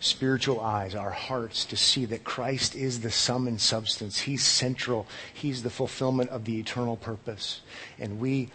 spiritual 0.00 0.60
eyes, 0.60 0.94
our 0.94 1.10
hearts, 1.10 1.64
to 1.66 1.76
see 1.76 2.06
that 2.06 2.24
Christ 2.24 2.74
is 2.74 3.00
the 3.00 3.10
sum 3.10 3.46
and 3.46 3.60
substance. 3.60 4.20
He's 4.20 4.44
central. 4.44 5.06
He's 5.32 5.62
the 5.62 5.70
fulfillment 5.70 6.30
of 6.30 6.44
the 6.44 6.58
eternal 6.58 6.96
purpose. 6.96 7.60
And 7.98 8.18
we 8.18 8.48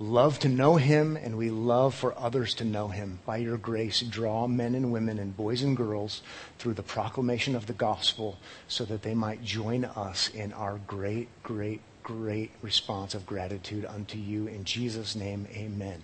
love 0.00 0.38
to 0.38 0.48
know 0.48 0.76
him 0.76 1.16
and 1.16 1.36
we 1.36 1.50
love 1.50 1.94
for 1.94 2.16
others 2.18 2.54
to 2.54 2.64
know 2.64 2.88
him. 2.88 3.20
By 3.26 3.38
your 3.38 3.56
grace, 3.56 4.00
draw 4.00 4.46
men 4.46 4.74
and 4.74 4.92
women 4.92 5.18
and 5.18 5.36
boys 5.36 5.62
and 5.62 5.76
girls 5.76 6.22
through 6.58 6.74
the 6.74 6.82
proclamation 6.82 7.54
of 7.54 7.66
the 7.66 7.72
gospel 7.72 8.38
so 8.68 8.84
that 8.84 9.02
they 9.02 9.14
might 9.14 9.42
join 9.42 9.84
us 9.84 10.28
in 10.28 10.52
our 10.52 10.78
great, 10.86 11.28
great, 11.42 11.80
great 12.02 12.50
response 12.62 13.14
of 13.14 13.26
gratitude 13.26 13.84
unto 13.84 14.18
you. 14.18 14.46
In 14.46 14.64
Jesus' 14.64 15.16
name, 15.16 15.46
amen. 15.52 16.02